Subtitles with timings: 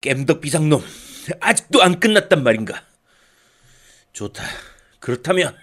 [0.00, 0.82] 겜덕 비상놈
[1.40, 2.82] 아직도 안 끝났단 말인가?
[4.12, 4.42] 좋다.
[4.98, 5.54] 그렇다면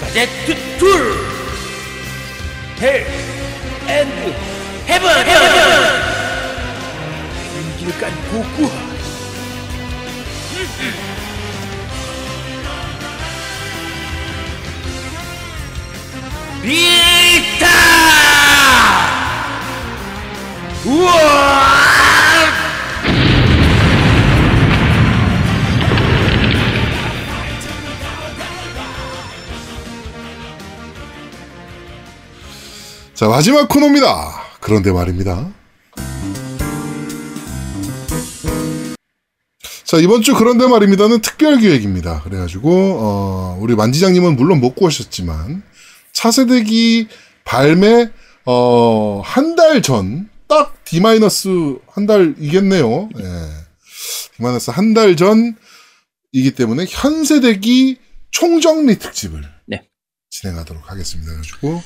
[0.00, 1.29] 가제트 툴
[2.80, 3.06] 헬
[3.88, 4.34] 앤드
[4.88, 5.10] 헤븐
[7.58, 8.70] 인기를 깐 고쿠
[16.62, 17.66] 리타!
[20.86, 21.79] 우와
[33.20, 34.32] 자, 마지막 코너입니다.
[34.62, 35.52] 그런데 말입니다.
[39.84, 42.22] 자, 이번 주 그런데 말입니다는 특별 기획입니다.
[42.22, 45.62] 그래가지고, 어, 우리 만지장님은 물론 못 구하셨지만,
[46.14, 47.08] 차세대기
[47.44, 48.10] 발매,
[48.46, 50.96] 어, 한 달 전, 딱 D-
[51.88, 53.10] 한 달이겠네요.
[53.18, 53.22] 예.
[54.38, 57.98] D- 한달 전이기 때문에 현세대기
[58.30, 59.82] 총정리 특집을 네.
[60.30, 61.32] 진행하도록 하겠습니다.
[61.32, 61.82] 그래가지고,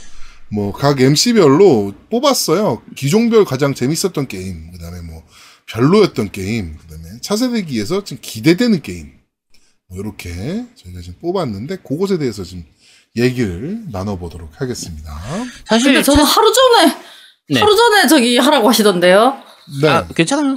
[0.54, 2.82] 뭐, 각 MC별로 뽑았어요.
[2.96, 5.22] 기종별 가장 재밌었던 게임, 그 다음에 뭐,
[5.66, 9.12] 별로였던 게임, 그 다음에 차세대기에서 지금 기대되는 게임.
[9.88, 12.64] 뭐, 이렇게 저희가 지금 뽑았는데, 그것에 대해서 좀
[13.16, 15.12] 얘기를 나눠보도록 하겠습니다.
[15.66, 16.96] 사실 근데 저는 하루 전에
[17.50, 17.60] 네.
[17.60, 19.38] 하루 전에 저기 하라고 하시던데요.
[19.80, 19.88] 네.
[19.88, 20.56] 아, 괜찮아요.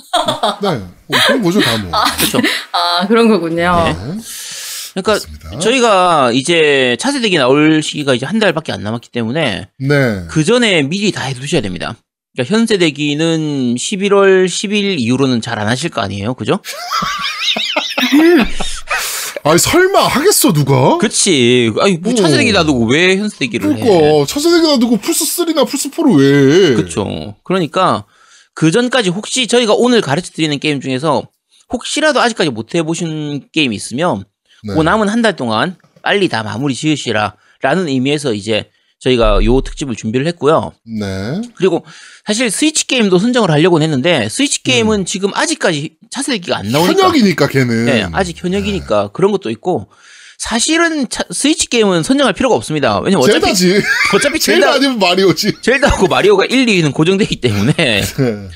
[0.61, 0.77] 네.
[1.07, 1.91] 뭐 그런 거죠, 다 뭐.
[2.17, 2.39] 그렇죠.
[2.71, 3.83] 아 그런 거군요.
[3.85, 4.17] 네.
[4.97, 5.01] 네.
[5.01, 5.59] 그러니까 맞습니다.
[5.59, 10.21] 저희가 이제 차세대기 나올 시기가 이제 한 달밖에 안 남았기 때문에 네.
[10.29, 11.95] 그 전에 미리 다 해두셔야 됩니다.
[12.35, 16.59] 그러니까 현세대기는 11월 10일 이후로는 잘 안 하실 거 아니에요, 그죠?
[19.43, 20.97] 아니, 설마 하겠어, 누가?
[20.97, 21.71] 그치.
[21.79, 22.15] 아니 뭐 오.
[22.15, 23.83] 차세대기 놔두고 왜 현세대기를 해?
[23.83, 26.75] 그러니까, 차세대기 놔두고 플스 3나 플스 4를 왜.
[26.75, 27.35] 그렇죠.
[27.43, 28.03] 그러니까
[28.53, 31.27] 그 전까지 혹시 저희가 오늘 가르쳐 드리는 게임 중에서
[31.71, 34.25] 혹시라도 아직까지 못 해보신 게임이 있으면
[34.63, 34.73] 네.
[34.75, 38.69] 그 남은 한 달 동안 빨리 다 마무리 지으시라라는 의미에서 이제
[38.99, 40.73] 저희가 요 특집을 준비를 했고요.
[40.99, 41.41] 네.
[41.55, 41.85] 그리고
[42.25, 47.85] 사실 스위치 게임도 선정을 하려고 했는데 스위치 게임은 지금 아직까지 차세대기가 안 나오니까 현역이니까, 걔는.
[47.85, 49.91] 네, 아직 현역이니까 그런 것도 있고
[50.39, 52.99] 사실은 차- 스위치 게임은 선정할 필요가 없습니다.
[52.99, 53.81] 왜냐면 어차피 젤다지.
[54.15, 55.61] 어차피 젤다 아니면 마리오지.
[55.61, 58.49] 젤다하고 마리오가 1, 2위는 고정되기 때문에 네.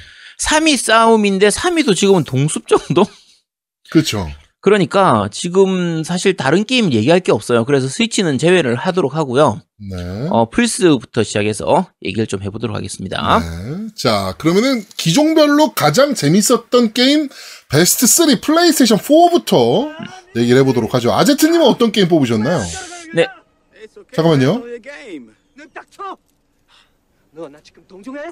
[0.44, 3.06] 3위 싸움인데 3위도 지금은 동숲 정도?
[3.91, 4.29] 그렇죠.
[4.61, 7.66] 그러니까 지금 사실 다른 게임 얘기할 게 없어요.
[7.66, 9.59] 그래서 스위치는 제외를 하도록 하고요.
[9.79, 10.27] 네.
[10.29, 13.39] 어, 플스부터 시작해서 얘기를 좀 해보도록 하겠습니다.
[13.39, 13.88] 네.
[13.95, 17.27] 자, 그러면은 기종별로 가장 재밌었던 게임
[17.69, 19.91] 베스트 3 플레이스테이션 4부터
[20.35, 21.11] 얘기를 해보도록 하죠.
[21.11, 22.59] 아제트님은 어떤 게임 뽑으셨나요?
[23.16, 23.27] 네.
[24.13, 24.61] 잠깐만요.
[25.55, 26.16] 눈딱 쳐.
[27.31, 28.21] 너나 지금 동정해?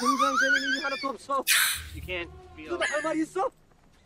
[0.00, 1.44] 생각되는 일이 하나도 없어.
[2.68, 3.50] 너도 할말 있어?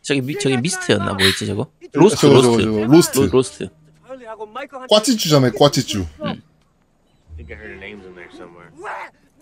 [0.02, 1.70] 저기 미, 저기 미스트였나 뭐였지 저거?
[1.92, 3.18] 로스트 저거, 저거, 로스트 저거, 로스트.
[3.18, 3.68] 로, 로스트.
[4.02, 4.86] 한.
[4.88, 6.06] 꽈찌쭈잖아요, 꽈찌쭈.
[7.36, 8.70] think I heard her name's in there somewhere.
[8.76, 8.90] 왜?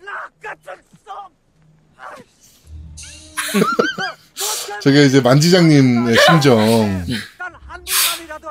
[0.03, 1.29] 나 같은 썸.
[4.81, 6.57] 저게 이제 만지장님의 심정.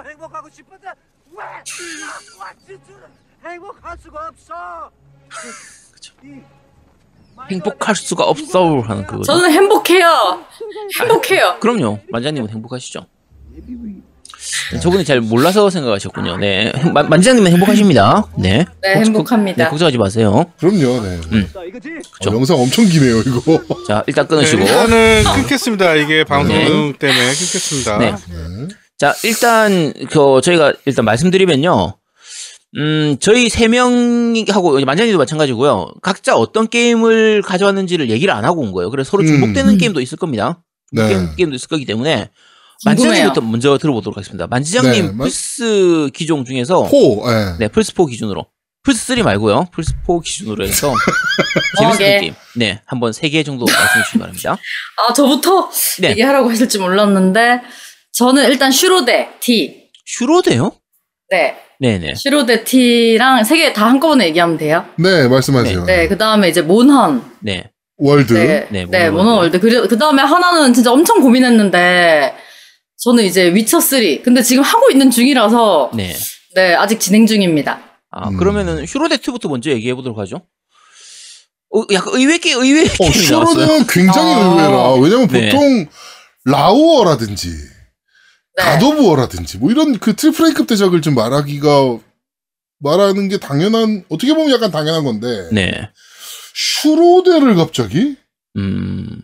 [0.06, 0.88] 행복하고 싶은데
[1.32, 1.44] 왜?
[1.44, 1.64] 나
[2.38, 3.02] 꽈치주는
[3.44, 4.90] 행복할 수가 없어.
[6.22, 6.40] 이
[7.50, 9.22] 행복할 수가 없어 하는 그거.
[9.22, 10.40] 저는 행복해요.
[11.00, 11.56] 행복해요.
[11.60, 11.98] 그럼요.
[12.10, 13.06] 만지장님은 행복하시죠?
[14.82, 16.36] 저분이 잘 몰라서 생각하셨군요.
[16.36, 16.70] 네.
[16.92, 18.26] 만- 만지장님은 행복하십니다.
[18.38, 18.64] 네.
[18.82, 19.64] 네, 걱- 행복합니다.
[19.64, 20.44] 네, 걱정하지 마세요.
[20.60, 21.20] 그럼요, 네.
[21.52, 21.88] 자, 이거지?
[22.28, 23.60] 어, 영상 엄청 기네요, 이거.
[23.86, 24.62] 자, 일단 네, 끊으시고.
[24.62, 25.94] 일단은 끊겠습니다.
[25.96, 26.66] 이게 방송 네.
[26.98, 27.98] 때문에 끊겠습니다.
[27.98, 28.14] 네.
[28.98, 31.96] 자, 일단, 그, 저희가 일단 말씀드리면요.
[32.76, 35.94] 음, 저희 세 명하고, 만장님도 마찬가지고요.
[36.02, 38.90] 각자 어떤 게임을 가져왔는지를 얘기를 안 하고 온 거예요.
[38.90, 39.26] 그래서 서로 음.
[39.26, 40.62] 중복되는 게임도 있을 겁니다.
[40.92, 41.02] 네.
[41.08, 42.30] 중복되는 게임도 있을 거기 때문에.
[42.84, 44.46] 만지장님부터 먼저 들어보도록 하겠습니다.
[44.46, 46.84] 만지장님 네, 만- 플스 기종 중에서.
[46.84, 47.56] four, 예.
[47.58, 48.46] 네, 플스 4 기준으로.
[48.84, 49.66] 플스 3 말고요.
[49.72, 50.94] 플스 4 기준으로 해서.
[51.78, 52.20] 재밌었던 네.
[52.20, 52.34] 게임.
[52.54, 54.56] 네, 한번 세 개 정도 말씀해 주시기 바랍니다.
[54.96, 55.68] 아 저부터
[56.00, 56.10] 네.
[56.10, 57.62] 얘기하라고 하실 줄 몰랐는데
[58.12, 59.88] 저는 일단 슈로대 T.
[60.06, 60.72] 슈로대요?
[61.30, 61.56] 네.
[61.80, 62.14] 네네.
[62.16, 64.84] 슈로대 T랑 세 개 다 한꺼번에 얘기하면 돼요.
[64.98, 65.84] 네, 말씀하세요.
[65.84, 66.08] 네.
[66.08, 67.22] 그 다음에 이제 몬헌.
[67.40, 67.70] 네.
[67.98, 68.32] 월드.
[68.34, 68.66] 네.
[68.70, 69.60] 네, 네, 몬헌 월드.
[69.60, 72.34] 그, 그 다음에 하나는 진짜 엄청 고민했는데
[73.02, 74.22] 저는 이제 위쳐 3.
[74.24, 76.14] 근데 지금 하고 있는 중이라서 네.
[76.54, 77.80] 네, 아직 진행 중입니다.
[78.10, 78.36] 아, 음.
[78.36, 80.42] 그러면은 슈로대 T부터 먼저 얘기해 보도록 하죠.
[81.74, 83.54] 어, 약간 의외 게 의외 어, 게임이 나왔어요.
[83.54, 84.38] 슈로대는 굉장히 아.
[84.38, 84.92] 의외라.
[84.94, 85.50] 왜냐면 네.
[85.50, 85.86] 보통
[86.44, 87.48] 라오어라든지
[88.58, 88.64] 네.
[88.64, 91.98] 갓 오브 워라든지 뭐 이런 그 triple A급 대작을 좀 말하기가
[92.80, 95.88] 말하는 게 당연한 어떻게 보면 약간 당연한 건데 네.
[96.54, 98.16] 슈로대를 갑자기
[98.56, 99.22] 음.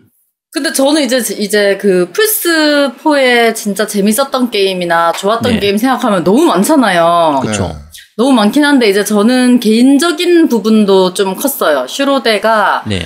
[0.52, 5.58] 근데 저는 이제 이제 그 플스 4에 진짜 재밌었던 게임이나 좋았던 네.
[5.58, 7.40] 게임 생각하면 너무 많잖아요.
[7.42, 7.66] 그쵸.
[7.66, 7.75] 네.
[8.16, 11.88] 너무 많긴 한데 이제 저는 개인적인 부분도 좀 컸어요.
[11.88, 13.00] 슈로데가 네.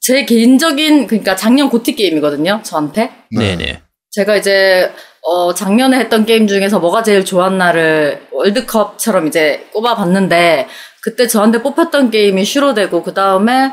[0.00, 2.62] 제 개인적인 그러니까 작년 고티 게임이거든요.
[2.64, 3.10] 저한테.
[3.30, 3.82] 네, 네.
[4.10, 4.90] 제가 이제
[5.30, 10.66] 어 작년에 했던 게임 중에서 뭐가 제일 좋았나를 월드컵처럼 이제 꼽아봤는데
[11.02, 13.70] 그때 저한테 뽑혔던 게임이 슈로데고 그 다음에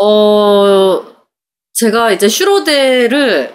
[0.00, 1.02] 어
[1.74, 3.52] 제가 이제 슈로데를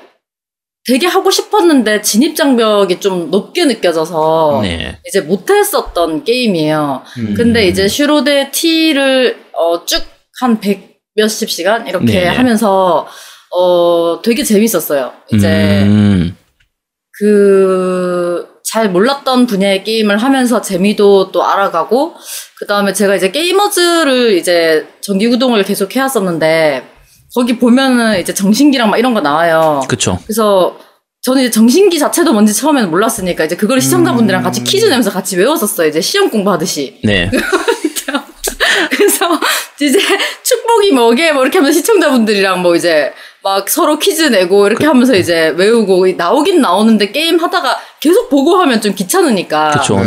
[0.85, 4.99] 되게 하고 싶었는데 진입 장벽이 좀 높게 느껴져서 네.
[5.07, 7.03] 이제 못했었던 게임이에요.
[7.17, 7.33] 음.
[7.35, 12.27] 근데 이제 슈로데 T를 어, 쭉한백 몇십 시간 이렇게 네네.
[12.27, 13.07] 하면서
[13.55, 15.13] 어 되게 재밌었어요.
[15.31, 16.37] 이제 음.
[17.17, 22.15] 그 잘 몰랐던 분야의 게임을 하면서 재미도 또 알아가고
[22.57, 26.83] 그 다음에 제가 이제 게이머즈를 이제 정기 구동을 계속 해왔었는데
[27.35, 29.83] 거기 보면은 이제 정신기랑 막 이런 거 나와요.
[29.87, 30.17] 그쵸.
[30.23, 30.79] 그래서
[31.21, 35.87] 저는 이제 정신기 자체도 뭔지 처음에는 몰랐으니까 이제 그걸 시청자분들이랑 같이 퀴즈 내면서 같이 외웠었어요.
[35.87, 36.99] 이제 시험 공부하듯이.
[37.03, 37.29] 네.
[38.89, 39.39] 그래서
[39.79, 39.99] 이제
[40.43, 43.13] 축복이 뭐게 뭐 이렇게 하면서 시청자분들이랑 뭐 이제
[43.43, 48.79] 막 서로 퀴즈 내고 이렇게 하면서 이제 외우고 나오긴 나오는데 게임 하다가 계속 보고 하면
[48.81, 49.71] 좀 귀찮으니까.
[49.71, 49.97] 그쵸.
[49.97, 50.03] 네.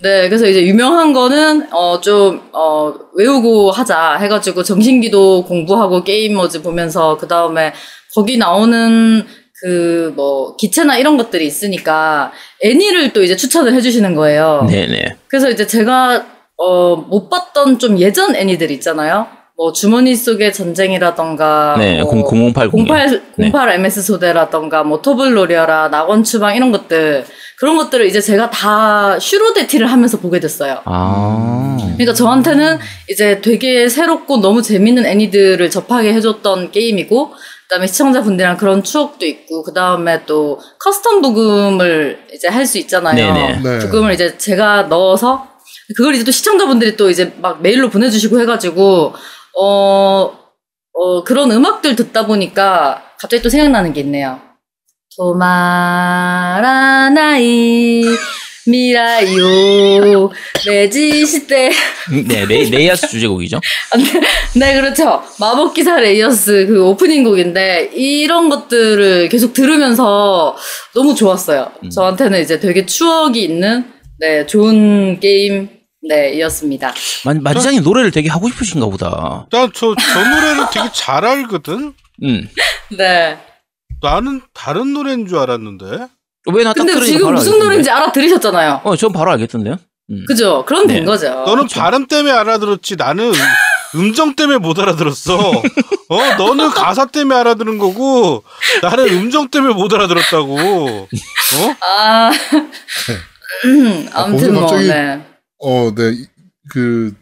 [0.00, 7.72] 네, 그래서 이제 유명한 거는 어좀어 외우고 하자 해가지고 정신기도 공부하고 게임머즈 보면서 그 다음에
[8.14, 9.26] 거기 나오는
[9.60, 12.32] 그 뭐 기체나 이런 것들이 있으니까
[12.62, 14.66] 애니를 또 이제 추천을 해주시는 거예요.
[14.68, 15.16] 네네.
[15.26, 16.24] 그래서 이제 제가
[16.56, 19.26] 어 못 봤던 좀 예전 애니들 있잖아요.
[19.58, 22.00] 뭐 주머니 속의 전쟁이라던가 네.
[22.00, 22.12] 뭐
[22.52, 22.88] 0080.
[22.88, 23.22] 08,
[23.52, 27.24] 08 MS 소대라던가 뭐 토블로리아라 낙원 추방 이런 것들
[27.58, 30.80] 그런 것들을 이제 제가 다 슈로대 T를 하면서 보게 됐어요.
[30.84, 31.76] 아.
[31.94, 32.78] 그러니까 저한테는
[33.10, 37.32] 이제 되게 새롭고 너무 재밌는 애니들을 접하게 해줬던 게임이고
[37.64, 43.16] 그다음에 시청자분들이랑 그런 추억도 있고 그다음에 또 custom 브금을 이제 할 수 있잖아요.
[43.16, 43.60] 네네.
[43.64, 43.78] 네.
[43.80, 45.48] 브금을 이제 제가 넣어서
[45.96, 49.14] 그걸 이제 또 시청자분들이 또 이제 막 메일로 보내주시고 해가지고
[49.60, 50.32] 어,
[50.92, 54.40] 어 그런 음악들 듣다 보니까 갑자기 또 생각나는 게 있네요.
[55.16, 56.54] 止まらな
[58.66, 60.30] い未来を
[60.66, 61.70] 目指して
[62.28, 63.60] 네, 레, 레이어스 주제곡이죠.
[64.54, 70.56] 네 그렇죠 마법 기사 레이어스 그 오프닝 곡인데 이런 것들을 계속 들으면서
[70.94, 71.72] 너무 좋았어요.
[71.82, 71.90] 음.
[71.90, 73.90] 저한테는 이제 되게 추억이 있는
[74.20, 76.94] 네 좋은 게임 네 이었습니다.
[77.24, 79.46] 만, 만지장님 노래를 되게 하고 싶으신가 보다.
[79.50, 79.86] 난저저
[80.30, 81.92] 노래를 되게 잘 알거든.
[82.22, 82.48] 음.
[82.96, 83.38] 네.
[84.00, 86.06] 나는 다른 노래인 줄 알았는데.
[86.50, 87.64] 왜나딱 근데 지금 무슨 알겠던데?
[87.64, 88.80] 노래인지 알아들으셨잖아요.
[88.84, 89.76] 어, 전 바로 알겠던데요.
[90.10, 90.24] 음.
[90.26, 90.64] 그죠?
[90.66, 90.94] 그럼 네.
[90.94, 91.28] 된 거죠.
[91.44, 92.96] 너는 발음 때문에 알아들었지.
[92.96, 93.32] 나는
[93.94, 95.36] 음정 때문에 못 알아들었어.
[96.08, 98.44] 어, 너는 가사 때문에 알아들은 거고,
[98.82, 100.56] 나는 음정 때문에 못 알아들었다고.
[100.58, 101.08] 어?
[101.82, 102.30] 아,
[103.64, 105.22] 음, 아, 아무튼 뭐, 갑자기 네.
[105.60, 106.10] 어, 네.
[106.12, 106.26] 이-
[106.70, 107.14] 그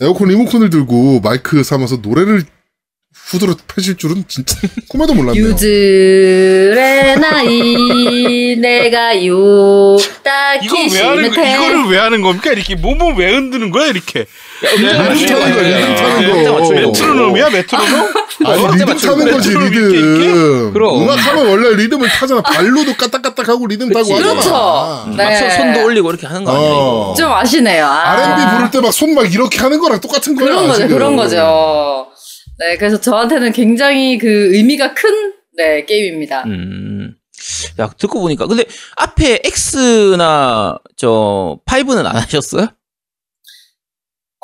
[0.00, 2.42] 에어컨 리모컨을 들고 마이크 삼아서 노래를
[3.14, 4.56] 후드로 펴실 줄은 진짜
[4.90, 5.44] 꿈에도 몰랐네요.
[5.44, 12.50] 유즈의 나이 내가요 딱히 이거 왜 하는 거, 이거를 왜 하는 겁니까?
[12.52, 14.26] 이렇게 몸을 왜 흔드는 거야, 이렇게?
[14.62, 16.70] 리듬 타는 거야, 리듬 타는 거.
[16.72, 18.12] 메트로놈이야, 메트로놈?
[18.46, 18.96] 아니, 어, 리듬.
[18.96, 20.72] 타는 거지, 리듬.
[20.72, 21.02] 그럼.
[21.02, 22.40] 음악하면 원래 리듬을 타잖아.
[22.42, 24.14] 발로도 까딱까딱 하고 리듬 타고.
[24.14, 24.32] 하잖아.
[24.32, 25.16] 그렇죠.
[25.16, 25.50] 네.
[25.50, 26.72] 손도 올리고 이렇게 하는 거 아니야, 어.
[26.72, 27.14] 이거.
[27.18, 27.84] 좀 아시네요.
[27.86, 28.10] 아.
[28.12, 30.46] R&B 부를 때 막 손 막 이렇게 하는 거랑 똑같은 거야.
[30.46, 30.88] 그런 거죠.
[30.88, 32.06] 그런 거죠.
[32.58, 36.44] 네, 그래서 저한테는 굉장히 그 의미가 큰 네, 게임입니다.
[36.46, 37.14] 음.
[37.80, 38.46] 야, 듣고 보니까.
[38.46, 38.64] 근데
[38.96, 42.68] 앞에 X나 저 5는 안 하셨어요?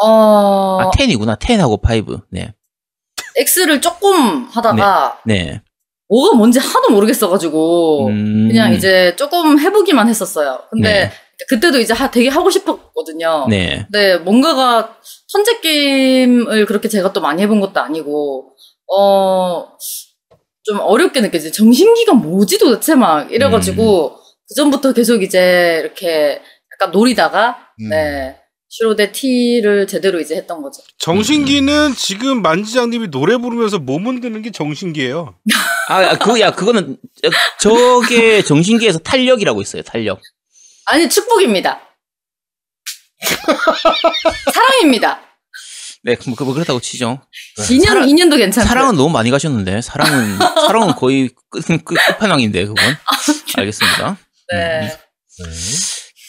[0.02, 1.38] 어, 아, 10이구나.
[1.38, 2.22] 10하고 5.
[2.30, 2.54] 네.
[3.36, 5.60] X를 조금 하다가 네.
[6.08, 8.48] 뭐가 뭔지 하나도 모르겠어가지고 음.
[8.48, 10.60] 그냥 이제 조금 해보기만 했었어요.
[10.70, 11.10] 근데 네.
[11.48, 13.46] 그때도 이제 하- 되게 하고 싶었거든요.
[13.48, 13.86] 네.
[13.90, 14.96] 네, 뭔가가
[15.28, 18.54] 천재 게임을 그렇게 제가 또 많이 해본 것도 아니고,
[18.94, 19.68] 어,
[20.64, 21.52] 좀 어렵게 느껴지.
[21.52, 26.42] 정신기가 뭐지 도대체 막 이래가지고, 그 전부터 계속 이제 이렇게
[26.74, 27.88] 약간 노리다가, 음.
[27.88, 28.36] 네,
[28.72, 30.80] 슈로데 T를 제대로 이제 했던 거죠.
[30.98, 35.34] 정신기는 지금 만지장님이 노래 부르면서 몸 흔드는 게 정신기예요.
[35.88, 36.96] 아, 아, 그, 야, 그거는,
[37.58, 40.20] 저게 정신기에서 탄력이라고 있어요, 탄력.
[40.86, 41.80] 아니, 축복입니다.
[44.54, 45.20] 사랑입니다.
[46.04, 47.20] 네, 뭐, 그- 뭐 그렇다고 치죠.
[47.58, 48.66] 2년, 사랑- 2년도 괜찮고.
[48.68, 52.96] 사랑은 너무 많이 가셨는데 사랑은 사랑은 거의 끝, 끝, 끝판왕인데 그건
[53.56, 54.16] 알겠습니다.
[54.52, 54.80] 네.
[54.88, 55.44] 네.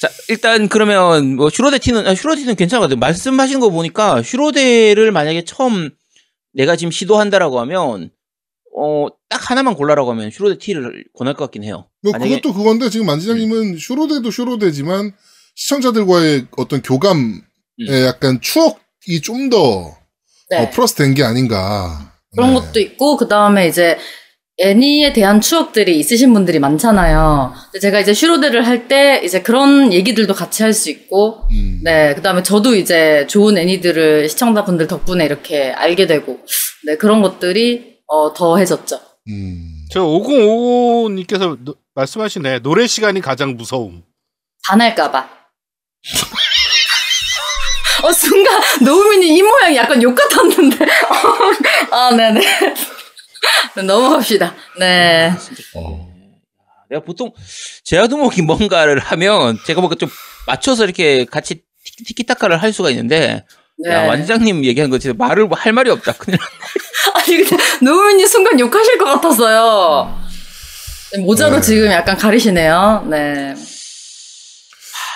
[0.01, 2.99] 자 일단 그러면 뭐 슈로데 티는 아, 슈로데 티는 괜찮은 것 같아요.
[2.99, 5.91] 말씀하신 거 보니까 슈로데를 만약에 처음
[6.53, 8.09] 내가 지금 시도한다라고 하면
[8.75, 11.87] 어 딱 하나만 골라라고 하면 슈로데 T를 권할 것 같긴 해요.
[12.03, 15.13] 뭐 만약에 그것도 그건데 지금 만지장님은 슈로데도 슈로데지만
[15.55, 17.21] 시청자들과의 어떤 교감에
[17.79, 17.87] 음.
[18.05, 19.95] 약간 추억이 좀더
[20.49, 20.69] 네.
[20.71, 22.13] 플러스 된 게 아닌가.
[22.35, 22.59] 그런 네.
[22.59, 23.97] 것도 있고, 그 다음에 이제,
[24.61, 27.53] 애니에 대한 추억들이 있으신 분들이 많잖아요.
[27.81, 31.81] 제가 이제 슈로데를 할 때, 이제 그런 얘기들도 같이 할 수 있고, 음.
[31.83, 36.39] 네, 그 다음에 저도 이제 좋은 애니들을 시청자분들 덕분에 이렇게 알게 되고,
[36.85, 38.99] 네, 그런 것들이, 어, 더해졌죠.
[39.29, 39.85] 음.
[39.91, 41.57] 저 5055님께서
[41.95, 42.59] 말씀하시네.
[42.59, 44.03] 노래 시간이 가장 무서움.
[44.67, 45.29] 반할까봐.
[48.03, 50.85] 어, 순간, 노우미님 이 모양이 약간 욕 같았는데.
[51.91, 52.41] 아, 네네.
[53.75, 54.55] 네, 넘어갑시다.
[54.79, 55.31] 네.
[55.75, 56.11] 어.
[56.89, 57.31] 내가 보통
[57.83, 60.09] 제아두목이 뭔가를 하면 제가 뭔가 좀
[60.47, 63.45] 맞춰서 이렇게 같이 티- 티키타카를 할 수가 있는데
[63.77, 63.91] 네.
[63.91, 66.13] 야, 완장님 얘기한 거 진짜 말을 뭐 할 말이 없다.
[66.13, 66.37] 큰일.
[67.15, 70.21] 아니, 근데 노우미님 순간 욕하실 것 같았어요.
[71.13, 71.61] 네, 모자로 네.
[71.61, 73.07] 지금 약간 가리시네요.
[73.09, 73.55] 네.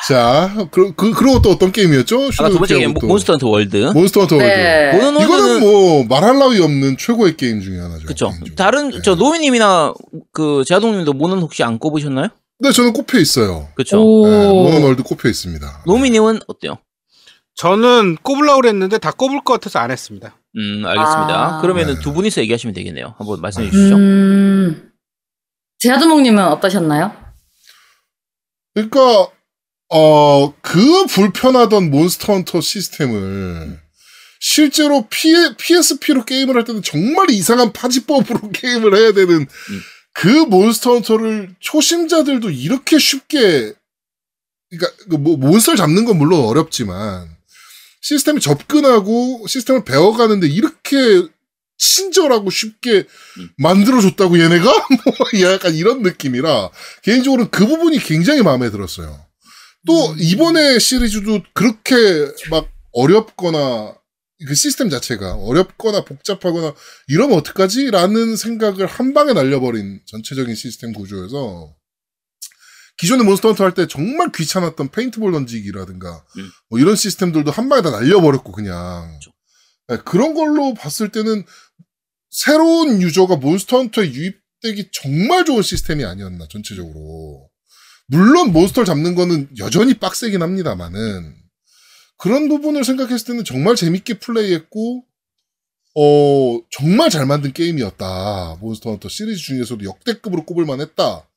[0.08, 2.30] 자, 그, 그, 그리고 또 어떤 게임이었죠?
[2.38, 3.08] 아까 두 번째 게임 또.
[3.08, 3.78] 몬스터 헌터 월드.
[3.78, 4.48] 몬스터 헌터 월드.
[4.48, 4.94] 네.
[4.94, 8.06] 몬헌 이거는 뭐 말할 나위 없는 최고의 게임 중에 하나죠.
[8.06, 8.32] 그쵸.
[8.56, 9.02] 다른 네.
[9.04, 9.94] 저 노미님이나
[10.32, 12.28] 그 제아동님도 몬헌 혹시 안 꼽으셨나요?
[12.60, 13.70] 네, 저는 꼽혀 있어요.
[13.74, 14.00] 그쵸.
[14.00, 14.28] 오.
[14.28, 15.84] 네, 몬헌 월드 꼽혀 있습니다.
[15.88, 16.78] 노미님은 어때요?
[17.56, 20.36] 저는 꼽으려고 그랬는데 다 꼽을 것 같아서 안 했습니다.
[20.58, 21.58] 음 알겠습니다.
[21.58, 21.62] 아.
[21.62, 22.00] 그러면은 네.
[22.02, 23.16] 두 분이서 얘기하시면 되겠네요.
[23.18, 23.96] 한번 말씀해 주시죠.
[23.96, 24.92] 음.
[25.80, 27.12] 제아두목님은 어떠셨나요?
[28.74, 29.30] 그러니까
[29.89, 33.80] 어, 그 불편하던 몬스터 헌터 시스템을
[34.39, 39.48] 실제로 P, PSP로 게임을 할 때는 정말 이상한 파지법으로 게임을 해야 되는
[40.13, 43.74] 그 몬스터 헌터를 초심자들도 이렇게 쉽게
[44.70, 47.36] 그러니까 그뭐 몬스터를 잡는 건 물론 어렵지만
[48.01, 51.27] 시스템에 접근하고 시스템을 배워가는데 이렇게
[51.77, 53.06] 친절하고 쉽게
[53.58, 54.63] 만들어줬다고 얘네가?
[55.06, 56.70] 뭐 약간 이런 느낌이라
[57.04, 59.25] 개인적으로는 그 부분이 굉장히 마음에 들었어요.
[59.86, 61.96] 또 이번에 시리즈도 그렇게
[62.50, 63.96] 막 어렵거나
[64.48, 66.74] 그 시스템 자체가 어렵거나 복잡하거나
[67.08, 67.92] 이러면 어떡하지?
[67.92, 71.75] 라는 생각을 한 방에 날려버린 전체적인 시스템 구조여서
[72.98, 76.50] 기존의 몬스터 헌터 할 때 정말 귀찮았던 페인트볼 던지기라든가 음.
[76.70, 79.20] 뭐 이런 시스템들도 한 방에 다 날려버렸고 그냥
[79.88, 81.46] 네, 그런 걸로 봤을 때는
[82.30, 87.50] 새로운 유저가 몬스터 헌터에 유입되기 정말 좋은 시스템이 아니었나 전체적으로
[88.08, 91.34] 물론 몬스터를 잡는 거는 여전히 빡세긴 합니다만은
[92.18, 95.04] 그런 부분을 생각했을 때는 정말 재밌게 플레이했고
[95.98, 101.28] 어 정말 잘 만든 게임이었다 몬스터 헌터 시리즈 중에서도 역대급으로 꼽을 만했다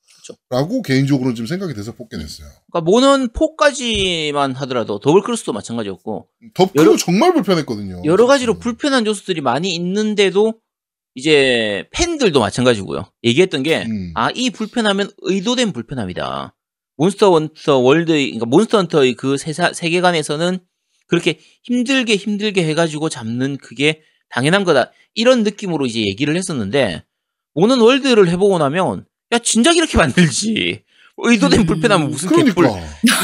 [0.51, 6.83] 라고 개인적으로는 좀 생각이 돼서 뽑게 됐어요 그러니까 몬헌 4까지만 하더라도 더블 크로스도 마찬가지였고 덥크도
[6.83, 10.55] 여러- 정말 불편했거든요 여러 가지로 불편한 요소들이 많이 있는데도
[11.15, 13.11] 이제 팬들도 마찬가지고요.
[13.25, 14.13] 얘기했던 게 음.
[14.15, 16.55] 아, 이 불편함은 의도된 불편함이다.
[16.99, 20.59] 몬스터 헌터 월드, 그러니까 몬스터 헌터의 그 세사, 세계관에서는
[21.07, 24.93] 그렇게 힘들게 힘들게 해가지고 잡는 그게 당연한 거다.
[25.15, 27.05] 이런 느낌으로 이제 얘기를 했었는데,
[27.55, 30.83] 몬헌 월드를 해보고 나면, 야, 진작 이렇게 만들지.
[31.21, 32.67] 의도된 불편함은 무슨 그러니까 개뿔.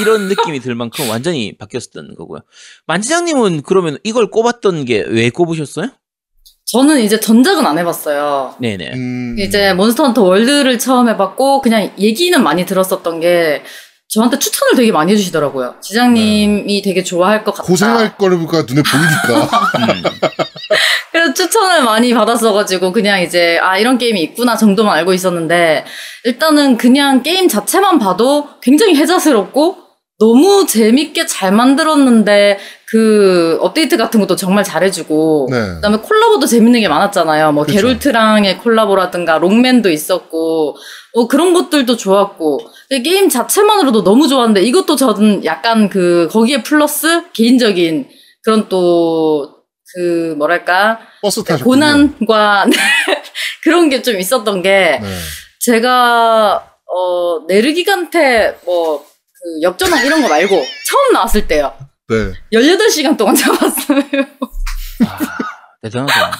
[0.01, 2.41] 이런 느낌이 들 만큼 완전히 바뀌었던 거고요.
[2.87, 5.91] 만지장님은 그러면 이걸 꼽았던 게 왜 꼽으셨어요?
[6.75, 8.57] 저는 이제 전작은 안 해봤어요.
[8.59, 8.91] 네네.
[8.95, 9.37] 음.
[9.39, 13.63] 이제 몬스터 헌터 월드를 처음 해봤고 그냥 얘기는 많이 들었었던 게
[14.09, 15.77] 저한테 추천을 되게 많이 해주시더라고요.
[15.81, 17.69] 지장님이 되게 좋아할 것 같다.
[17.69, 20.03] 고생할 거가 눈에 보이니까 음,
[21.13, 25.85] 그래서 추천을 많이 받았어가지고 그냥 이제 아 이런 게임이 있구나 정도만 알고 있었는데
[26.25, 29.84] 일단은 그냥 게임 자체만 봐도 굉장히 해자스럽고
[30.19, 35.59] 너무 재밌게 잘 만들었는데 그 업데이트 같은 것도 정말 잘해주고 네.
[35.75, 37.53] 그다음에 콜라보도 재밌는 게 많았잖아요.
[37.53, 37.77] 뭐 그쵸.
[37.77, 40.77] 게롤트랑의 콜라보라든가 록맨도 있었고
[41.15, 42.61] 뭐 그런 것들도 좋았고
[43.03, 48.09] 게임 자체만으로도 너무 좋았는데 이것도 저는 약간 그 거기에 플러스 개인적인
[48.43, 49.55] 그런 또
[49.97, 52.67] 그 뭐랄까 버스 타셨군요 고난과
[53.63, 55.09] 그런 게 좀 있었던 게 네.
[55.61, 59.05] 제가 어 네르기간테 뭐
[59.45, 61.77] 그 역전왕 이런 거 말고 처음 나왔을 때요.
[62.09, 62.33] 네.
[62.53, 64.03] 18시간 동안 잡았어요.
[65.83, 66.31] 대단하다.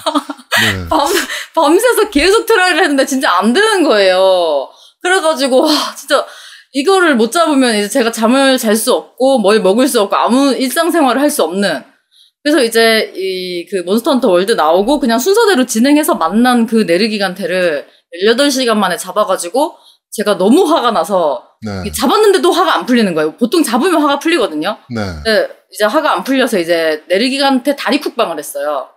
[0.61, 0.87] 네.
[0.89, 1.07] 밤,
[1.53, 4.69] 밤새서 계속 try를 했는데 진짜 안 되는 거예요.
[5.03, 6.25] 그래가지고, 와, 진짜,
[6.73, 11.21] 이거를 못 잡으면 이제 제가 잠을 잘 수 없고 뭘 먹을 수 없고 아무 일상생활을
[11.21, 11.83] 할 수 없는
[12.43, 17.87] 그래서 이제 이 그 몬스터 헌터 월드 나오고 그냥 순서대로 진행해서 만난 그 네르기간테를
[18.25, 19.75] 18시간 만에 잡아가지고
[20.11, 21.91] 제가 너무 화가 나서 네.
[21.91, 23.35] 잡았는데도 화가 안 풀리는 거예요.
[23.37, 24.77] 보통 잡으면 화가 풀리거든요.
[24.89, 25.01] 네.
[25.23, 28.89] 근데 이제 화가 안 풀려서 이제 네르기간테 다리 쿡방을 했어요.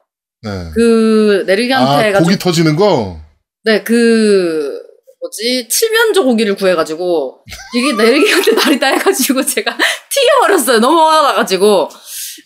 [0.43, 0.71] 네.
[0.75, 3.19] 그 네르기간테가 아, 고기 터지는 거?
[3.65, 4.81] 네, 그,
[5.21, 9.77] 뭐지, 칠면조 고기를 구해가지고, 이게 내리기한테 다리 따해가지고 제가
[10.11, 10.79] 튀겨버렸어요.
[10.79, 11.89] 너무 화가 나가지고.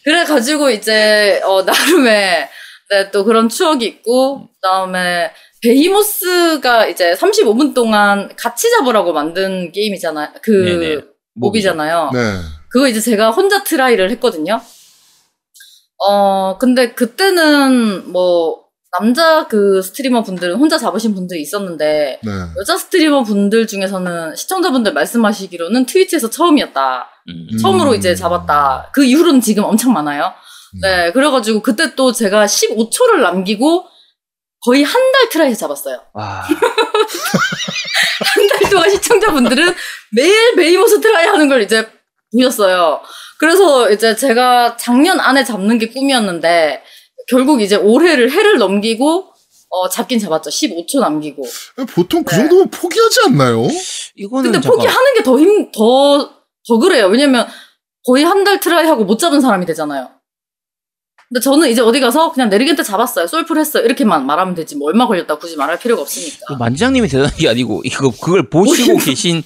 [0.05, 2.49] 그래가지고 이제, 어, 나름의,
[2.91, 5.31] 네, 또 그런 추억이 있고, 그 다음에,
[5.63, 10.29] 베히모스가 이제 35분 동안 같이 잡으라고 만든 게임이잖아요.
[10.43, 11.01] 그, 네네.
[11.35, 12.11] 몹이잖아요.
[12.13, 12.21] 네.
[12.69, 14.61] 그거 이제 제가 혼자 try를 했거든요.
[16.05, 18.63] 어, 근데 그때는 뭐,
[18.99, 22.31] 남자 그 스트리머 분들은 혼자 잡으신 분들이 있었는데, 네.
[22.59, 27.09] 여자 스트리머 분들 중에서는 시청자분들 말씀하시기로는 트위치에서 처음이었다.
[27.29, 27.57] 음.
[27.59, 27.95] 처음으로 음.
[27.95, 28.91] 이제 잡았다.
[28.93, 30.33] 그 이후로는 지금 엄청 많아요.
[30.81, 33.87] 네, 그래가지고 그때 또 제가 15초를 남기고
[34.65, 36.01] 거의 한 달 try 잡았어요.
[36.15, 36.43] 와.
[38.25, 39.75] 한 달 동안 시청자분들은
[40.13, 41.87] 매일 베히모스 try 하는 걸 이제
[42.33, 43.01] 보셨어요.
[43.39, 46.83] 그래서 이제 제가 작년 안에 잡는 게 꿈이었는데
[47.29, 49.33] 결국 이제 올해를 해를 넘기고
[49.71, 50.51] 어, 잡긴 잡았죠.
[50.51, 51.43] 15초 남기고.
[51.95, 52.41] 보통 그 네.
[52.43, 53.67] 정도면 포기하지 않나요?
[54.17, 54.77] 이거는 근데 잠깐.
[54.77, 56.31] 포기하는 게 더 힘, 더,
[56.69, 57.07] 더 그래요.
[57.07, 57.47] 왜냐면
[58.07, 60.11] 거의 한 달 try 하고 못 잡은 사람이 되잖아요.
[61.33, 63.27] 근데 저는 이제 어디 가서 그냥 네르기간테 잡았어요.
[63.27, 63.85] 솔플 했어요.
[63.85, 64.77] 이렇게만 말하면 되지.
[64.77, 66.57] 뭐 얼마 걸렸다 굳이 말할 필요가 없으니까.
[66.59, 69.43] 만지장님이 대단한 게 아니고 이거 그걸 보시고 계신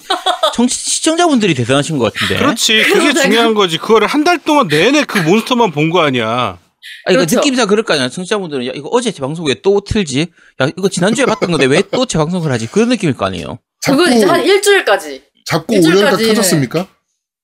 [0.53, 2.35] 청, 시청자분들이 대단하신 것 같은데.
[2.43, 2.83] 그렇지.
[2.83, 3.77] 그게 중요한 거지.
[3.77, 6.57] 그거를 한 달 동안 내내 그 몬스터만 본 거 아니야.
[7.05, 7.37] 아니, 그 그렇죠.
[7.37, 8.09] 느낌상 그럴 거 아니야.
[8.09, 10.27] 청취자분들은 야, 이거 어제 제 방송 왜 또 틀지?
[10.61, 12.67] 야, 이거 지난주에 봤던 건데 왜 또 제 방송을 하지?
[12.67, 13.59] 그런 느낌일 거 아니에요.
[13.85, 15.23] 그건 이제 한 일주일까지.
[15.45, 16.87] 잡고 일주일까지는- 오열 터졌습니까?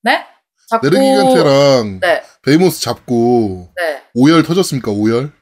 [0.02, 0.20] 네?
[0.68, 0.86] 잡고.
[0.90, 4.02] 네르기간테랑 네, 베히모스 잡고 네.
[4.16, 4.90] 오열 터졌습니까?
[4.92, 5.32] 오열?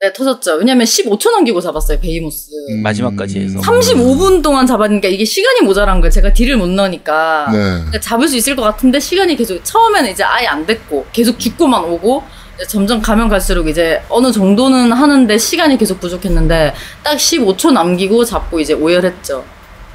[0.00, 0.54] 네, 터졌죠.
[0.56, 2.48] 왜냐면 15초 남기고 잡았어요, 베히모스.
[2.70, 2.82] 음.
[2.82, 3.60] 마지막까지 해서.
[3.60, 6.10] 35분 동안 잡았으니까 이게 시간이 모자란 거예요.
[6.10, 7.48] 제가 딜을 못 넣으니까.
[7.92, 8.00] 네.
[8.00, 12.24] 잡을 수 있을 것 같은데 시간이 계속 처음에는 이제 아예 안 됐고 계속 죽고만 오고
[12.68, 18.72] 점점 가면 갈수록 이제 어느 정도는 하는데 시간이 계속 부족했는데 딱 15초 남기고 잡고 이제
[18.74, 19.44] 오열했죠.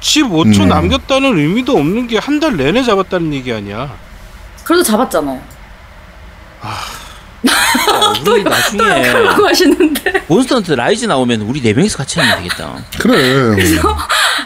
[0.00, 0.68] 15초 음.
[0.68, 3.94] 남겼다는 의미도 없는 게 한 달 내내 잡았다는 얘기 아니야.
[4.64, 5.57] 그래도 잡았잖아요.
[6.64, 10.24] 야, 우리 나중에 라고 하시는데.
[10.26, 12.74] 몬스터 헌터 라이즈 나오면 우리 네 명이서 같이 하면 되겠다.
[12.98, 13.56] 그래.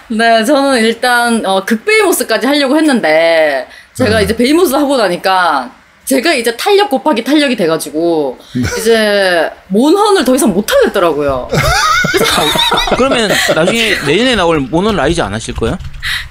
[0.08, 4.24] 네, 저는 일단 어, 극베히모스까지 하려고 했는데 제가 네.
[4.24, 5.70] 이제 베히모스 하고 나니까
[6.04, 8.38] 제가 이제 탄력 곱하기 탄력이 돼가지고
[8.78, 11.48] 이제 몬헌을 더 이상 못 하겠더라고요.
[12.98, 15.78] 그러면 나중에 내년에 나올 몬헌 라이즈 안 하실 거예요?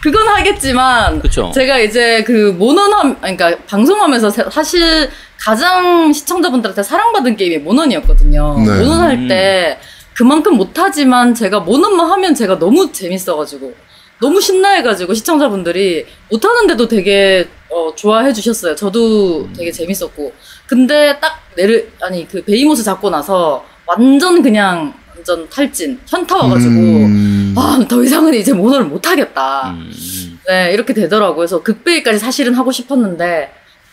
[0.02, 1.52] 그건 하겠지만 그쵸?
[1.56, 5.10] 제가 이제 그 몬헌함 그러니까 방송하면서 사- 사실
[5.44, 8.56] 가장 시청자분들한테 사랑받은 게임이 몬헌이었거든요.
[8.60, 8.66] 네.
[8.80, 9.80] 몬헌 할 때
[10.14, 13.74] 그만큼 못하지만 제가 몬헌만 하면 제가 너무 재밌어가지고
[14.20, 18.76] 너무 신나해가지고 시청자분들이 못하는데도 되게 어, 좋아해 주셨어요.
[18.76, 20.32] 저도 되게 재밌었고
[20.68, 27.56] 근데 딱 내를 아니 그 베히모스 잡고 나서 완전 그냥 완전 탈진 현타 와가지고 음.
[27.58, 29.72] 아 더 이상은 이제 몬헌을 못하겠다.
[29.72, 30.40] 음, 음.
[30.48, 31.36] 네, 이렇게 되더라고요.
[31.38, 33.52] 그래서 극베히까지 사실은 하고 싶었는데,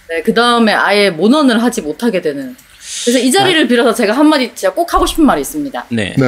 [0.09, 2.57] 네, 그 다음에 아예 몬헌을 하지 못하게 되는.
[3.05, 5.87] 그래서 이 자리를 빌어서 제가 한마디 진짜 꼭 하고 싶은 말이 있습니다.
[5.91, 6.15] 네.
[6.17, 6.27] 네.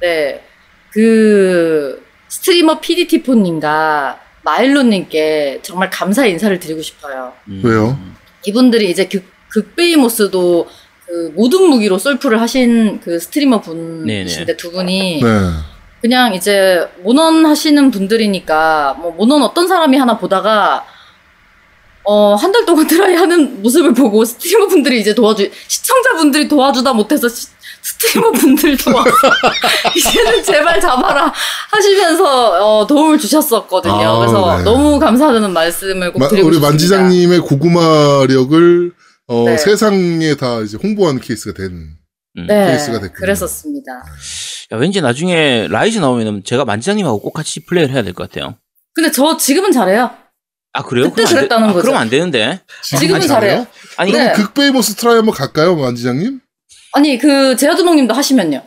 [0.00, 0.44] 네,
[0.90, 7.32] 그, streamer PDT4님과 마일로님께 정말 감사 인사를 드리고 싶어요.
[7.48, 7.62] 음.
[7.64, 7.98] 왜요?
[8.44, 10.68] 이분들이 이제 극, 극베히모스도
[11.06, 14.56] 그 모든 무기로 솔플을 하신 그 스트리머 분이신데.
[14.56, 15.28] 두 분이 네.
[16.00, 20.84] 그냥 이제 몬헌 하시는 분들이니까 뭐 몬헌 어떤 사람이 하나 보다가
[22.06, 26.92] 어 한 달 동안 try 하는 모습을 보고 스트리머 분들이 이제 도와주 시청자 분들이 도와주다
[26.92, 27.48] 못해서 시-
[27.82, 29.10] 스트리머 분들 도 와서
[29.96, 31.32] 이제는 제발 잡아라
[31.70, 33.92] 하시면서 어, 도움을 주셨었거든요.
[33.94, 34.64] 아, 그래서 네.
[34.64, 36.70] 너무 감사하다는 말씀을 꼭 마- 드리고 우리 싶습니다.
[36.70, 38.92] 만지장님의 고구마력을
[39.28, 39.56] 어, 네.
[39.58, 41.96] 세상에 다 이제 홍보하는 케이스가 된.
[42.36, 42.46] 음.
[42.48, 43.20] 네, 케이스가 됐군요.
[43.20, 43.92] 그랬었습니다.
[44.72, 48.56] 야, 왠지 나중에 라이즈 나오면 제가 만지장님하고 꼭 같이 플레이를 해야 될 것 같아요.
[48.94, 50.10] 근데 저 지금은 잘해요.
[50.76, 51.08] 아 그래요?
[51.10, 51.82] 그때 그럼 안 돼- 그랬다는 아, 거죠.
[51.86, 52.60] 그럼 안 되는데.
[52.82, 53.66] 지금은 아니, 잘해요.
[53.96, 54.32] 아니 네.
[54.32, 56.40] 그럼 극베히모스 try 한번 갈까요, 만지장님?
[56.92, 58.62] 아니 그 제아두목님도 하시면요.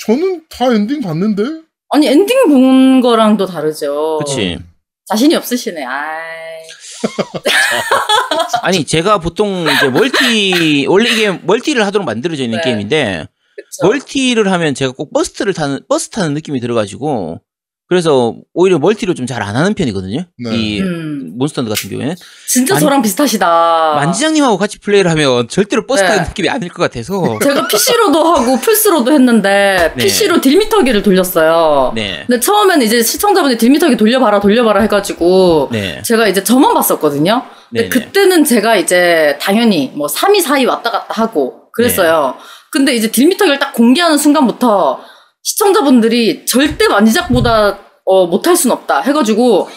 [0.00, 1.42] 저는 다 엔딩 봤는데.
[1.90, 4.18] 아니 엔딩 본 거랑 또 다르죠.
[4.24, 4.58] 그렇지.
[5.06, 5.82] 자신이 없으시네.
[5.84, 6.66] 아이.
[8.62, 12.64] 아니 제가 보통 이제 멀티 원래 이게 멀티를 하도록 만들어져 있는 네.
[12.64, 13.86] 게임인데 그쵸.
[13.86, 17.40] 멀티를 하면 제가 꼭 버스를 타는 버스 타는 느낌이 들어가지고
[17.88, 20.24] 그래서 오히려 멀티를 좀 잘 안 하는 편이거든요.
[20.44, 20.56] 네.
[20.56, 21.34] 이 음.
[21.38, 22.16] 몬스터도 같은 경우에는
[22.48, 23.92] 진짜 만- 저랑 비슷하시다.
[23.96, 26.08] 만지장님하고 같이 플레이를 하면 절대로 버스 네.
[26.08, 27.38] 타는 느낌이 아닐 것 같아서.
[27.42, 30.02] 제가 PC로도 하고 플스로도 했는데 네.
[30.04, 31.92] PC로 딜미터기를 돌렸어요.
[31.94, 32.24] 네.
[32.26, 36.02] 근데 처음에는 이제 시청자분이 딜미터기 돌려봐라 돌려봐라 해가지고 네.
[36.02, 37.42] 제가 이제 저만 봤었거든요.
[37.70, 37.88] 근데 네네.
[37.88, 42.34] 그때는 제가 이제 당연히 뭐 3위, 4위 왔다 갔다 하고 그랬어요.
[42.36, 42.44] 네.
[42.72, 45.00] 근데 이제 딜미터기를 딱 공개하는 순간부터
[45.46, 49.68] 시청자분들이 절대 만지장보다 어, 못할 순 없다 해가지고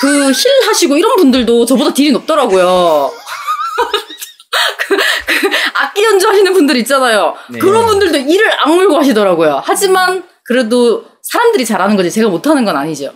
[0.00, 3.10] 그 heal 하시고 이런 분들도 저보다 딜이 높더라고요.
[4.78, 7.34] 그, 그 악기 연주하시는 분들 있잖아요.
[7.50, 7.58] 네.
[7.58, 9.62] 그런 분들도 이를 악물고 하시더라고요.
[9.64, 13.12] 하지만 그래도 사람들이 잘하는 거지 제가 못하는 건 아니죠.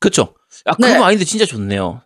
[0.00, 0.34] 그쵸.
[0.64, 0.92] 아, 네.
[0.92, 2.02] 그거 아닌데 진짜 좋네요.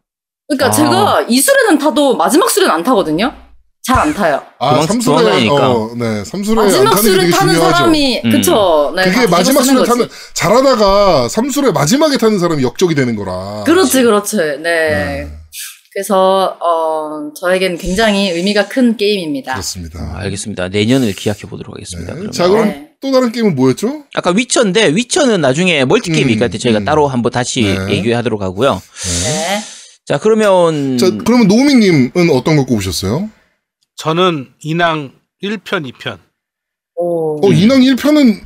[0.47, 0.71] 그러니까 아.
[0.71, 3.35] 제가 이 수레는 타도 마지막 수레는 안 타거든요.
[3.85, 4.40] 잘 안 타요.
[4.61, 5.49] 아, 도망- 삼수레.
[5.49, 7.61] 어, 네, 삼수레 안 마지막 되게 타는 중요하죠.
[7.77, 8.31] 사람이 음.
[8.31, 8.92] 그쵸.
[8.95, 9.85] 네, 그게 다 마지막 거지.
[9.90, 13.64] 타는, 잘하다가 삼수레 마지막에 타는 사람이 역적이 되는 거라.
[13.66, 14.37] 그렇지, 그렇지.
[14.37, 14.62] 네.
[14.62, 15.29] 네,
[15.92, 19.55] 그래서 어 저에겐 굉장히 의미가 큰 게임입니다.
[19.55, 19.99] 그렇습니다.
[20.14, 20.68] 아, 알겠습니다.
[20.68, 22.12] 내년을 기약해 보도록 하겠습니다.
[22.12, 22.14] 네.
[22.14, 22.33] 그러면.
[22.33, 22.88] 자, 그럼 네.
[23.03, 24.05] 또 다른 게임은 뭐였죠?
[24.14, 26.85] 아까 위쳐인데 위쳐는 나중에 멀티 게임이 음, 저희가 음.
[26.85, 27.97] 따로 한번 다시 네.
[27.97, 28.81] 얘기하도록 하고요.
[29.25, 29.61] 네.
[30.07, 33.29] 자 그러면 자, 그러면 노우미님은 어떤 거 꼽으셨어요?
[33.96, 36.18] 저는 인왕 1편, 2편.
[36.96, 37.46] 오.
[37.46, 38.40] 어, 인왕 1편은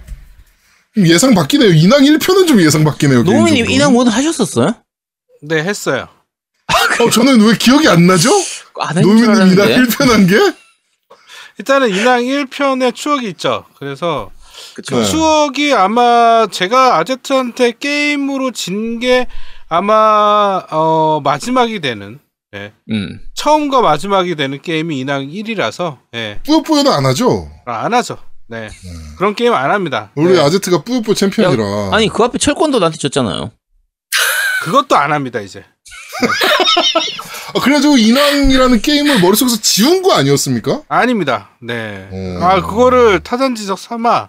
[0.99, 1.71] 예상 바뀌네요.
[1.73, 3.23] 인왕 1편은 좀 예상 바뀌네요.
[3.25, 3.71] 개인적으로.
[3.71, 4.75] 인왕 원 하셨었어요?
[5.43, 6.09] 네, 했어요.
[7.01, 8.31] 어, 저는 왜 기억이 안 나죠?
[8.95, 9.77] 노우미님 인왕 알았는데.
[9.77, 10.37] 1편 한 게?
[11.59, 13.65] 일단은 인왕 1편의 추억이 있죠.
[13.79, 14.31] 그래서
[14.75, 15.05] 그쵸.
[15.05, 19.27] 추억이 아마 제가 아제트한테 게임으로 진 게
[19.69, 22.19] 아마 어, 마지막이 되는
[22.55, 22.73] 예.
[22.91, 23.21] 음.
[23.35, 26.41] 처음과 마지막이 되는 게임이 인왕 1이라서 예.
[26.45, 27.51] 뿌요뿌요는 안 하죠?
[27.67, 28.19] 아, 안 하죠.
[28.49, 28.69] 네.
[29.19, 30.11] 그런 게임 안 합니다.
[30.15, 30.41] 우리 네.
[30.41, 31.91] 아제트가 뿌요뿌요 챔피언이라.
[31.93, 33.51] 아니 그 앞에 철권도 나한테 줬잖아요.
[34.63, 35.65] 그것도 안 합니다, 이제.
[37.55, 40.83] 아, 그래가지고 인왕이라는 게임을 머릿속에서 지운 거 아니었습니까?
[40.89, 41.51] 아닙니다.
[41.61, 42.09] 네.
[42.13, 42.39] 음.
[42.43, 44.29] 아, 그거를 타산지적 삼아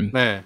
[0.00, 0.10] 음.
[0.12, 0.42] 네.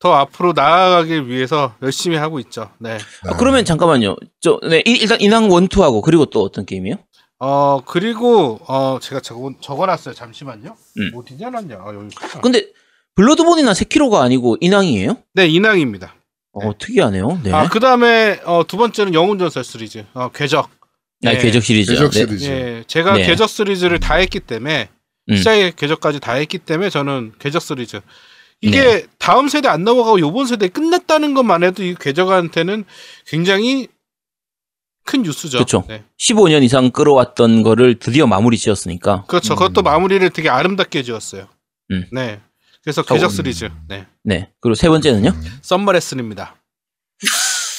[0.00, 2.70] 더 앞으로 나아가길 위해서 열심히 하고 있죠.
[2.78, 2.96] 네.
[3.28, 4.16] 아, 그러면 잠깐만요.
[4.40, 6.94] 저 네, 이- 일단 인왕 원투하고 그리고 또 어떤 게임이요?
[7.38, 10.14] 어, 그리고 어, 제가 적어 적어 놨어요.
[10.14, 10.74] 잠시만요.
[10.98, 11.10] 음.
[11.14, 11.76] 어디냐 놨냐?
[11.76, 12.40] 아, 여기 있구나.
[12.40, 12.66] 근데
[13.14, 15.18] 블러드본이나 세키로가 아니고 인왕이에요?
[15.34, 16.14] 네, 인왕입니다.
[16.52, 17.40] 어 특이하네요.
[17.44, 17.52] 네.
[17.52, 20.04] 아, 그다음에 어, 두 번째는 영웅 전설 시리즈.
[20.14, 20.68] 어, 궤적.
[21.26, 21.36] 아, 예.
[21.38, 21.92] 궤적 시리즈.
[21.92, 22.18] 궤적 네.
[22.18, 22.44] 시리즈.
[22.46, 23.26] 예, 제가 네.
[23.26, 24.88] 궤적 시리즈를 다 했기 때문에
[25.30, 25.36] 음.
[25.36, 28.00] 시작에 궤적까지 다 했기 때문에 저는 궤적 시리즈.
[28.62, 29.06] 이게 네.
[29.18, 32.84] 다음 세대 안 넘어가고 요번 세대 끝났다는 것만 해도 이 궤적한테는
[33.26, 33.88] 굉장히
[35.04, 35.58] 큰 뉴스죠.
[35.58, 35.84] 그쵸.
[35.88, 36.04] 네.
[36.18, 39.24] 15년 이상 끌어왔던 거를 드디어 마무리 지었으니까.
[39.28, 39.54] 그렇죠.
[39.54, 39.56] 음.
[39.56, 41.48] 그것도 마무리를 되게 아름답게 지었어요.
[41.90, 42.04] 음.
[42.12, 42.40] 네.
[42.84, 43.36] 그래서 저- 궤적 음.
[43.36, 43.68] 시리즈.
[43.88, 44.06] 네.
[44.22, 44.50] 네.
[44.60, 45.34] 그리고 세 번째는요?
[45.62, 46.56] 썸머레슨입니다.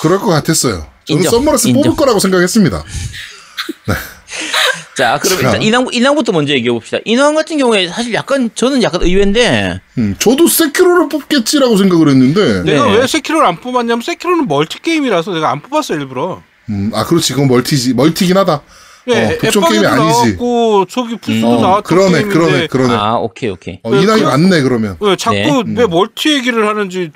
[0.02, 0.88] 그럴 것 같았어요.
[1.06, 1.44] 저는 인정.
[1.44, 2.84] 뽑을 거라고 생각했습니다.
[4.96, 5.46] 자, 그럼 자.
[5.48, 6.98] 일단 인왕, 인왕부터 먼저 얘기해 봅시다.
[7.06, 12.74] 인왕 같은 경우에 사실 약간, 저는 약간 의외인데, 음, 저도 세키로를 뽑겠지라고 생각을 했는데, 네.
[12.74, 16.42] 내가 왜 세키로를 안 뽑았냐면 세키로는 멀티 게임이라서 내가 안 뽑았어 일부러.
[16.70, 17.34] 음, 아, 그렇지.
[17.34, 17.94] 그건 멀티지.
[17.94, 18.62] 멀티긴 하다.
[19.10, 20.20] 예, 어, 독점 게임이 아니지.
[20.36, 22.94] 나왔고 저기 부스도 어, 나왔던 그러네, 게임인데 그러네, 그러네.
[22.94, 23.80] 아, 오케이, 오케이.
[23.82, 24.98] 어, 네, 인왕이 그- 맞네, 그러면.
[25.00, 25.74] 왜 자꾸 네.
[25.78, 25.90] 왜 음.
[25.90, 27.10] 멀티 얘기를 하는지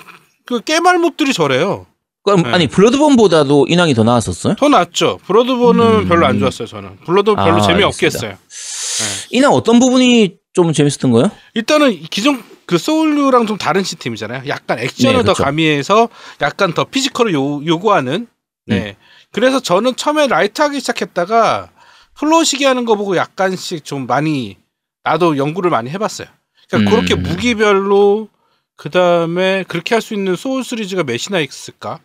[0.46, 1.86] 그 깨말못들이 저래요.
[2.26, 2.50] 그럼, 네.
[2.52, 4.56] 아니, 블러드본보다도 인왕이 더 나았었어요?
[4.56, 5.20] 더 낫죠.
[5.26, 6.08] 블러드본은 음.
[6.08, 6.98] 별로 안 좋았어요 저는.
[7.06, 8.28] 블러드 별로 아, 재미없게 알겠습니다.
[8.28, 9.28] 했어요.
[9.32, 11.30] 인왕 어떤 부분이 좀 재밌었던 거예요?
[11.54, 14.44] 일단은 이 기존 그 Soul류랑 좀 다른 시스템이잖아요.
[14.48, 15.44] 약간 액션을 네, 더 그렇죠.
[15.44, 16.10] 가미해서
[16.42, 18.28] 약간 더 physical을 요, 요구하는.
[18.66, 18.96] 네.
[19.32, 21.70] 그래서 저는 처음에 light하게 시작했다가
[22.16, 24.58] 플로시기 하는 거 보고 약간씩 좀 많이
[25.04, 26.28] 나도 연구를 많이 해봤어요.
[26.70, 26.96] 그러니까 음.
[26.96, 28.30] 그렇게 무기별로
[28.78, 32.00] 그 다음에 그렇게 할 수 있는 소울 시리즈가 몇이나 있을까?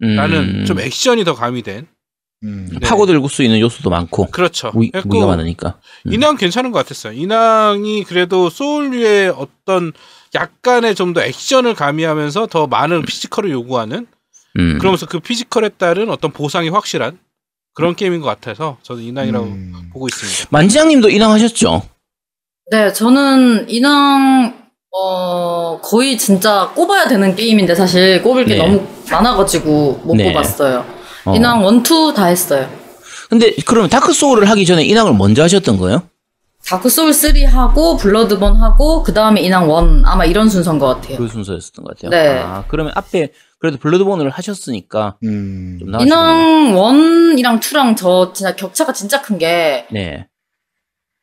[0.00, 1.86] 라는 음, 좀 액션이 더 가미된.
[2.44, 2.68] 음.
[2.70, 2.80] 네.
[2.80, 4.70] 파고들고 수 있는 요소도 많고, 그렇죠.
[4.74, 5.78] 무기, 그래갖고 무기가 많으니까.
[6.06, 6.12] 음.
[6.12, 7.14] 인왕 괜찮은 것 같았어요.
[7.14, 9.92] 인왕이 그래도 Soul류의 어떤
[10.34, 14.06] 약간의 좀 더 액션을 가미하면서 더 많은 physical을 요구하는
[14.58, 14.78] 음.
[14.78, 17.18] 그러면서 그 physical에 따른 어떤 보상이 확실한
[17.74, 19.90] 그런 게임인 것 같아서 저는 인왕이라고 음.
[19.92, 20.48] 보고 있습니다.
[20.50, 21.82] 만지장님도 인왕 하셨죠?
[22.70, 28.62] 네, 저는 인왕 어 거의 진짜 꼽아야 되는 게임인데 사실 꼽을 게 네.
[28.62, 30.24] 너무 많아가지고 못 네.
[30.32, 30.84] 꼽았어요.
[31.26, 31.34] 어.
[31.34, 32.68] 인왕 원투 다 했어요.
[33.28, 36.02] 근데 그러면 Dark Soul을 하기 전에 인왕을 먼저 하셨던 거예요?
[36.66, 41.16] Dark Soul 3 하고 Bloodborne 하고 그 다음에 인왕 one 아마 이런 순서인 것 같아요.
[41.18, 42.10] 그 순서였었던 것 같아요.
[42.10, 42.38] 네.
[42.40, 45.78] 아, 그러면 앞에 그래도 Bloodborne을 하셨으니까 음.
[45.80, 46.00] 좀.
[46.00, 50.26] 인왕 one이랑 two랑 저 진짜 격차가 진짜 큰 게 네.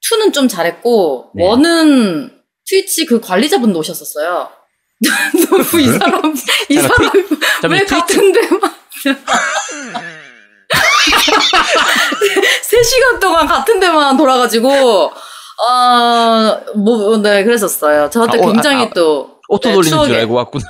[0.10, 1.46] two는 좀 잘했고 네.
[1.48, 2.32] one은
[2.68, 4.50] Twitch 그 관리자분도 오셨었어요.
[5.50, 6.34] 너무 이 사람
[6.70, 7.12] 이 사람
[7.70, 8.62] 왜 같은 데만
[12.62, 15.12] 3시간 동안 같은 데만 돌아가지고
[15.68, 18.10] 아뭐 네 그랬었어요.
[18.10, 20.64] 저한테 아, 어, 굉장히 아, 아, 또 auto 네, 돌리는 줄 알고 왔구나.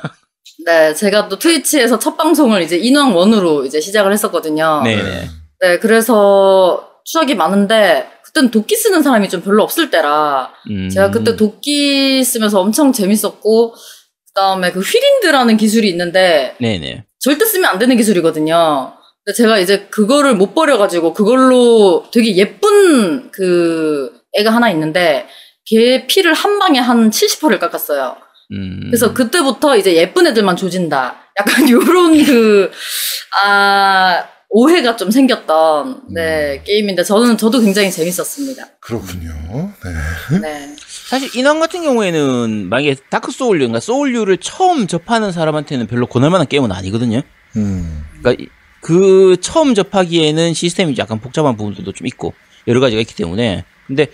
[0.66, 4.82] 네, 제가 또 Twitch에서 첫 방송을 이제 인왕 one으로 이제 시작을 했었거든요.
[4.84, 5.30] 네네.
[5.62, 10.90] 네, 그래서 추억이 많은데 그때는 도끼 쓰는 사람이 좀 별로 없을 때라 음.
[10.90, 13.76] 제가 그때 도끼 쓰면서 엄청 재밌었고
[14.34, 17.06] 그다음에 그 휘린드라는 기술이 있는데 네네.
[17.20, 18.94] 절대 쓰면 안 되는 기술이거든요.
[19.24, 25.28] 근데 제가 이제 그거를 못 버려가지고 그걸로 되게 예쁜 그 애가 하나 있는데
[25.66, 28.18] 걔 피를 한 방에 한 70%를 깎았어요.
[28.52, 28.88] 음.
[28.90, 31.16] 그래서 그때부터 이제 예쁜 애들만 조진다.
[31.40, 32.72] 약간 요런 그,
[33.44, 38.64] 아, 오해가 좀 생겼던, 네, 게임인데 저는, 저도 굉장히 재밌었습니다.
[38.82, 39.74] 그렇군요.
[39.84, 40.40] 네.
[40.40, 40.76] 네.
[41.14, 46.72] 사실 인왕 같은 경우에는 만약에 Dark Soul류, 그러니까 Soul류를 처음 접하는 사람한테는 별로 권할만한 게임은
[46.72, 47.22] 아니거든요.
[47.56, 48.04] 음.
[48.18, 48.48] 그러니까 이-
[48.82, 52.34] 그 처음 접하기에는 시스템이 약간 복잡한 부분들도 좀 있고
[52.68, 54.08] 여러 가지가 있기 때문에 근데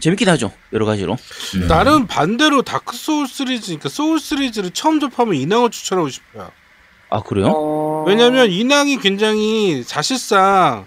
[0.00, 1.18] 재밌긴 하죠 여러 가지로.
[1.60, 1.66] 네.
[1.66, 6.50] 나는 반대로 다크 소울 시리즈, 그러니까 소울 시리즈를 처음 접하면 인왕을 추천하고 싶어요.
[7.10, 7.52] 아 그래요?
[7.54, 8.04] 어...
[8.08, 10.86] 왜냐면 인왕이 굉장히 사실상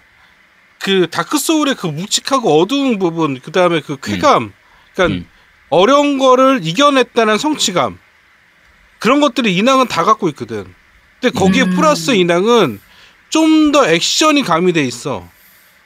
[0.80, 4.52] 그 Dark Soul의 그 묵직하고 어두운 부분, 그 다음에 그 쾌감,
[4.98, 5.28] 그러니까 음.
[5.70, 7.98] 어려운 거를 이겨냈다는 성취감
[9.00, 10.66] 그런 것들이 인왕은 다 갖고 있거든.
[11.22, 11.76] 근데 거기에 음.
[11.76, 12.80] 플러스 인왕은
[13.30, 15.28] 좀 더 액션이 가미돼 있어.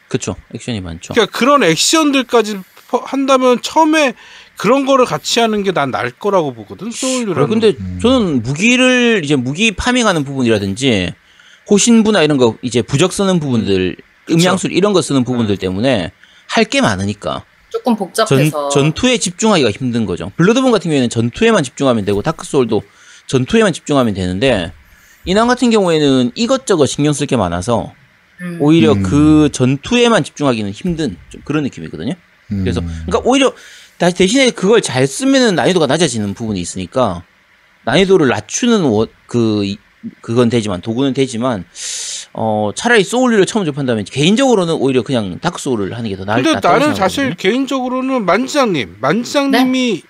[0.07, 1.13] 그쵸 액션이 많죠.
[1.13, 4.13] 그러니까 그런 액션들까지 퍼- 한다면 처음에
[4.57, 6.91] 그런 거를 같이 하는 게난 나을 거라고 보거든.
[6.91, 7.49] Soul류라는.
[7.49, 7.99] 근데 음.
[8.01, 11.13] 저는 무기를 이제 무기 farming하는 부분이라든지
[11.69, 13.95] 호신부나 이런 거 이제 부적 쓰는 부분들
[14.29, 16.11] 음양술 이런 거 쓰는 부분들 때문에
[16.47, 18.69] 할 게 많으니까 조금 전, 복잡해서.
[18.69, 20.31] 전 투에 집중하기가 힘든 거죠.
[20.35, 22.83] Bloodborne 같은 경우에는 전투에만 집중하면 되고 Dark Soul도
[23.27, 24.73] 전투에만 집중하면 되는데
[25.25, 27.93] 인왕 같은 경우에는 이것저것 신경 쓸 게 많아서
[28.41, 28.57] 음.
[28.59, 29.03] 오히려 음.
[29.03, 32.13] 그 전투에만 집중하기는 힘든 좀 그런 느낌이거든요.
[32.51, 32.59] 음.
[32.63, 33.53] 그래서 그러니까 오히려
[33.97, 37.23] 다- 대신에 그걸 잘 쓰면은 난이도가 낮아지는 부분이 있으니까
[37.85, 39.77] 난이도를 낮추는 워- 그 이-
[40.21, 41.63] 그건 되지만 도구는 되지만
[42.33, 46.53] 어 차라리 Soul류를 처음 접한다면 개인적으로는 오히려 그냥 Dark Soul을 하는 게 더 나을 근데
[46.55, 47.03] 낫다고 나는 생각하거든요.
[47.25, 50.09] 사실 개인적으로는 만지장님, 만지장님이 네?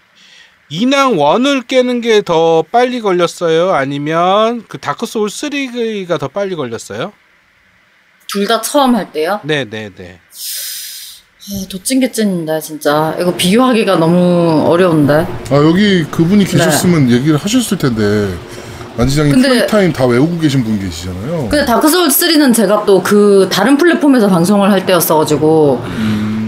[0.69, 3.71] 인왕 one을 깨는 게 더 빨리 걸렸어요?
[3.73, 7.12] 아니면 그 Dark Soul 3가 더 빨리 걸렸어요?
[8.27, 9.41] 둘 다 처음 할 때요?
[9.43, 10.19] 네, 네, 네.
[11.51, 13.13] 어, 도찐개찐인데, 진짜.
[13.19, 15.13] 이거 비교하기가 너무 어려운데.
[15.49, 18.34] 아 여기 그분이 계셨으면 얘기를 하셨을 텐데
[19.32, 21.50] 근데- playtime 다 외우고 계신 분 계시잖아요.
[21.50, 25.82] 근데 Dark Soul 3는 제가 또 그 다른 플랫폼에서 방송을 할 때였어가지고,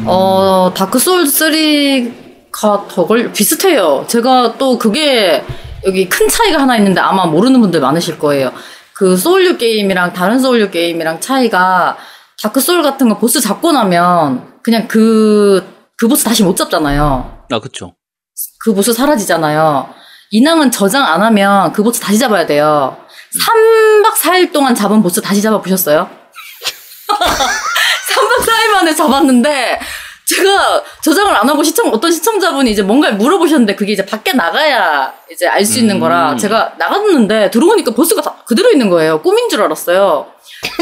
[0.05, 4.05] 어, Dark Soul 3가 더 걸, 비슷해요.
[4.07, 5.43] 제가 또 그게
[5.85, 8.51] 여기 큰 차이가 하나 있는데 아마 모르는 분들 많으실 거예요.
[8.93, 11.97] 그 Soul류 게임이랑 다른 Soul류 게임이랑 차이가
[12.41, 15.63] Dark Soul 같은 거 보스 잡고 나면 그냥 그,
[15.97, 17.39] 그 보스 다시 못 잡잖아요.
[17.51, 17.95] 아 그쵸.
[18.63, 19.87] 그 보스 사라지잖아요.
[20.33, 22.97] 인왕은 저장 안 하면 그 보스 다시 잡아야 돼요.
[23.45, 26.09] 3박 4일 동안 잡은 보스 다시 잡아보셨어요?
[27.07, 29.79] 3박 4일 만에 잡았는데,
[30.25, 35.45] 제가 저장을 안 하고 시청, 어떤 시청자분이 이제 뭔가를 물어보셨는데, 그게 이제 밖에 나가야 이제
[35.47, 36.37] 알 수 있는 거라, 음.
[36.37, 39.21] 제가 나갔는데, 들어오니까 보스가 다 그대로 있는 거예요.
[39.21, 40.25] 꿈인 줄 알았어요.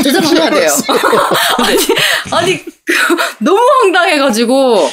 [0.01, 0.69] 저장을 해야 돼요.
[1.59, 1.77] 아니,
[2.31, 4.89] 아니, 그, 너무 황당해가지고,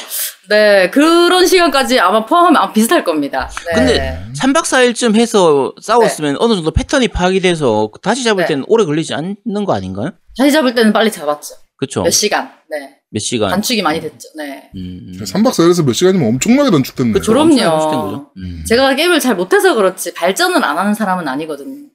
[0.49, 3.51] 네, 그런 시간까지 아마 포함하면 아마 비슷할 겁니다.
[3.67, 3.75] 네.
[3.75, 8.49] 근데 3박 4일쯤 해서 싸웠으면 어느 정도 패턴이 파악이 돼서 다시 잡을 네.
[8.49, 10.13] 때는 오래 걸리지 않는 거 아닌가요?
[10.39, 11.55] 다시 잡을 때는 빨리 잡았죠.
[11.77, 12.03] 그쵸.
[12.03, 12.51] 몇 시간.
[12.71, 12.97] 네.
[13.11, 13.51] 몇 시간.
[13.51, 14.29] 단축이 많이 됐죠.
[14.37, 14.71] 네.
[14.75, 15.13] 음.
[15.21, 17.13] 3박 4일에서 몇 시간이면 엄청나게 단축됐네요.
[17.15, 17.33] 그쵸.
[17.33, 17.53] 그럼요.
[17.53, 18.31] 엄청 단축된 거죠.
[18.39, 18.65] 음.
[18.67, 21.89] 제가 게임을 잘 못해서 그렇지 발전을 안 하는 사람은 아니거든요.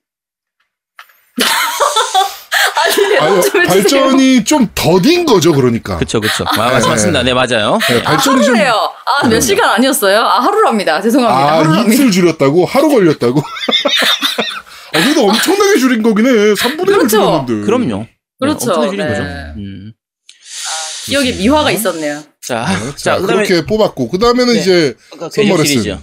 [2.75, 3.67] 아니, 아니.
[3.67, 5.97] 발전이 좀 더딘 거죠, 그러니까.
[5.97, 6.43] 그쵸, 그쵸.
[6.47, 7.23] 아, 맞- 맞습니다.
[7.23, 7.77] 네, 맞아요.
[7.89, 8.55] 네, 발전이 좀.
[8.55, 8.73] 하루래요.
[9.21, 10.19] 아, 몇 시간 아니었어요?
[10.21, 11.01] 아, 하루랍니다.
[11.01, 11.53] 죄송합니다.
[11.53, 11.93] 아, 하루랍니다.
[11.93, 12.65] 이틀 줄였다고?
[12.65, 13.39] 하루 걸렸다고?
[14.95, 16.31] 아, 그래도 엄청나게 줄인 거긴 해.
[16.53, 17.07] 3분의 1을 그렇죠.
[17.07, 17.65] 줄였는데.
[17.65, 18.05] 그럼요.
[18.39, 18.65] 그렇죠.
[18.65, 19.11] 네, 엄청나게 줄인 네.
[19.13, 19.23] 거죠.
[19.57, 19.93] 음.
[21.05, 22.23] 기억에 미화가 있었네요.
[22.45, 24.09] 자, 자, 자, 그 다음에 그렇게 뽑았고.
[24.09, 24.59] 그 다음에는 네.
[24.59, 24.95] 이제,
[25.31, 25.97] 선머레슨.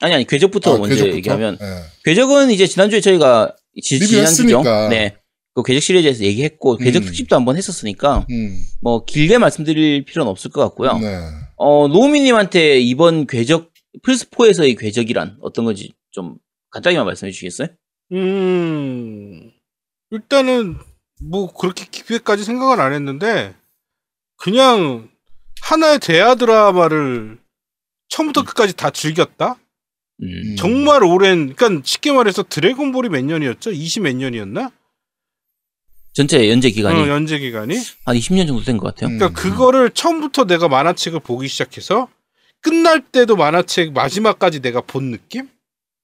[0.00, 1.16] 아니, 아니, 궤적부터 아, 먼저 궤적부터?
[1.16, 1.58] 얘기하면.
[1.60, 1.82] 네.
[2.04, 4.62] 궤적은 이제 지난주에 저희가, 지, 지난주죠.
[4.90, 5.16] 네.
[5.54, 7.06] 그 궤적 시리즈에서 얘기했고, 궤적 음.
[7.06, 10.98] 특집도 한번 했었으니까, 음, 뭐, 길게 말씀드릴 필요는 없을 것 같고요.
[10.98, 11.16] 네.
[11.56, 16.36] 어, 노우미님한테 이번 궤적, 플스4에서의 궤적이란 어떤 건지 좀
[16.70, 17.68] 간단히만 말씀해 주시겠어요?
[18.12, 19.50] 음,
[20.10, 20.76] 일단은
[21.22, 23.54] 뭐 그렇게 깊게까지 생각은 안 했는데
[24.36, 25.08] 그냥
[25.62, 27.38] 하나의 대하 드라마를
[28.08, 29.56] 처음부터 끝까지 다 즐겼다?
[30.22, 30.56] 음.
[30.56, 33.72] 정말 오랜 그러니까 쉽게 말해서 드래곤볼이 몇 년이었죠?
[33.72, 34.70] 20 몇 년이었나?
[36.14, 37.76] 전체 연재 기간이 어, 연재 기간이.
[38.04, 39.10] 한 20년 정도 된 것 같아요.
[39.10, 39.18] 음.
[39.18, 42.08] 그러니까 그거를 처음부터 내가 만화책을 보기 시작해서
[42.62, 45.48] 끝날 때도 만화책 마지막까지 내가 본 느낌?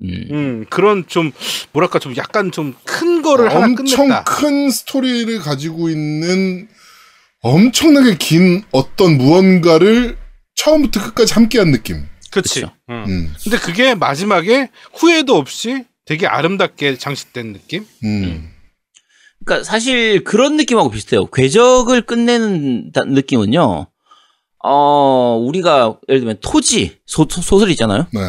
[0.02, 0.28] 음.
[0.30, 1.30] 음, 그런 좀
[1.72, 4.24] 뭐랄까 좀 약간 좀 큰 거를 하나 엄청 끝냈다.
[4.24, 6.68] 큰 스토리를 가지고 있는
[7.42, 10.16] 엄청나게 긴 어떤 무언가를
[10.56, 12.04] 처음부터 끝까지 함께한 느낌.
[12.30, 12.64] 그렇지.
[12.64, 13.04] 음.
[13.08, 17.86] 음, 근데 그게 마지막에 후회도 없이 되게 아름답게 장식된 느낌?
[18.04, 18.50] 음,
[19.50, 21.26] 그러니까 사실 그런 느낌하고 비슷해요.
[21.26, 23.88] 궤적을 끝내는 다- 느낌은요.
[24.62, 28.06] 어, 우리가 예를 들면 토지 소, 설 있잖아요.
[28.12, 28.20] 네.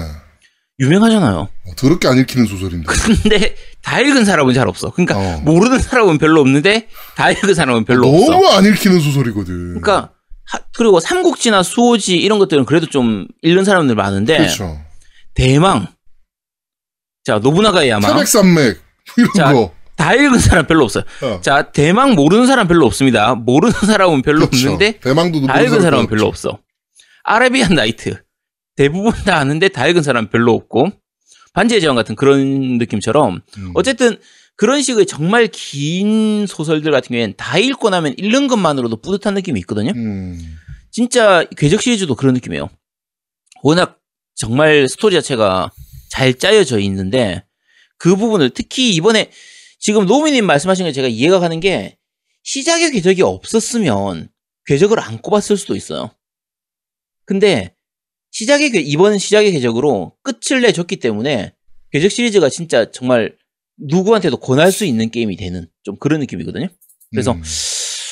[0.79, 1.37] 유명하잖아요.
[1.41, 2.87] 어, 더럽게 안 읽히는 소설인데.
[2.87, 4.89] 근데 다 읽은 사람은 잘 없어.
[4.89, 5.41] 그러니까 어.
[5.41, 8.31] 모르는 사람은 별로 없는데 다 읽은 사람은 별로 없어.
[8.31, 9.79] 너무 안 읽히는 소설이거든.
[9.79, 10.13] 그러니까
[10.45, 14.79] 하- 그리고 삼국지나 수호지 이런 것들은 그래도 좀 읽는 사람들 많은데 그렇죠.
[15.35, 15.85] 대망
[17.23, 18.81] 자 노부나가의 야망 태백산맥
[19.17, 19.71] 이런 자, 거.
[20.01, 21.03] 다 읽은 사람 별로 없어요.
[21.21, 21.41] 어.
[21.41, 23.35] 자 대망 모르는 사람 별로 없습니다.
[23.35, 24.71] 모르는 사람은 별로 그렇죠.
[24.71, 26.59] 없는데 대망도 다 읽은 사람은 별로 없어.
[27.23, 28.19] 아라비안 나이트
[28.75, 30.91] 대부분 다 아는데 다 읽은 사람은 별로 없고
[31.53, 33.71] 반지의 제왕 같은 그런 느낌처럼 음.
[33.75, 34.17] 어쨌든
[34.55, 39.91] 그런 식의 정말 긴 소설들 같은 경우에는 다 읽고 나면 읽는 것만으로도 뿌듯한 느낌이 있거든요.
[39.95, 40.57] 음.
[40.89, 42.69] 진짜 궤적 시리즈도 그런 느낌이에요.
[43.61, 43.99] 워낙
[44.33, 45.71] 정말 스토리 자체가
[46.09, 47.43] 잘 짜여져 있는데
[47.97, 49.29] 그 부분을 특히 이번에
[49.81, 51.97] 지금 노미님 말씀하신 게 제가 이해가 가는 게
[52.43, 54.29] 시작의 궤적이 없었으면
[54.67, 56.11] 궤적을 안 꼽았을 수도 있어요.
[57.25, 57.73] 근데
[58.29, 61.53] 시작의 궤, 이번 시작의 궤적으로 끝을 내줬기 때문에
[61.91, 63.35] 궤적 시리즈가 진짜 정말
[63.77, 66.67] 누구한테도 권할 수 있는 게임이 되는 좀 그런 느낌이거든요.
[67.09, 67.41] 그래서 음.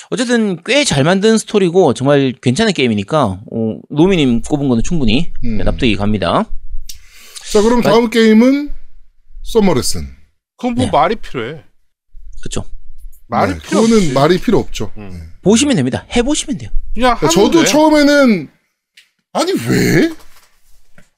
[0.09, 5.59] 어쨌든 꽤 잘 만든 스토리고 정말 괜찮은 게임이니까 어, 노미님 꼽은 거는 충분히 음.
[5.59, 6.51] 납득이 갑니다.
[7.51, 8.73] 자, 그럼 다음 게임은
[9.43, 10.18] 썸머 레슨.
[10.59, 10.91] 그건 뭐 네.
[10.91, 11.63] 말이 필요해.
[12.43, 12.65] 그쵸?
[13.27, 14.13] 말이 네, 필요 그거는 없지.
[14.13, 14.91] 말이 필요 없죠.
[14.97, 15.09] 음.
[15.11, 15.19] 네.
[15.41, 16.05] 보시면 됩니다.
[16.15, 16.69] 해보시면 돼요.
[16.93, 17.65] 그냥 하면 저도 돼.
[17.65, 18.49] 처음에는
[19.33, 20.11] 아니 왜?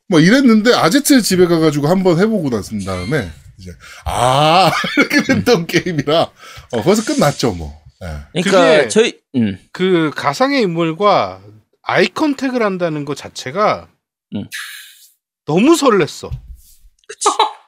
[0.07, 3.71] 뭐 이랬는데 아제트 집에 가가지고 한번 해보고 나선 다음에 이제
[4.05, 7.81] 아 이렇게 됐던 게임이라 어, 거기서 끝났죠 뭐.
[8.03, 8.41] 예.
[8.41, 11.41] 그러니까 그게- 저희 음, 그 가상의 인물과
[11.83, 13.87] 아이 컨택을 한다는 것 자체가
[14.35, 14.47] 음.
[15.45, 16.29] 너무 설렜어.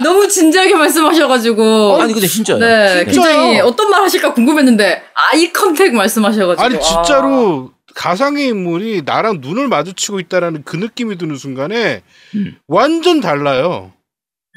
[0.02, 2.00] 너무 진지하게 말씀하셔가지고.
[2.00, 2.58] 아니 근데 진짜요.
[2.58, 3.04] 네, 네.
[3.04, 6.62] 굉장히 어떤 말 하실까 궁금했는데, eye contact 말씀하셔가지고.
[6.64, 6.80] 아니 아.
[6.80, 12.02] 진짜로 가상의 인물이 나랑 눈을 마주치고 있다라는 그 느낌이 드는 순간에
[12.34, 12.56] 음.
[12.66, 13.92] 완전 달라요.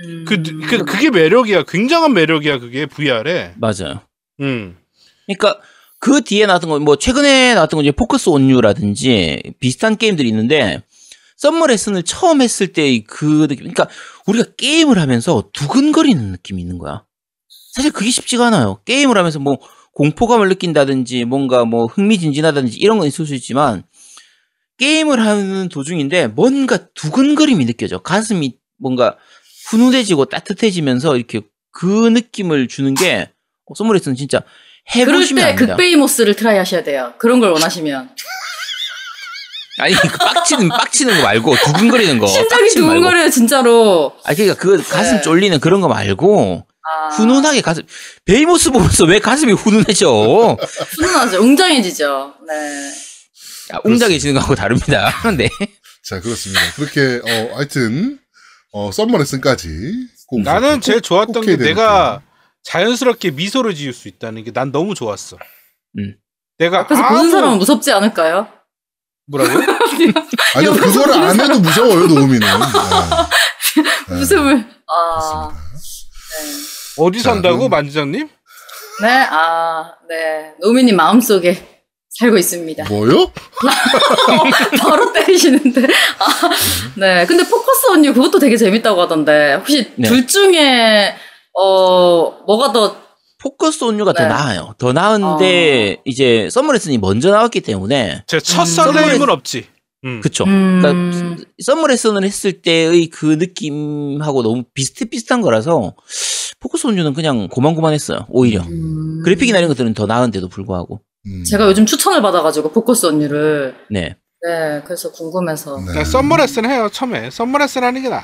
[0.04, 0.26] 음.
[0.28, 1.64] 그, 그 그게 매력이야.
[1.64, 2.60] 굉장한 매력이야.
[2.60, 3.54] 그게 VR에.
[3.58, 4.02] 맞아요.
[4.42, 4.78] 음.
[5.26, 5.60] 그러니까
[6.00, 10.84] 그 뒤에 나왔던 거 뭐 최근에 나왔던 거 이제 Focus on You라든지 비슷한 게임들이 있는데
[11.38, 13.88] Summer Lesson을 처음 했을 때그 느낌 그러니까
[14.26, 17.06] 우리가 게임을 하면서 두근거리는 느낌이 있는 거야.
[17.74, 18.80] 사실 그게 쉽지가 않아요.
[18.86, 19.60] 게임을 하면서 뭐
[19.94, 23.84] 공포감을 느낀다든지 뭔가 뭐 흥미진진하다든지 이런 건 있을 수 있지만
[24.78, 28.00] 게임을 하는 도중인데 뭔가 두근거림이 느껴져.
[28.00, 29.18] 가슴이 뭔가
[29.70, 33.32] 훈훈해지고 따뜻해지면서 이렇게 그 느낌을 주는 게
[33.66, 34.42] 어, Summer Lesson은 진짜
[34.92, 35.76] 그럴 해보시면 때 압니다.
[35.76, 37.14] 극Behemoth를 try 하셔야 돼요.
[37.18, 38.10] 그런 걸 원하시면.
[39.80, 42.28] 아니 그 빡치는 빡치는 거 말고 두근거리는 거.
[42.28, 42.70] 심장이.
[42.70, 44.14] 두근거려요, 진짜로.
[44.24, 45.22] 아 그러니까 그 가슴 네.
[45.22, 47.84] 쫄리는 그런 거 말고 아, 훈훈하게 가슴
[48.26, 50.58] Behemoth 보면서 왜 가슴이 훈훈해져?
[50.98, 51.42] 훈훈하죠.
[51.42, 52.34] 웅장해지죠.
[52.48, 52.92] 네.
[53.74, 55.12] 아, 웅장해지는 거하고 다릅니다.
[55.38, 55.50] 네.
[56.04, 56.62] 자 그렇습니다.
[56.76, 58.18] 그렇게 어 하여튼
[58.72, 59.68] 어 Summer Lesson까지
[60.28, 62.22] 꼭 나는 꼭- 제일 꼭 좋았던 게 내가
[62.64, 65.38] 자연스럽게 미소를 지을 수 있다는 게 난 너무 좋았어.
[66.00, 66.16] 음.
[66.58, 68.48] 내가 앞에서 아무 보는 사람은 무섭지 않을까요?
[69.28, 69.60] 뭐라고?
[69.98, 70.14] 게임.
[70.56, 72.40] 아니요 그거를 안 해도 무서워요 노우미는.
[72.48, 73.84] 네.
[74.10, 74.16] 네.
[74.22, 74.66] 웃음을.
[74.88, 75.50] 아.
[75.50, 76.68] 그렇습니다.
[77.00, 78.28] 어디 자, 산다고 그럼- 만지장님?
[79.02, 80.54] 네, 아, 네.
[80.60, 81.64] 노미님 마음속에
[82.20, 82.86] 살고 있습니다.
[82.86, 83.32] 뭐요?
[84.82, 85.84] 바로 때리시는데.
[85.84, 86.50] 아,
[86.96, 87.26] 네.
[87.28, 89.54] 근데 포커스 언니 그것도 되게 재밌다고 하던데.
[89.56, 90.08] 혹시 네.
[90.08, 91.16] 둘 중에,
[91.54, 92.96] 어, 뭐가 더,
[93.40, 94.30] Focus on You가 더 네.
[94.30, 94.74] 나아요.
[94.78, 98.66] 더 나은데 이제 Summer Lesson이 먼저 나왔기 때문에 제첫 음.
[98.66, 99.66] 설레임은 없지.
[100.06, 100.22] 음.
[100.22, 100.44] 그쵸.
[100.46, 105.96] 음, 그러니까 Summer Lesson을 했을 때의 그 느낌하고 너무 비슷비슷한 거라서
[106.60, 108.26] Focus on You는 그냥 고만고만했어요.
[108.30, 111.44] 오히려 음, 그래픽이나 이런 것들은 더 나은데도 불구하고 음.
[111.44, 113.76] 제가 요즘 추천을 받아가지고 Focus on You를.
[113.92, 114.16] 네.
[114.48, 115.78] 네, 그래서 궁금해서.
[115.80, 115.86] 네.
[115.86, 117.30] 그냥 Summer Lesson 해요 처음에.
[117.30, 118.24] Summer Lesson 하는 게 나아.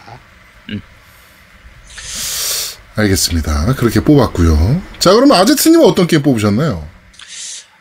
[2.96, 3.74] 알겠습니다.
[3.76, 4.82] 그렇게 뽑았고요.
[5.00, 6.88] 자 그러면 아제트님은 어떤 게임 뽑으셨나요?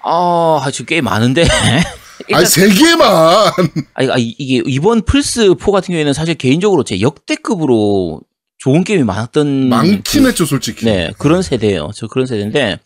[0.02, 1.44] 아 지금 꽤 많은데
[2.32, 3.52] 아니 세 개만.
[3.94, 8.20] 아니, 아니, 이게 이번 플스 4 같은 경우에는 사실 개인적으로 제 역대급으로
[8.58, 10.84] 좋은 게임이 많았던 많긴 그- 했죠 솔직히.
[10.86, 11.90] 네 그런 세대예요.
[11.94, 12.78] 저 그런 세대인데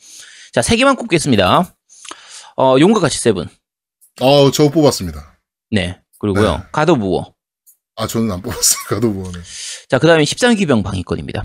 [0.53, 1.73] 자 세 개만 꼽겠습니다.
[2.57, 3.47] 어 용과 같이 Seven
[4.21, 5.37] 어, 저 뽑았습니다.
[5.71, 6.63] 네 그리고요 네.
[6.73, 7.35] God of War.
[7.99, 8.79] 아, 저는 안 뽑았어요.
[8.89, 9.41] 가도부어는.
[9.89, 11.45] 자 그 다음에 13기병 방위권입니다.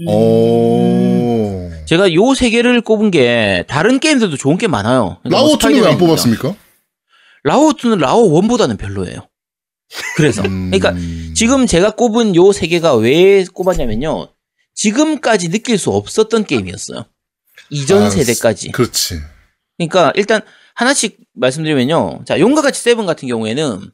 [0.00, 0.08] 음.
[0.08, 1.70] 오.
[1.86, 5.18] 제가 요 세 개를 꼽은 게 다른 게임들도 좋은 게 많아요.
[5.22, 5.98] 그러니까 뭐 라오투는 왜안 스파이더맨입니다.
[5.98, 6.56] 뽑았습니까?
[7.46, 9.28] 라오2는 라오1보다는 별로예요.
[10.16, 10.70] 그래서 음.
[10.70, 10.94] 그러니까
[11.34, 14.28] 지금 제가 꼽은 요 세 개가 왜 꼽았냐면요.
[14.74, 17.04] 지금까지 느낄 수 없었던 게임이었어요.
[17.70, 18.72] 이전 아, 세대까지.
[18.72, 19.20] 그렇지.
[19.76, 20.40] 그러니까 일단
[20.74, 22.22] 하나씩 말씀드리면요.
[22.26, 23.90] 자, 용과 같이 세븐 같은 경우에는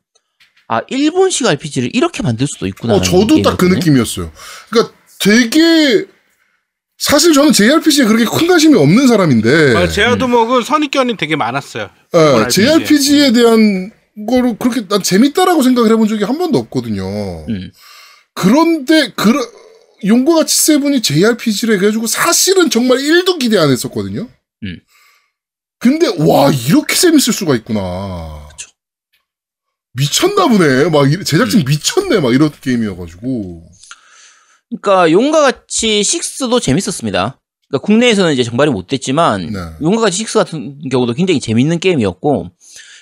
[0.68, 2.94] 아, 일본식 RPG를 이렇게 만들 수도 있구나.
[2.94, 4.30] 어, 저도 딱 그 느낌이었어요.
[4.70, 6.06] 그러니까 되게
[6.98, 11.88] 사실 저는 JRPG에 그렇게 큰 관심이 없는 사람인데 아, 제아도목은 선입견이 되게 많았어요.
[12.14, 12.64] 예, RPG 에.
[12.66, 13.90] JRPG에 대한
[14.28, 17.46] 거를 그렇게 난 재밌다라고 생각을 해본 적이 한 번도 없거든요.
[17.48, 17.70] 음.
[18.34, 19.32] 그런데 그
[20.04, 24.28] 용과 같이 세븐이 JRPG를 해가지고 사실은 정말 1도 기대 안 했었거든요.
[24.62, 24.80] 음.
[25.78, 28.46] 근데 와 이렇게 재밌을 수가 있구나.
[29.94, 30.90] 미쳤나 보네.
[30.90, 31.24] 막 이- 음.
[31.24, 32.20] 제작진 미쳤네.
[32.20, 33.69] 막 이런 게임이어가지고.
[34.70, 37.38] 그러니까 용과 같이 6도 재밌었습니다.
[37.68, 39.58] 그러니까 국내에서는 이제 정발이 못 됐지만 네.
[39.82, 42.50] 용과 같이 6 같은 경우도 굉장히 재밌는 게임이었고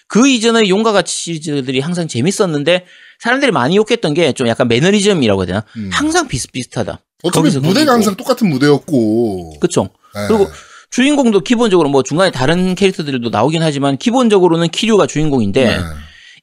[0.09, 2.85] 그 이전의 용과 같이 시리즈들이 항상 재밌었는데
[3.21, 5.65] 사람들이 많이 욕했던 게 좀 약간 매너리즘이라고 해야 되나?
[5.77, 5.91] 음.
[5.93, 7.01] 항상 비슷비슷하다.
[7.25, 7.93] 어차피 무대가.
[7.93, 9.59] 항상 똑같은 무대였고.
[9.61, 9.89] 그쵸?
[10.17, 10.27] 예.
[10.29, 10.49] 그리고
[10.91, 15.83] 주인공도 기본적으로 뭐 중간에 다른 캐릭터들도 나오긴 하지만 기본적으로는 키류가 주인공인데 네.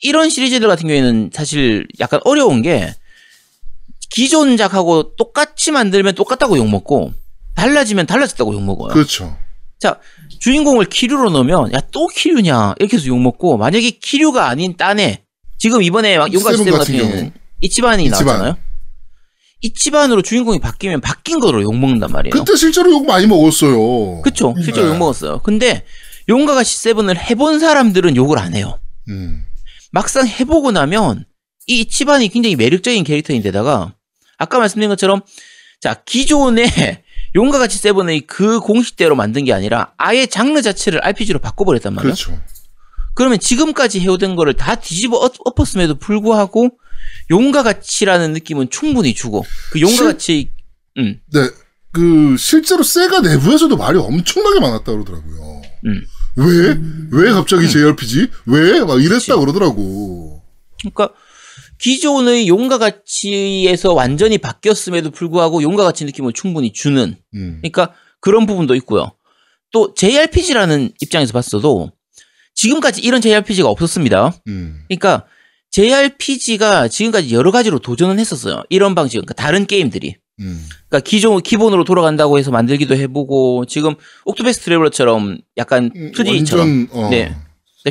[0.02, 2.94] 이런 시리즈들 같은 경우에는 사실 약간 어려운 게
[4.10, 7.14] 기존작하고 똑같이 만들면 똑같다고 욕먹고
[7.56, 8.94] 달라지면 달라졌다고 욕먹어요.
[8.94, 9.38] 그렇죠.
[9.80, 10.00] 자,
[10.40, 15.24] 주인공을 키류로 넣으면 야 또 키류냐 이렇게 해서 욕먹고 만약에 키류가 아닌 딴에
[15.58, 17.10] 지금 이번에 막 용과 같이 Seven Seven 같은 같은 경우.
[17.12, 18.26] 경우는 이치반이 이치반.
[18.26, 18.58] 나왔잖아요.
[19.62, 22.32] 이치반으로 주인공이 바뀌면 바뀐 거로 욕먹는단 말이에요.
[22.32, 24.22] 그때 실제로 욕 많이 먹었어요.
[24.22, 24.54] 그쵸.
[24.62, 24.94] 실제로 네.
[24.94, 25.40] 욕먹었어요.
[25.40, 25.84] 근데
[26.54, 28.80] 같이 세븐을 해본 사람들은 욕을 안 해요.
[29.10, 29.46] 음.
[29.92, 31.26] 막상 해보고 나면
[31.68, 33.95] 이 이치반이 굉장히 매력적인 캐릭터인데다가
[34.38, 35.22] 아까 말씀드린 것처럼
[35.82, 36.66] 자 기존의
[37.36, 42.14] 용과 같이 세븐의 그 공식대로 만든 게 아니라 아예 장르 자체를 RPG로 바꿔버렸단 말이에요.
[42.14, 42.40] 그렇죠.
[43.14, 46.70] 그러면 지금까지 해오던 거를 다 뒤집어 엎- 엎었음에도 불구하고
[47.30, 50.50] 용과 같이라는 느낌은 충분히 주고 그 용과 실- 같이
[50.98, 51.50] 음, 네.
[51.92, 55.62] 그 실제로 세가 내부에서도 말이 엄청나게 많았다 그러더라고요.
[55.86, 56.06] 음.
[56.38, 56.78] 왜?
[57.12, 58.28] 왜 갑자기 JRPG?
[58.48, 58.82] 왜?
[58.84, 60.42] 막 이랬다 그러더라고.
[60.82, 61.10] 그러니까
[61.86, 67.60] 기존의 용과 같이에서 완전히 바뀌었음에도 불구하고 용과 같이 느낌을 충분히 주는 음.
[67.62, 69.12] 그러니까 그런 부분도 있고요.
[69.72, 71.92] 또 JRPG라는 입장에서 봤어도
[72.56, 74.34] 지금까지 이런 JRPG가 없었습니다.
[74.48, 74.82] 음.
[74.88, 75.28] 그러니까
[75.70, 78.64] JRPG가 지금까지 여러 가지로 도전은 했었어요.
[78.70, 80.16] 이런 방식, 그러니까 다른 게임들이.
[80.40, 80.68] 음.
[80.90, 83.94] 그러니까 기존 기본으로 돌아간다고 해서 만들기도 해보고 지금
[84.26, 87.36] Octopath Traveler처럼 약간 음, 2D처럼 완전 어, 네.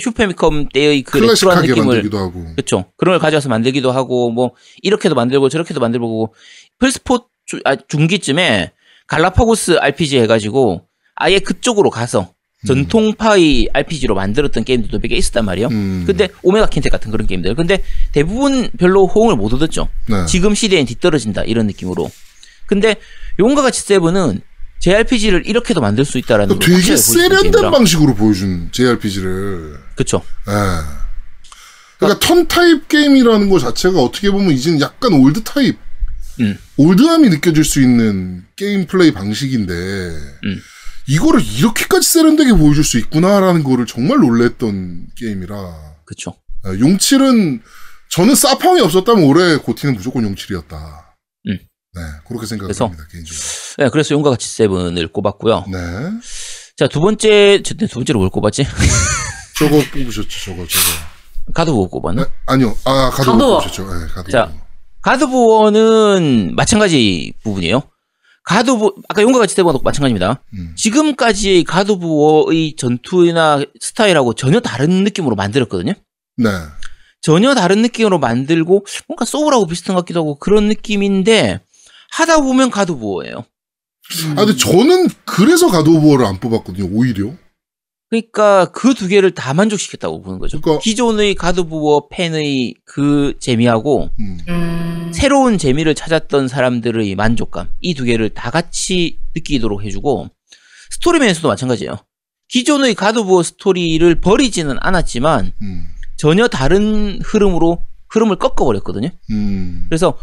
[0.01, 2.45] 슈퍼패미컴 때의 그 레트로한 느낌을 만들기도 하고.
[2.55, 2.85] 그렇죠.
[2.97, 6.35] 그런 걸 가져와서 만들기도 하고 뭐 이렇게도 만들고 저렇게도 만들고
[6.79, 8.73] 플스 four 주- 아, 중기쯤에
[9.07, 10.83] 갈라파고스 RPG 해가지고
[11.15, 12.33] 아예 그쪽으로 가서
[12.67, 15.69] 전통파의 RPG로 만들었던 게임들도 몇 개 있었단 말이에요.
[15.69, 16.05] 음.
[16.07, 17.55] 근데 Omega Quintet 같은 그런 게임들.
[17.55, 17.83] 근데
[18.13, 19.89] 대부분 별로 호응을 못 얻었죠.
[20.09, 20.25] 네.
[20.27, 22.11] 지금 시대엔 뒤떨어진다 이런 느낌으로.
[22.67, 22.97] 근데
[23.39, 24.41] 용과 같이 Seven은
[24.85, 27.71] JRPG를 이렇게도 만들 수 있다라는 걸 되게 세련된 게임이라.
[27.71, 29.79] 방식으로 보여준 JRPG를.
[29.97, 30.23] 그쵸.
[30.47, 30.53] 예.
[31.99, 35.79] 그러니까 턴 타입 게임이라는 것 자체가 어떻게 보면 이제는 약간 old type,
[36.41, 36.59] 음.
[36.77, 40.61] 올드함이 느껴질 수 있는 게임 플레이 방식인데, 음.
[41.07, 45.95] 이거를 이렇게까지 세련되게 보여줄 수 있구나라는 거를 정말 놀랬던 게임이라.
[46.05, 46.35] 그쵸.
[46.67, 47.63] 예, 용칠은
[48.11, 51.04] 저는 사팡이 없었다면 올해 고티는 무조건 용칠이었다.
[51.97, 52.01] 음.
[52.01, 53.43] 네, 그렇게 생각합니다 개인적으로.
[53.79, 55.65] 네, 그래서 용과 같이 세븐을 꼽았고요.
[55.69, 55.79] 네,
[56.77, 58.65] 자, 두 번째, 저- 두 번째로 뭘 꼽았지?
[59.59, 60.85] 저거 뽑으셨죠, 저거, 저거.
[61.55, 62.25] God of 꼽았나?
[62.25, 62.31] 네?
[62.47, 63.39] 아니요, 아 God God of.
[63.39, 64.59] 뽑으셨죠, 네, God 자, of.
[65.03, 67.83] God of War는 마찬가지 부분이에요.
[68.45, 70.43] God of, 아까 용과 같이 Seven도 마찬가지입니다.
[70.55, 70.75] 음.
[70.77, 75.93] 지금까지의 God of War의 전투나 스타일하고 전혀 다른 느낌으로 만들었거든요.
[76.37, 76.51] 네.
[77.23, 81.61] 전혀 다른 느낌으로 만들고 뭔가 소울하고 비슷한 것 같기도 하고 그런 느낌인데
[82.15, 83.45] 하다 보면 God of War예요.
[84.37, 85.69] 아, 근데 저는 그래서
[86.07, 87.33] War를 안 뽑았거든요, 오히려.
[88.11, 90.61] 그러니까 그 두 개를 다 만족시켰다고 보는 거죠.
[90.61, 94.39] 그러니까- 기존의 God of War 팬의 그 재미하고 음.
[94.49, 95.11] 음.
[95.13, 100.29] 새로운 재미를 찾았던 사람들의 만족감 이 두 개를 다 같이 느끼도록 해주고
[100.91, 101.97] 스토리면에서도 마찬가지예요.
[102.49, 105.85] 기존의 God of War 스토리를 버리지는 않았지만 음.
[106.17, 109.09] 전혀 다른 흐름으로 흐름을 꺾어버렸거든요.
[109.31, 109.87] 음.
[109.89, 110.17] 그래서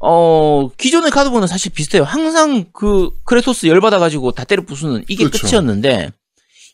[0.00, 2.04] 어 기존의 God of War는 사실 비슷해요.
[2.04, 5.46] 항상 그 Kratos 열받아가지고 다 때려 부수는 이게 그렇죠.
[5.46, 6.12] 끝이었는데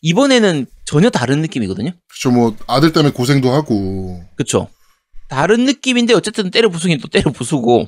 [0.01, 1.91] 이번에는 전혀 다른 느낌이거든요.
[2.07, 4.23] 그쵸, 뭐, 아들 때문에 고생도 하고.
[4.35, 4.67] 그쵸?
[5.27, 7.87] 다른 느낌인데 어쨌든 때려 부수긴 또 때려 부수고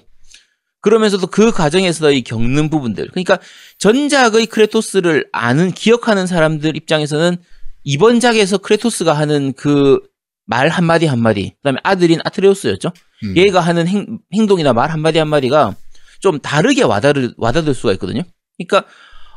[0.82, 3.10] 그러면서도 그 과정에서의 겪는 부분들.
[3.10, 3.38] 그러니까
[3.78, 7.38] 전작의 크레토스를 아는 기억하는 사람들 입장에서는
[7.84, 10.00] 이번 작에서 크레토스가 하는 그
[10.48, 12.92] 말 한마디 한마디 그 다음에 아들인 아트레우스였죠.
[13.24, 13.36] 음.
[13.38, 15.76] 얘가 하는 행, 행동이나 말 한마디 한마디가
[16.20, 18.24] 좀 다르게 와닿을, 와닿을 수가 있거든요.
[18.58, 18.90] 그러니까,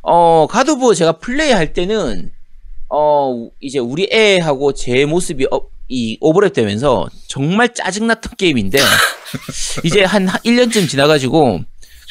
[0.03, 2.31] 어, God of 제가 플레이할 때는,
[2.89, 8.79] 어, 이제 우리 애하고 제 모습이, 어, 이 오버랩 되면서 정말 짜증났던 게임인데,
[9.85, 11.61] 이제 한 1년쯤 지나가지고,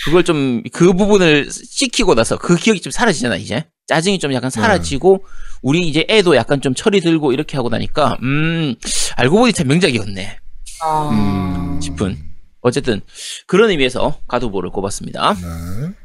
[0.05, 3.65] 그걸 좀, 그 부분을 씻기고 나서 그 기억이 좀 사라지잖아, 이제.
[3.87, 5.25] 짜증이 좀 약간 사라지고,
[5.61, 8.75] 우리 이제 애도 약간 좀 철이 들고 이렇게 하고 나니까, 음,
[9.17, 10.37] 알고 보니 참 명작이었네.
[10.81, 11.09] 아.
[11.09, 11.81] 음.
[11.81, 12.17] 싶은.
[12.61, 13.01] 어쨌든
[13.47, 15.33] 그런 의미에서 가두보를 꼽았습니다.
[15.33, 15.95] 네.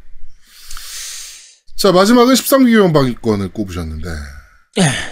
[1.76, 4.08] 자, 마지막은 13기경 방위권을 꼽으셨는데.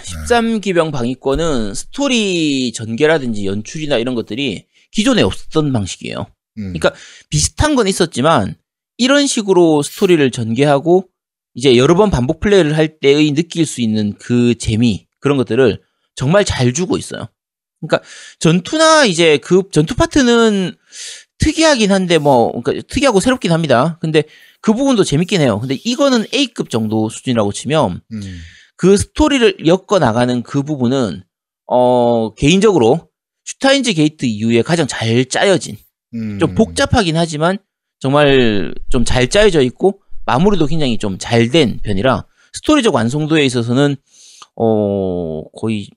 [0.03, 6.27] 13기병 방위권은 스토리 전개라든지 연출이나 이런 것들이 기존에 없었던 방식이에요.
[6.57, 6.73] 음.
[6.73, 6.93] 그러니까
[7.29, 8.55] 비슷한 건 있었지만
[8.97, 11.09] 이런 식으로 스토리를 전개하고
[11.55, 15.81] 이제 여러 번 반복 플레이를 할 때의 느낄 수 있는 그 재미 그런 것들을
[16.15, 17.27] 정말 잘 주고 있어요.
[17.87, 18.07] 그러니까
[18.39, 20.75] 전투나 이제 그 전투 파트는
[21.39, 23.97] 특이하긴 한데 뭐 그러니까 특이하고 새롭긴 합니다.
[24.01, 24.23] 근데
[24.61, 25.59] 그 부분도 재밌긴 해요.
[25.59, 28.39] 근데 이거는 A급 정도 수준이라고 치면 음.
[28.77, 31.23] 그 스토리를 엮어 나가는 그 부분은
[31.67, 33.09] 어 개인적으로
[33.45, 35.75] Steins;Gate 이후에 가장 잘 짜여진
[36.13, 36.39] 음.
[36.39, 37.57] 좀 복잡하긴 하지만
[37.99, 43.95] 정말 좀 잘 짜여져 있고 마무리도 굉장히 좀 잘 된 편이라 스토리적 완성도에 있어서는
[44.55, 45.89] 어 거의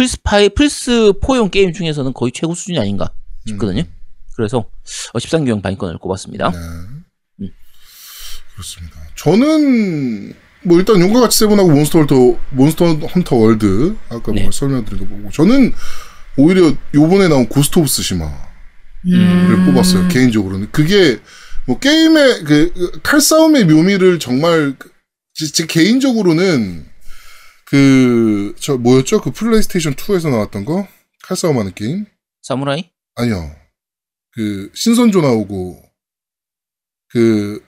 [0.00, 3.10] 플스 파이 플스 4용 게임 중에서는 거의 최고 수준이 아닌가
[3.46, 3.82] 싶거든요.
[4.34, 4.60] 그래서
[5.12, 6.50] 어, 13기병 방위권을 꼽았습니다.
[6.52, 6.56] 네.
[7.42, 7.50] 음.
[8.54, 8.96] 그렇습니다.
[9.14, 10.32] 저는
[10.64, 14.44] 뭐 일단 용과 같이 Seven하고 Monster Hunter Monster Hunter World 아까 네.
[14.44, 15.74] 뭐 설명드린 거 보고 저는
[16.38, 18.32] 오히려 요번에 나온 Ghost of Tsushima를
[19.04, 19.66] 음.
[19.66, 21.20] 뽑았어요 개인적으로는 그게
[21.66, 24.90] 뭐 게임의 그, 그 칼싸움의 묘미를 정말 그-
[25.34, 26.89] 제, 제 개인적으로는
[27.70, 30.86] 그 저 뭐였죠 그 플레이스테이션 2에서 나왔던 거
[31.22, 32.04] 칼싸움 하는 게임
[32.42, 32.90] 사무라이?
[33.16, 33.50] 아니요
[34.32, 35.82] 그 신선조 나오고
[37.08, 37.60] 그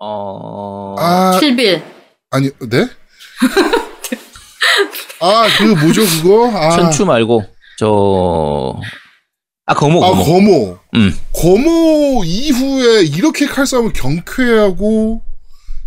[0.00, 1.82] 어 아, 킬빌.
[2.30, 2.86] 아니, 네?
[5.20, 6.48] 아, 그 뭐죠, 그거?
[6.56, 7.42] 아, 천추 말고
[7.78, 8.74] 저
[9.66, 10.24] 아 거모 아, 거모.
[10.24, 10.78] 거모.
[10.94, 11.12] 음.
[11.34, 15.20] 거모 이후에 이렇게 칼싸움을 경쾌하고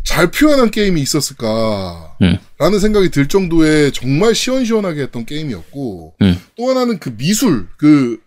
[0.03, 2.15] 잘 표현한 게임이 있었을까.
[2.21, 2.37] 음.
[2.57, 6.41] 라는 생각이 들 정도의 정말 시원시원하게 했던 게임이었고, 음.
[6.57, 8.19] 또 하나는 그 미술, 그,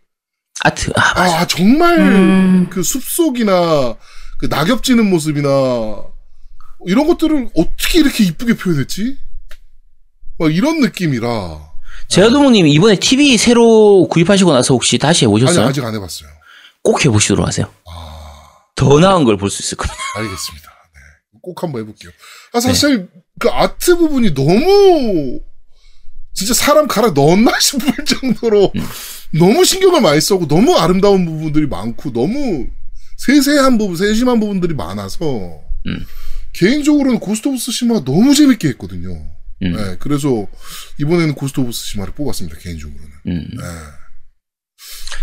[0.61, 0.93] 아트.
[0.97, 1.21] 아.
[1.21, 2.67] 아, 정말 음.
[2.71, 3.97] 그 숲속이나
[4.39, 5.49] 그 낙엽 지는 모습이나
[6.87, 9.17] 이런 것들을 어떻게 이렇게 이쁘게 표현했지?
[10.39, 11.29] 막 이런 느낌이라.
[12.09, 15.67] 제아도목님 이번에 TV 새로 구입하시고 나서 혹시 다시 아니, 해보셨어요?
[15.67, 16.29] 아직 안 해봤어요.
[16.83, 17.67] 꼭 해보시도록 하세요.
[17.87, 18.41] 아,
[18.77, 20.01] 더 나은 걸 볼 수 있을 겁니다.
[20.17, 20.71] 알겠습니다.
[21.45, 21.53] 네.
[21.53, 22.11] 꼭 한번 해볼게요.
[22.53, 25.41] 아, 사실 그 아트 부분이 너무
[26.33, 28.73] 진짜 사람 갈아 넣었나 싶을 정도로
[29.33, 32.67] 너무 신경을 많이 써고 너무 아름다운 부분들이 많고 너무
[33.19, 36.07] 세세한 부분, 세심한 부분들이 많아서 음.
[36.53, 39.11] 개인적으로는 Ghost of Tsushima가 너무 재밌게 했거든요.
[39.63, 39.77] 음.
[39.77, 40.47] 네, 그래서
[41.01, 42.59] 이번에는 Ghost of Tsushima를 뽑았습니다.
[42.59, 43.11] 개인적으로는.
[43.27, 43.49] 음.
[43.57, 43.65] 네.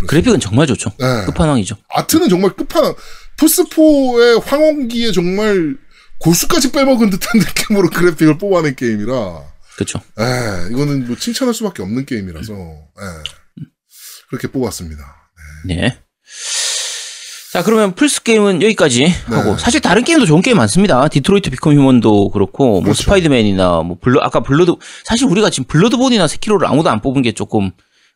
[0.06, 0.90] 그래픽은 정말 좋죠.
[0.98, 1.24] 네.
[1.26, 1.76] 끝판왕이죠.
[1.88, 2.94] 아트는 정말 끝판왕.
[3.36, 5.76] 플스4의 황혼기에 정말
[6.22, 9.12] 골수까지 빼먹은 듯한 느낌으로 그래픽을 뽑아낸 게임이라,
[9.76, 10.00] 그렇죠.
[10.18, 13.04] 에, 이거는 뭐 칭찬할 수밖에 없는 게임이라서, 에,
[14.28, 15.02] 그렇게 뽑았습니다.
[15.66, 15.98] 네.
[17.52, 19.36] 자, 그러면 플스 게임은 여기까지 네.
[19.36, 21.06] 하고 사실 다른 게임도 좋은 게임 많습니다.
[21.08, 23.02] Detroit Become Human도 그렇고 뭐 그렇죠.
[23.02, 27.70] Spider-Man이나 뭐 블러 아까 Blood 사실 우리가 지금 블러드본이나 세키로를 아무도 안 뽑은 게 조금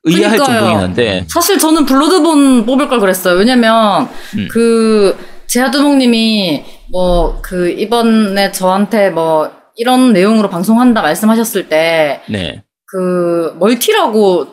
[0.04, 0.38] 의아할.
[0.38, 3.34] 정도긴 한데 사실 저는 블러드본 뽑을 걸 그랬어요.
[3.34, 4.48] 왜냐면 음.
[4.50, 12.62] 그 제아두목님이 뭐 그 이번에 저한테 뭐 이런 내용으로 방송한다 말씀하셨을 때 네.
[12.86, 14.46] 그 멀티라고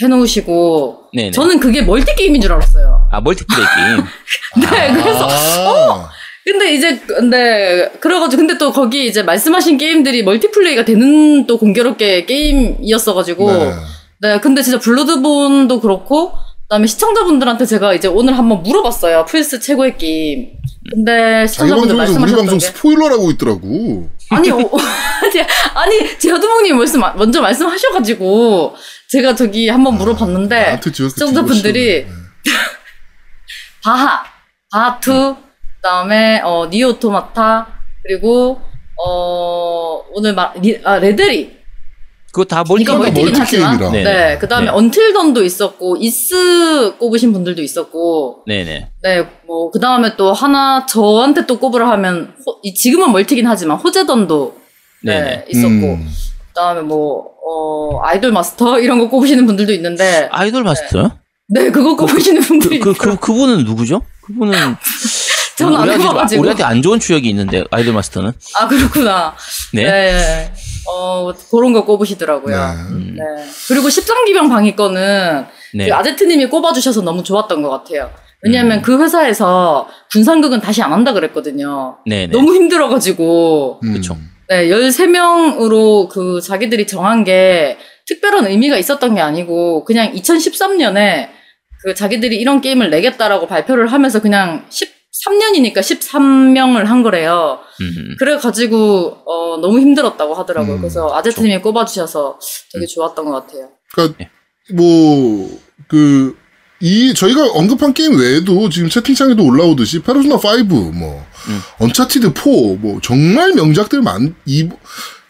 [0.00, 1.30] 해놓으시고 네네.
[1.30, 3.08] 저는 그게 멀티 게임인 줄 알았어요.
[3.10, 4.04] 아 멀티플레이 게임.
[4.60, 6.10] 네, 그래서 아,
[6.44, 13.52] 근데 이제 근데 그래가지고 근데 또 거기 이제 말씀하신 게임들이 멀티플레이가 되는 또 공교롭게 게임이었어가지고
[13.52, 13.72] 네.
[14.18, 16.32] 네, 근데 진짜 블러드본도 그렇고,
[16.66, 19.24] 그다음에 시청자분들한테 제가 이제 오늘 한번 물어봤어요.
[19.26, 20.50] 플스 최고의 게임.
[20.90, 24.10] 근데 시청자분들 우리 말씀하셨던 방송 게 스포일러라고 있더라고.
[24.30, 25.40] 아니 어, 아니,
[25.74, 28.74] 아니 제아두목님 말씀 먼저 말씀하셔가지고
[29.08, 32.06] 제가 저기 한번 물어봤는데 나한테 지어서 시청자분들이
[33.84, 34.24] 바하
[34.72, 35.36] 바하 2
[35.76, 37.68] 그다음에 어 니오 오토마타
[38.02, 38.60] 그리고
[38.96, 41.55] 어 오늘 말 리, 아 레데리
[42.36, 43.90] 그거 다 멀티 이거 멀티 멀티긴 하지만 게임이라.
[43.92, 44.38] 네, 네네.
[44.38, 44.70] 그다음에 네.
[44.72, 48.90] 언틸던도 있었고 이스 꼽으신 분들도 있었고 네네.
[49.02, 53.78] 네, 뭐, 그 다음에 또 하나, 저한테 또 꼽으라 하면, 호- 이- 지금은 멀티긴 하지만,
[53.78, 54.54] 호제던도,
[55.04, 55.46] 네.
[55.48, 56.06] 있었고, 음.
[56.48, 58.78] 그 다음에 뭐, 어, 아이돌 마스터?
[58.80, 61.12] 이런 거 꼽으시는 분들도 있는데, 아이돌 마스터요?
[61.48, 63.12] 네, 그거 꼽으시는 그, 분들이 그, 있어요.
[63.12, 64.02] 그, 그 분은 누구죠?
[64.26, 64.52] 그분은.
[65.56, 66.40] 저는 안 우리한테 좀- 해봐가지고.
[66.42, 68.32] 우리한테 안 좋은 추억이 있는데, 아이돌 마스터는.
[68.58, 69.34] 아, 그렇구나.
[69.72, 69.84] 네.
[69.84, 70.52] 네.
[70.88, 72.56] 어, 그런 거 꼽으시더라고요.
[72.56, 72.62] 네.
[72.90, 73.44] 음, 네.
[73.68, 75.88] 그리고 13기병 방위 거는, 네.
[75.88, 78.04] 그 아제트님이 꼽아주셔서 너무 좋았던 것 같아요.
[78.04, 78.42] 음.
[78.42, 81.98] 왜냐하면 그 회사에서 군상극은 다시 안 한다 그랬거든요.
[82.06, 82.28] 네네.
[82.28, 83.92] 너무 힘들어가지고, 음.
[83.94, 84.16] 그쵸.
[84.48, 91.28] 네, 13명으로 그 자기들이 정한 게 특별한 의미가 있었던 게 아니고 그냥 2013년에
[91.82, 94.66] 그 자기들이 이런 게임을 내겠다라고 발표를 하면서 그냥
[95.24, 97.60] 13년이니까 13명을 한 거래요.
[97.80, 98.16] 음.
[98.18, 100.76] 그래가지고 어, 너무 힘들었다고 하더라고요.
[100.76, 102.38] 음, 그래서 아제트님이 꼽아주셔서
[102.72, 103.68] 되게 좋았던 것 같아요.
[103.92, 104.30] 그러니까 네.
[104.74, 106.36] 뭐그
[106.80, 111.60] 이 저희가 언급한 게임 외에도 지금 채팅창에도 올라오듯이 페르소나 5, 뭐 음.
[111.78, 112.42] 언차티드 4,
[112.78, 114.68] 뭐 정말 명작들 많 이,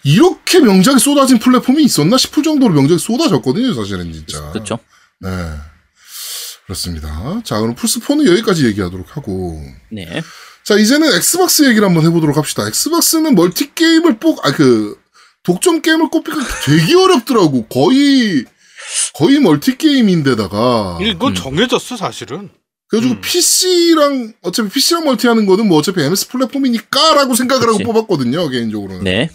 [0.02, 4.50] 이렇게 명작이 쏟아진 플랫폼이 있었나 싶을 정도로 명작이 쏟아졌거든요, 사실은 진짜.
[4.50, 4.78] 그쵸.
[5.20, 5.30] 네.
[6.66, 7.40] 그렇습니다.
[7.44, 9.60] 자, 그럼 플스4는 여기까지 얘기하도록 하고.
[9.90, 10.22] 네.
[10.64, 12.66] 자, 이제는 엑스박스 얘기를 한번 해보도록 합시다.
[12.66, 14.98] 엑스박스는 멀티 게임을 뽑, 아, 그,
[15.44, 17.66] 독점 게임을 꼽기가 되게 어렵더라고.
[17.68, 18.44] 거의,
[19.14, 20.98] 거의 멀티 게임인데다가.
[21.00, 21.34] 이건 음.
[21.36, 22.50] 정해졌어 사실은.
[22.88, 23.20] 그래가지고 음.
[23.20, 27.84] PC랑, 어차피 PC랑 멀티 하는 거는 뭐 어차피 MS 플랫폼이니까라고 생각을 하고 그치.
[27.84, 29.04] 뽑았거든요, 개인적으로는.
[29.04, 29.30] 네.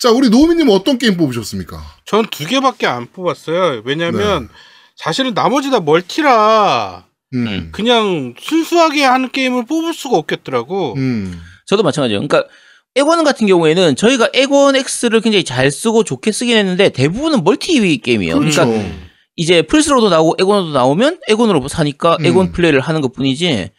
[0.00, 1.82] 자, 우리 노우미님 어떤 게임 뽑으셨습니까?
[2.04, 3.82] 전 두 개밖에 안 뽑았어요.
[3.86, 4.48] 왜냐면 네.
[4.96, 7.46] 사실은 나머지 다 멀티라 음.
[7.46, 7.68] 음.
[7.72, 10.94] 그냥 순수하게 하는 게임을 뽑을 수가 없겠더라고.
[10.96, 11.40] 음.
[11.66, 12.26] 저도 마찬가지예요.
[12.26, 12.48] 그러니까
[12.96, 18.38] 엑원 같은 경우에는 저희가 엑원 X를 굉장히 잘 쓰고 좋게 쓰긴 했는데 대부분은 멀티 게임이에요.
[18.38, 18.64] 그렇죠.
[18.64, 19.08] 그러니까 음.
[19.36, 22.26] 이제 플스로도 나오고 엑원으로 나오면 엑원으로 사니까 음.
[22.26, 23.70] 엑원 플레이를 하는 것뿐이지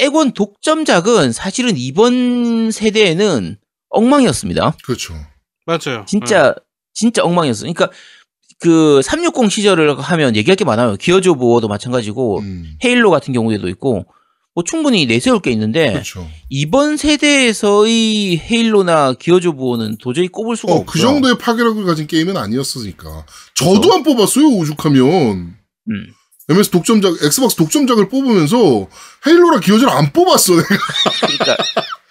[0.00, 3.56] 엑원 독점작은 사실은 이번 세대에는
[3.90, 4.76] 엉망이었습니다.
[4.84, 5.14] 그렇죠.
[5.64, 6.04] 맞아요.
[6.06, 6.54] 진짜
[6.92, 7.72] 진짜 엉망이었어요.
[7.72, 7.96] 그러니까
[8.58, 10.96] 그 360 시절을 하면 얘기할 게 많아요.
[10.96, 12.76] 기어즈 오브 워도 마찬가지고 음.
[12.84, 14.06] 헤일로 같은 경우에도 있고
[14.54, 16.26] 뭐 충분히 내세울 게 있는데 그렇죠.
[16.48, 20.86] 이번 세대에서의 헤일로나 기어즈 오브 워는 도저히 꼽을 수가 어, 없어요.
[20.92, 23.26] 그 정도의 파괴력을 가진 게임은 아니었으니까.
[23.54, 23.92] 저도 그쵸.
[23.92, 25.56] 안 뽑았어요, 오죽하면.
[25.90, 26.06] 음.
[26.48, 28.86] MS 독점작, 엑스박스 독점작을 뽑으면서
[29.26, 30.68] 헤일로랑 기어즈를 안 뽑았어, 내가.
[31.20, 31.56] 그러니까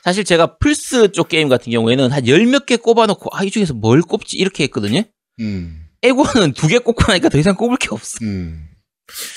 [0.03, 3.73] 사실 제가 플스 쪽 게임 같은 경우에는 한 열 몇 개 꼽아놓고 아 이 중에서
[3.73, 5.03] 뭘 꼽지 이렇게 했거든요.
[5.39, 5.84] 음.
[6.05, 8.17] 엑원은 두 개 꼽고 나니까 더 이상 꼽을 게 없어.
[8.23, 8.67] 음.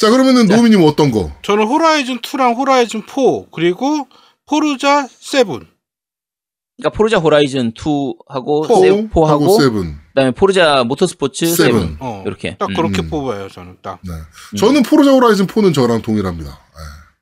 [0.01, 1.31] 자, 그러면은 노미님 어떤 거?
[1.43, 4.09] 저는 호라이즌 2랑 호라이즌 4 그리고
[4.47, 5.45] 포르자 7.
[5.45, 9.71] 그러니까 포르자 호라이즌 2하고 4 4하고 하고 7.
[10.09, 11.97] 그다음에 포르자 모터스포츠 7 seven.
[12.01, 12.57] 어, 이렇게.
[12.57, 12.75] 딱 음.
[12.75, 13.11] 그렇게 음.
[13.11, 14.01] 뽑아요, 저는 딱.
[14.05, 14.12] 네.
[14.59, 16.61] 저는 포르자 호라이즌 4는 저랑 동일합니다.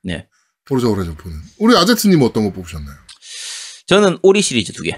[0.03, 0.13] 네.
[0.13, 0.27] 네.
[0.65, 1.31] 포르자 호라이즌 4는.
[1.59, 2.95] 우리 아제트님 어떤 거 뽑으셨나요?
[3.87, 4.97] 저는 오리 시리즈 두 개.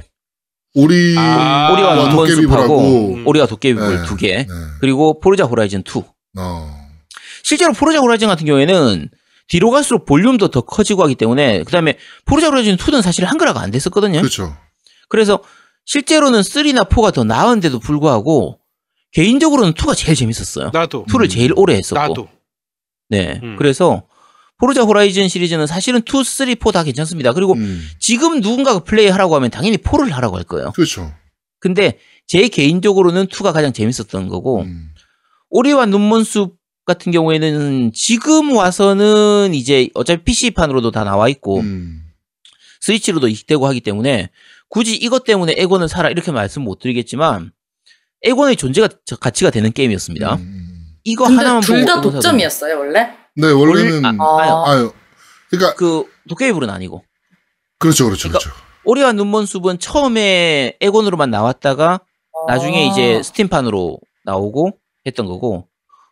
[0.76, 3.28] 오리, 아, 오리와 아, 눈먼숲하고 음.
[3.28, 4.05] 오리와 도깨비불 네.
[4.05, 4.38] 두 개.
[4.38, 4.47] 네.
[4.80, 6.03] 그리고 포르자 호라이즌 2.
[6.38, 6.89] 어.
[7.43, 9.09] 실제로 포르자 호라이즌 같은 경우에는
[9.47, 14.20] 뒤로 갈수록 볼륨도 더 커지고 하기 때문에 그다음에 포르자 호라이즌 2는 사실 한글화가 안 됐었거든요.
[14.20, 14.55] 그렇죠.
[15.07, 15.41] 그래서
[15.86, 18.59] 실제로는 3나 4가 더 나은데도 불구하고
[19.11, 20.70] 개인적으로는 2가 제일 재밌었어요.
[20.72, 21.05] 나도.
[21.05, 21.30] 2를 음.
[21.30, 21.99] 제일 오래 했었고.
[21.99, 22.28] 나도.
[23.09, 23.39] 네.
[23.41, 23.55] 음.
[23.57, 24.03] 그래서
[24.60, 27.34] 포르자 호라이즌 시리즈는 사실은 2, 3, 4 다 괜찮습니다.
[27.34, 27.82] 그리고 음.
[27.99, 30.72] 지금 누군가가 플레이 하라고 하면 당연히 4를 하라고 할 거예요.
[30.74, 31.12] 그렇죠.
[31.60, 31.97] 근데
[32.28, 34.89] 제 개인적으로는 2가 가장 재밌었던 거고 음.
[35.49, 42.01] 오리와 눈먼숲 같은 경우에는 지금 와서는 이제 어차피 PC판으로도 다 나와 있고 음.
[42.82, 44.30] 스위치로도 이식되고 하기 때문에
[44.70, 47.51] 굳이 이것 때문에 엑원을 사라 이렇게 말씀 못 드리겠지만
[48.24, 50.36] 엑원의 존재가 저- 가치가 되는 게임이었습니다.
[50.36, 50.66] 음.
[51.05, 53.10] 이거 근데 하나만 둘 다 독점이었어요, 원래?
[53.39, 54.05] 네, 원래는.
[54.05, 54.93] 아, 아, 아유, 아유.
[55.49, 57.03] 그러니까, 그 도깨비불은 아니고
[57.79, 58.69] 그렇죠, 그렇죠, 그러니까 그렇죠.
[58.83, 62.01] 오리와 눈먼 숲은 처음에 엑원으로만 나왔다가
[62.47, 62.91] 나중에 아.
[62.91, 64.73] 이제 스팀판으로 나오고
[65.05, 65.67] 했던 거고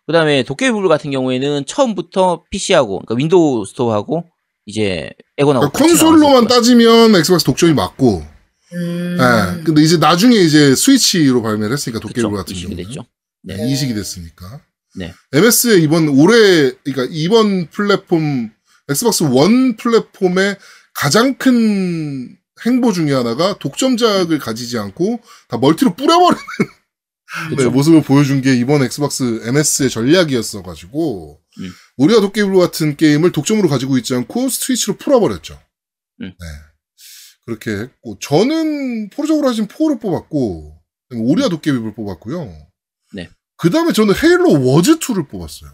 [0.08, 4.26] 그다음에 도깨비불 같은 경우에는 처음부터 PC하고 그러니까 윈도우 스토어하고
[4.66, 8.22] 이제 엑원하고 그러니까 콘솔로만 따지면 엑스박스 독점이 맞고,
[8.74, 9.18] 음.
[9.20, 9.64] 예.
[9.64, 12.84] 근데 이제 나중에 이제 스위치로 발매를 했으니까 도깨비 같은 이식이 경우는.
[12.84, 13.06] 됐죠.
[13.44, 13.72] 네, 네.
[13.72, 14.62] 이식이 됐으니까.
[14.98, 15.14] 네.
[15.34, 18.52] MS의 이번 올해, 그러니까 이번 플랫폼,
[18.90, 20.58] 엑스박스 원 플랫폼의
[20.94, 22.36] 가장 큰
[22.66, 26.42] 행보 중에 하나가 독점작을 가지지 않고 다 멀티로 뿌려버리는
[27.58, 27.66] 네.
[27.66, 31.70] 모습을 보여준 게 이번 엑스박스 MS의 전략이었어 가지고 음.
[31.98, 35.60] 우리가 도깨비 같은 게임을 독점으로 가지고 있지 않고 스위치로 풀어버렸죠.
[36.22, 36.34] 음.
[36.40, 36.48] 네.
[37.46, 40.78] 그렇게 했고 저는 포르자 호라이즌 4를 뽑았고
[41.16, 42.67] 오리와 도깨비를 뽑았고요.
[43.58, 43.70] 네.
[43.70, 45.72] 그 다음에 저는 헤일로 워즈 2를 뽑았어요.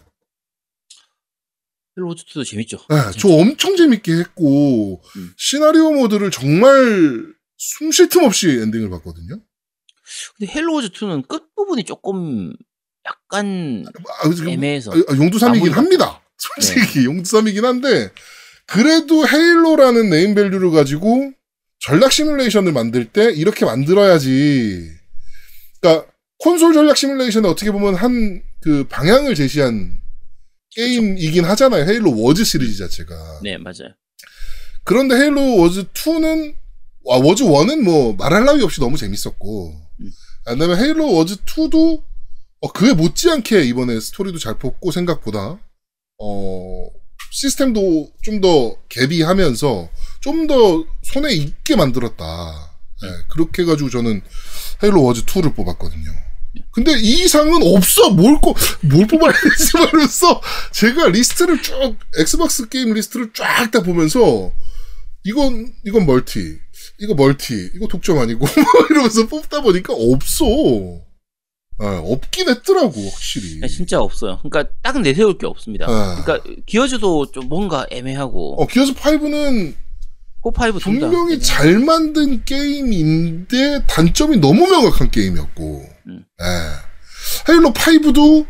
[1.96, 2.78] 헤일로 워즈도 재밌죠.
[2.90, 5.32] 네, 저 엄청 재밌게 했고 음.
[5.36, 7.24] 시나리오 모드를 정말
[7.56, 9.40] 숨 쉴 틈 없이 엔딩을 봤거든요.
[10.36, 12.52] 근데 헤일로 워즈 2는 끝 부분이 조금
[13.06, 13.84] 약간
[14.22, 16.20] 아, 애매해서 아, 용두사미긴 마무리가- 합니다.
[16.36, 18.10] 솔직히 용두사미긴 한데
[18.66, 21.32] 그래도 헤일로라는 네임 밸류를 가지고
[21.78, 24.90] 전략 시뮬레이션을 만들 때 이렇게 만들어야지.
[25.80, 30.00] 그러니까 콘솔 전략 시뮬레이션은 어떻게 보면 한 그 방향을 제시한
[30.70, 31.84] 게임이긴 하잖아요.
[31.84, 33.40] 헤일로 워즈 시리즈 자체가.
[33.42, 33.92] 네 맞아요.
[34.84, 36.54] 그런데 헤일로 워즈 2는
[37.04, 40.10] 와 워즈 1은 뭐 말할 나위 없이 너무 재밌었고 음.
[40.46, 42.02] 그다음에 헤일로 워즈 2도
[42.60, 45.58] 어, 그에 못지않게 이번에 스토리도 잘 뽑고 생각보다
[46.18, 46.86] 어
[47.32, 52.63] 시스템도 좀 더 개비하면서 좀 더 손에 익게 만들었다.
[53.04, 54.22] 네, 그렇게 해가지고 저는
[54.82, 56.10] 헤일로 워즈 2를 뽑았거든요.
[56.70, 58.10] 근데 이 이상은 없어.
[58.10, 60.40] 뭘, 꼽, 뭘 뽑아야 되지 하면서
[60.72, 64.52] 제가 리스트를 쭉, 엑스박스 게임 리스트를 쫙 다 보면서
[65.24, 66.58] 이건, 이건 멀티,
[67.00, 70.44] 이거 멀티, 이거 독점 아니고, 뭐 이러면서 뽑다 보니까 없어.
[71.78, 73.58] 아, 없긴 했더라고, 확실히.
[73.60, 74.38] 네, 진짜 없어요.
[74.42, 75.86] 그러니까 딱 내세울 게 없습니다.
[75.88, 76.22] 아.
[76.22, 79.74] 그러니까 기어즈도 좀 뭔가 애매하고 어, 기어즈 5는
[80.44, 81.08] 포파이브 둘 다.
[81.08, 86.24] 분명히 잘 만든 게임인데 단점이 너무 명확한 게임이었고, 음.
[86.42, 87.50] 예.
[87.50, 88.46] 헤일로 5도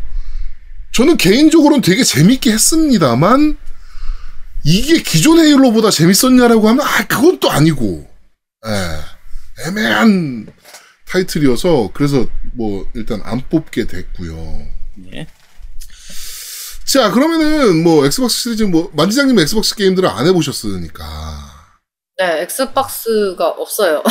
[0.93, 3.57] 저는 개인적으로는 되게 재밌게 했습니다만,
[4.65, 8.11] 이게 기존 헤일로보다 재밌었냐라고 하면, 아, 그건 또 아니고,
[8.67, 9.65] 예.
[9.69, 10.49] 애매한
[11.07, 14.67] 타이틀이어서, 그래서 뭐, 일단 안 뽑게 됐고요.
[14.97, 15.29] 네.
[16.87, 21.54] 자, 그러면은 뭐, 엑스박스 시리즈 뭐, 만지장님 엑스박스 게임들을 안 해보셨으니까.
[22.19, 24.03] 네, 엑스박스가 없어요.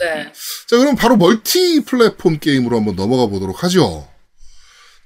[0.00, 0.04] 네.
[0.24, 0.32] 네.
[0.68, 4.06] 자, 그럼 바로 멀티 플랫폼 게임으로 한번 넘어가 보도록 하죠.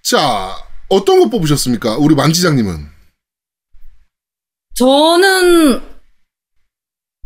[0.03, 0.57] 자,
[0.89, 1.97] 어떤 거 뽑으셨습니까?
[1.99, 2.89] 우리 만지장님은.
[4.75, 5.83] 저는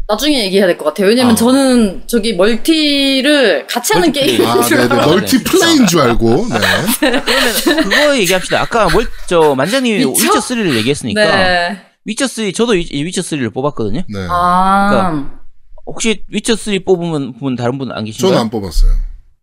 [0.06, 1.06] 나중에 얘기해야 될 것 같아요.
[1.08, 1.36] 왜냐면 아.
[1.36, 4.12] 저는 저기 멀티를 같이 하는.
[4.12, 4.92] 게임인 아, 줄 네네.
[4.92, 5.10] 알았어요.
[5.16, 6.46] 멀티 플레이인 줄 알고.
[6.50, 6.58] 네.
[7.00, 7.24] 그러면
[7.88, 8.60] 그거 얘기합시다.
[8.60, 10.10] 아까 뭘저 만장님이 위쳐?
[10.24, 11.80] 위쳐 3를 얘기했으니까 네.
[12.04, 14.02] 위쳐 3 저도 위- 위쳐 3를 뽑았거든요.
[14.08, 14.26] 네.
[14.30, 14.88] 아.
[14.90, 15.40] 그러니까
[15.86, 18.30] 혹시 위쳐 3 뽑으면 분 다른 분 안 계신가요?
[18.30, 18.92] 저는 안 뽑았어요.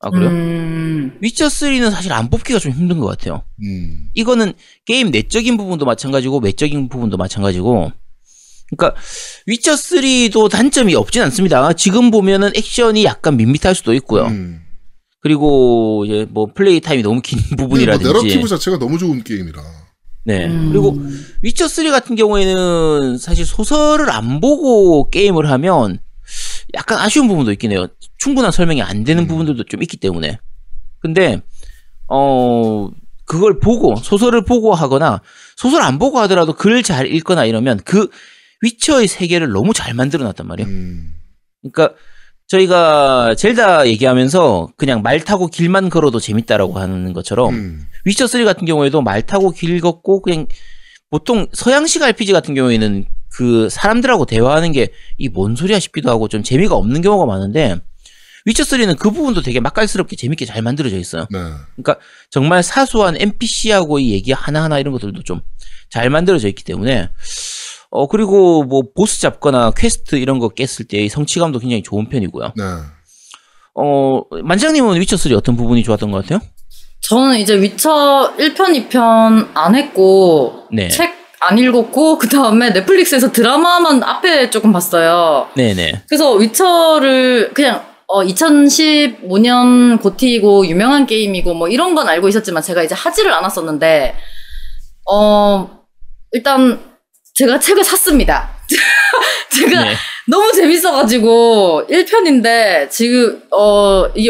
[0.03, 0.29] 아 그래요?
[0.29, 1.17] 음.
[1.21, 3.43] 위쳐 3는 사실 안 뽑기가 좀 힘든 것 같아요.
[3.63, 4.09] 음.
[4.15, 4.53] 이거는
[4.85, 7.91] 게임 내적인 부분도 마찬가지고 외적인 부분도 마찬가지고.
[8.75, 8.99] 그러니까
[9.47, 11.73] 위쳐 3도 단점이 없진 않습니다.
[11.73, 14.25] 지금 보면은 액션이 약간 밋밋할 수도 있고요.
[14.27, 14.61] 음.
[15.19, 18.07] 그리고 이제 뭐 플레이 타임이 너무 긴뭐 부분이라든지.
[18.07, 19.61] 내러티브 자체가 너무 좋은 게임이라.
[20.23, 20.45] 네.
[20.47, 20.69] 음.
[20.69, 20.97] 그리고
[21.41, 25.99] 위쳐 3 같은 경우에는 사실 소설을 안 보고 게임을 하면
[26.73, 27.87] 약간 아쉬운 부분도 있긴 해요.
[28.17, 29.27] 충분한 설명이 안 되는 음.
[29.27, 30.37] 부분들도 좀 있기 때문에.
[30.99, 31.41] 근데
[32.07, 32.89] 어
[33.25, 35.21] 그걸 보고 소설을 보고 하거나
[35.55, 38.07] 소설 안 보고 하더라도 글 잘 읽거나 이러면 그
[38.61, 40.69] 위쳐의 세계를 너무 잘 만들어 놨단 말이에요.
[40.69, 41.15] 음.
[41.61, 41.95] 그러니까
[42.51, 47.87] 저희가 젤다 얘기하면서 그냥 말 타고 길만 걸어도 재밌다라고 하는 것처럼 음.
[48.03, 50.47] 위쳐 3 같은 경우에도 말 타고 길 걷고 그냥
[51.09, 56.43] 보통 서양식 RPG 같은 경우에는 그 사람들하고 대화하는 게 이 뭔 소리야 싶기도 하고 좀
[56.43, 57.77] 재미가 없는 경우가 많은데
[58.45, 61.27] 위쳐 3는 그 부분도 되게 맛깔스럽게 재밌게 잘 만들어져 있어요.
[61.31, 61.37] 네.
[61.75, 61.97] 그러니까
[62.31, 65.41] 정말 사소한 NPC하고의 얘기 하나하나 이런 것들도 좀
[65.91, 67.09] 잘 만들어져 있기 때문에
[67.91, 72.53] 어 그리고 뭐 보스 잡거나 퀘스트 이런 거 깼을 때의 성취감도 굉장히 좋은 편이고요.
[72.55, 72.63] 네.
[73.75, 76.39] 어 만장님은 위쳐 3 어떤 부분이 좋았던 것 같아요?
[77.01, 80.87] 저는 이제 위쳐 1편, 2편 안 했고 네.
[80.89, 85.49] 책 안 읽었고 그 다음에 넷플릭스에서 드라마만 앞에 조금 봤어요.
[85.55, 86.03] 네네.
[86.07, 92.93] 그래서 위쳐를 그냥 어 2015년 고티이고 유명한 게임이고 뭐 이런 건 알고 있었지만 제가 이제
[92.93, 94.15] 하지를 않았었는데
[95.11, 95.69] 어
[96.31, 96.79] 일단
[97.41, 98.51] 제가 책을 샀습니다.
[99.51, 99.93] 제가 네.
[100.27, 104.29] 너무 재밌어가지고 1편인데 지금 어 이게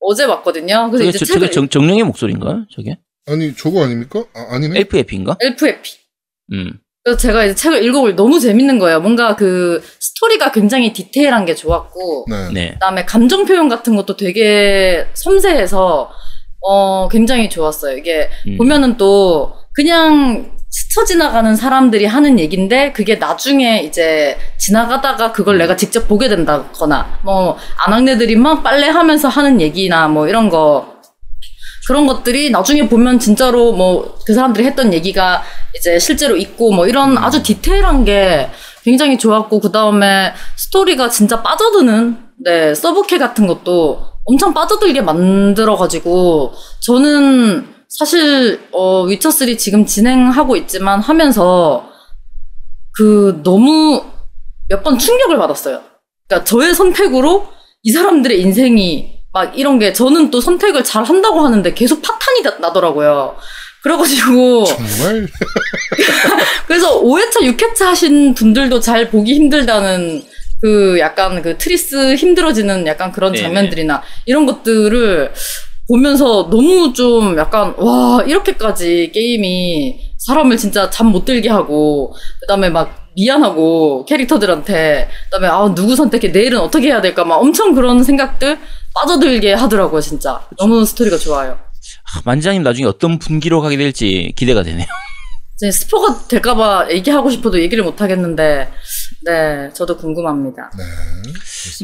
[0.00, 0.90] 어제 왔거든요.
[0.90, 2.66] 그래서 저게, 이제 저, 책을 저게 정, 정령의 목소리인가요?
[2.70, 2.98] 저게?
[3.26, 4.22] 아니, 저거 아닙니까?
[4.34, 4.80] 아, 아니네.
[4.80, 5.38] FF인가?
[5.40, 5.96] 엘프에피.
[6.52, 6.78] 음.
[7.02, 9.00] 그래서 제가 이제 책을 읽어볼 너무 재밌는 거예요.
[9.00, 12.52] 뭔가 그 스토리가 굉장히 디테일한 게 좋았고 네.
[12.52, 12.72] 네.
[12.74, 16.10] 그다음에 감정 표현 같은 것도 되게 섬세해서
[16.60, 17.96] 어 굉장히 좋았어요.
[17.96, 18.58] 이게 음.
[18.58, 26.08] 보면은 또 그냥 스쳐 지나가는 사람들이 하는 얘기인데 그게 나중에 이제 지나가다가 그걸 내가 직접
[26.08, 27.56] 보게 된다거나 뭐
[27.86, 30.92] 아낙네들이 막 빨래하면서 하는 얘기나 뭐 이런 거.
[31.86, 35.42] 그런 것들이 나중에 보면 진짜로 뭐 그 사람들이 했던 얘기가
[35.76, 38.50] 이제 실제로 있고 뭐 이런 아주 디테일한 게
[38.82, 47.73] 굉장히 좋았고 그 다음에 스토리가 진짜 빠져드는 네 서브캐 같은 것도 엄청 빠져들게 만들어가지고 저는
[47.96, 51.88] 사실 어 위쳐 3 지금 진행하고 있지만 하면서
[52.92, 54.02] 그 너무
[54.68, 55.80] 몇 번 충격을 받았어요.
[56.26, 57.46] 그러니까 저의 선택으로
[57.84, 62.58] 이 사람들의 인생이 막 이런 게 저는 또 선택을 잘 한다고 하는데 계속 파탄이 나-
[62.58, 63.36] 나더라고요.
[63.82, 65.28] 그래가지고 정말
[66.66, 70.22] 그래서 5회차, 6회차 하신 분들도 잘 보기 힘들다는
[70.62, 73.44] 그 약간 그 트리스 힘들어지는 약간 그런 네네.
[73.44, 75.32] 장면들이나 이런 것들을
[75.88, 83.08] 보면서 너무 좀 약간 와 이렇게까지 게임이 사람을 진짜 잠 못 들게 하고 그다음에 막
[83.16, 88.58] 미안하고 캐릭터들한테 그다음에 아 누구 선택해 내일은 어떻게 해야 될까 막 엄청 그런 생각들
[88.94, 91.52] 빠져들게 하더라고요 진짜 너무 스토리가 좋아요.
[91.52, 94.86] 아, 만지장님 나중에 어떤 분기로 가게 될지 기대가 되네요.
[95.64, 98.70] 이제 스포가 될까봐 얘기하고 싶어도 얘기를 못 하겠는데,
[99.24, 100.70] 네, 저도 궁금합니다.
[100.76, 100.84] 네.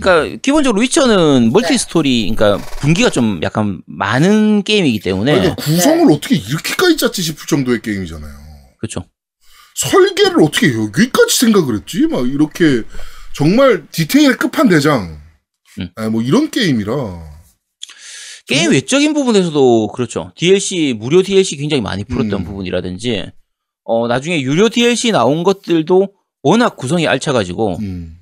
[0.01, 1.79] 그러니까 기본적으로 위쳐는 멀티 네.
[1.79, 7.47] 스토리, 그러니까 분기가 좀 약간 많은 게임이기 때문에 아니, 그러니까 구성을 어떻게 이렇게까지 짰지 싶을
[7.47, 8.33] 정도의 게임이잖아요.
[8.79, 9.07] 그렇죠.
[9.77, 12.07] 설계를 어떻게 여기까지 생각을 했지?
[12.07, 12.83] 막 이렇게
[13.35, 15.19] 정말 디테일의 끝판대장.
[15.79, 15.89] 음.
[15.97, 17.31] 아, 뭐 이런 게임이라.
[18.47, 20.33] 게임 외적인 부분에서도 그렇죠.
[20.37, 22.45] DLC 무료 DLC 굉장히 많이 풀었던 음.
[22.45, 23.31] 부분이라든지
[23.91, 26.15] 어 나중에 유료 DLC 나온 것들도
[26.45, 28.19] 워낙 구성이 알차가지고 음.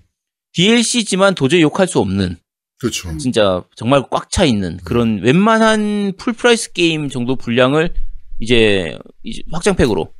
[0.55, 2.37] DLC지만 도저히 욕할 수 없는
[2.81, 3.15] 그렇죠.
[3.19, 7.93] 진짜 정말 꽉 차 있는 그런 웬만한 full price 게임 정도 분량을
[8.41, 10.11] 이제, 이제 확장팩으로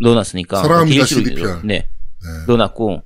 [0.00, 1.60] 넣어놨으니까 사랑합니다, DLC로 CDPR.
[1.64, 1.86] 네, 네.
[2.46, 3.02] 넣어놨고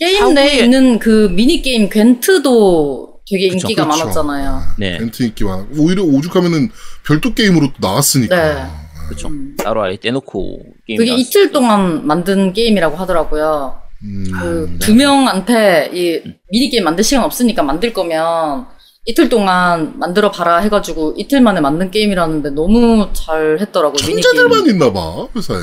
[0.00, 4.04] 게임 내에 있는 그 미니 게임 궨트도 되게 그쵸, 인기가 그렇죠.
[4.04, 4.62] 많았잖아요.
[4.78, 4.98] 네.
[4.98, 5.68] 궨트 인기 많아.
[5.78, 6.70] 오히려 오죽하면은
[7.06, 8.36] 별도 게임으로 또 나왔으니까.
[8.36, 8.83] 네.
[9.06, 9.28] 그렇죠.
[9.28, 9.56] 음.
[9.56, 13.80] 따로 아예 떼놓고 게임 그게 이틀 동안 만든 게임이라고 하더라고요.
[14.02, 14.78] 음, 그 네.
[14.78, 18.66] 두 명한테 이 미니 게임 만들 시간 없으니까 만들 거면
[19.06, 23.96] 이틀 동안 만들어 봐라 해가지고 이틀 만에 만든 게임이라는데 너무 잘 했더라고요.
[23.96, 24.66] 천재들만.
[24.66, 25.58] 있나 봐 회사에.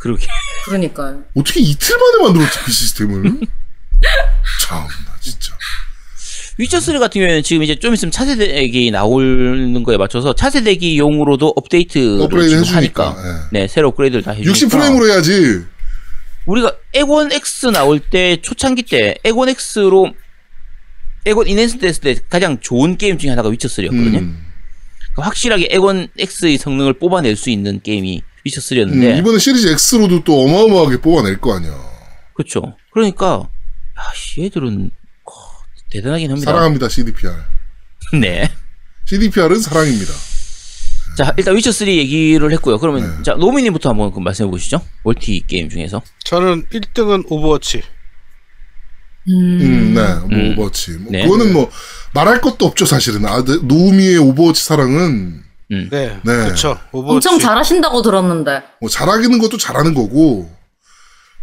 [0.00, 0.26] 그러게
[0.64, 1.22] 그러니까요.
[1.36, 3.22] 어떻게 이틀 만에 만들었지 그 시스템을?
[4.64, 4.88] 참나
[5.20, 5.57] 진짜.
[6.58, 12.56] 위쳐 3 같은 경우에는 지금 이제 좀 있으면 차세대기 나오는 거에 맞춰서 차세대기용으로도 업데이트를 업그레이드
[12.56, 12.76] 해주니까.
[13.12, 15.64] 하니까 네 새로 업그레이드를 다 해주니까 60 프레임으로 해야지.
[16.46, 20.12] 우리가 엑원 X 나올 때 초창기 때 엑원 X로
[21.26, 24.18] 엑원 enhance 됐을 때 가장 좋은 게임 중에 하나가 위쳐 3였거든요.
[24.18, 24.44] 음.
[25.16, 30.42] 확실하게 엑원 X의 성능을 뽑아낼 수 있는 게임이 위쳐 음, 3였는데 이번에 시리즈 X로도 또
[30.42, 31.72] 어마어마하게 뽑아낼 거 아니야.
[32.34, 32.76] 그렇죠.
[32.92, 33.48] 그러니까
[33.98, 34.97] 야, 씨, 얘들은 어,
[35.90, 36.50] 대단하긴 합니다.
[36.50, 37.34] 사랑합니다 CDPR.
[38.20, 38.50] 네.
[39.06, 40.12] CDPR은 사랑입니다.
[41.16, 42.78] 자 일단 위쳐 3 얘기를 했고요.
[42.78, 43.22] 그러면 네.
[43.24, 44.80] 자 노미님부터 한번 그 말씀해 보시죠.
[45.02, 46.02] 멀티 게임 중에서.
[46.24, 47.82] 저는 1등은 오버워치.
[49.28, 49.60] 음.
[49.60, 50.52] 음, 네, 뭐 음.
[50.52, 50.92] 오버워치.
[50.92, 51.22] 뭐 네.
[51.24, 51.70] 그거는 뭐
[52.14, 53.24] 말할 것도 없죠 사실은.
[53.26, 55.88] 아, 네, 노미의 오버워치 사랑은 음.
[55.90, 56.32] 네, 네.
[56.44, 56.78] 그렇죠.
[56.92, 57.28] 오버워치.
[57.28, 58.62] 엄청 잘하신다고 들었는데.
[58.80, 60.50] 뭐 잘하기는 것도 잘하는 거고.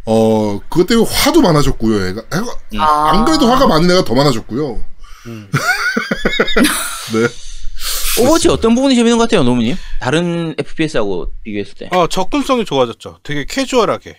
[0.05, 2.07] 어 그것 때문에 화도 많아졌고요.
[2.07, 2.79] 애가, 애가 음.
[2.79, 3.11] 아.
[3.11, 4.83] 안 그래도 화가 많은 애가 더 많아졌고요.
[5.27, 5.49] 음.
[7.13, 8.21] 네.
[8.21, 9.75] 오버워치 어떤 부분이 재밌는 것 같아요, 노미님?
[9.99, 11.89] 다른 FPS하고 비교했을 때.
[11.91, 13.19] 어, 접근성이 좋아졌죠.
[13.23, 14.17] 되게 캐주얼하게.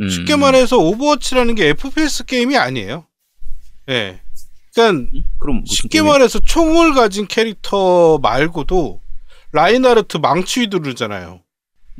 [0.00, 0.08] 음.
[0.08, 3.06] 쉽게 말해서 오버워치라는 게 FPS 게임이 아니에요.
[3.90, 4.20] 예.
[4.74, 6.12] 그러니까 그럼 무슨 쉽게 게임이에요?
[6.12, 9.00] 말해서 총을 가진 캐릭터 말고도
[9.52, 11.43] 라인하르트 망치 휘두르잖아요.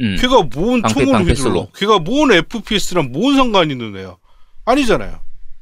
[0.01, 0.17] 음.
[0.19, 1.51] 걔가 뭔 방패, 총을 방패 휘둘러?
[1.51, 1.69] 슬로.
[1.77, 4.17] 걔가 뭔 FPS랑 뭔 상관이 있는 애야?
[4.65, 5.21] 아니잖아요.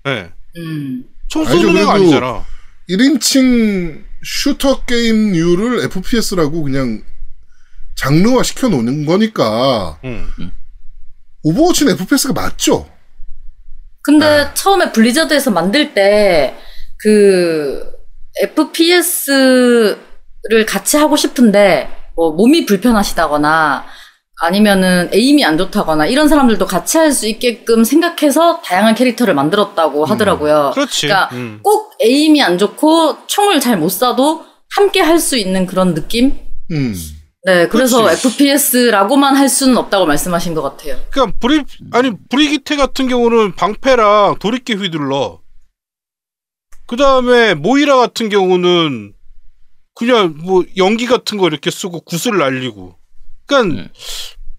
[0.08, 0.30] 예.
[0.56, 1.04] 음.
[1.28, 2.44] 총 아니죠, 쏘는 애가 아니잖아.
[2.88, 7.02] 1인칭 슈터 게임류를 FPS라고 그냥
[7.96, 10.28] 장르화 시켜 놓는 거니까 응.
[11.42, 12.88] 오버워치는 FPS가 맞죠.
[14.02, 14.50] 근데 네.
[14.54, 16.54] 처음에 블리자드에서 만들 때
[17.02, 17.82] 그
[18.40, 19.96] FPS를
[20.68, 23.84] 같이 하고 싶은데 뭐 몸이 불편하시다거나
[24.44, 30.72] 아니면은 aim이 안 좋다거나 이런 사람들도 같이 할 수 있게끔 생각해서 다양한 캐릭터를 만들었다고 하더라고요.
[30.74, 31.06] 그렇지.
[31.06, 31.60] 그러니까 음.
[31.62, 36.32] 꼭 aim이 안 좋고 총을 잘 못 쏴도 함께 할 수 있는 그런 느낌?
[36.72, 36.94] 음.
[37.44, 38.28] 네, 그래서 그렇지.
[38.28, 40.96] FPS라고만 할 수는 없다고 말씀하신 것 같아요.
[41.10, 41.62] 그러니까 브리
[41.92, 45.40] 아니 브리기테 같은 경우는 방패랑 도리끼 휘둘러.
[46.86, 49.12] 그 다음에 모이라 같은 경우는
[49.94, 52.96] 그냥 뭐 연기 같은 거 이렇게 쓰고 구슬 날리고.
[53.46, 53.88] 그러니까 음.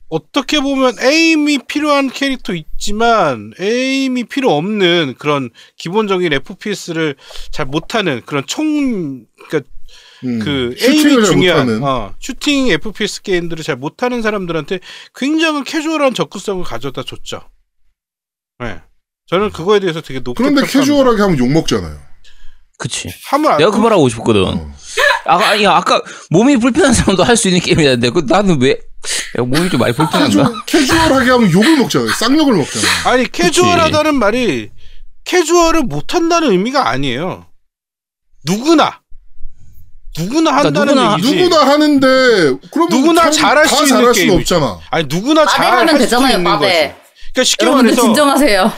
[0.09, 7.15] 어떻게 보면 에임이 필요한 캐릭터 있지만 에임이 필요 없는 그런 기본적인 FPS를
[7.51, 9.69] 잘 못하는 그런 총 그러니까
[10.25, 11.83] 음, 그 aim이 잘 중요한.
[11.83, 14.79] 어, 슈팅 FPS 게임들을 잘 못하는 사람들한테
[15.15, 17.41] 굉장한 캐주얼한 접근성을 가져다 줬죠.
[18.59, 18.79] 네.
[19.27, 20.61] 저는 그거에 대해서 되게 높게 그런데.
[20.67, 21.97] 캐주얼하게 하면 욕 먹잖아요.
[22.77, 23.09] 그치.
[23.31, 24.43] 하면 안 내가 그 말 하고 싶거든.
[24.43, 24.71] 어.
[25.25, 29.69] 아까, 아니, 아까 몸이 불편한 사람도 할 수 있는 게임이었는데, 그 나는 왜, 야, 몸이
[29.69, 30.27] 좀 많이 불편한가?
[30.29, 32.09] 캐주얼, 캐주얼하게 하면 욕을 먹잖아요.
[32.11, 32.91] 쌍욕을 먹잖아요.
[33.05, 34.69] 아니 캐주얼하다는 말이
[35.25, 37.45] 캐주얼을 못한다는 의미가 아니에요.
[38.45, 38.99] 누구나
[40.17, 41.35] 누구나 그러니까 한다는 누구나- 얘기지.
[41.35, 42.07] 누구나 하는데
[42.71, 44.53] 그러면 누구나 다 잘할 수 있는 잘할 게임이지.
[44.53, 44.79] 없잖아.
[44.91, 46.53] 아니 누구나 마대 잘할 하면 수 되잖아요, 있는 거지.
[46.65, 46.95] 마대.
[47.33, 48.73] 그러니까 쉽게 여러분들 말해서 진정하세요.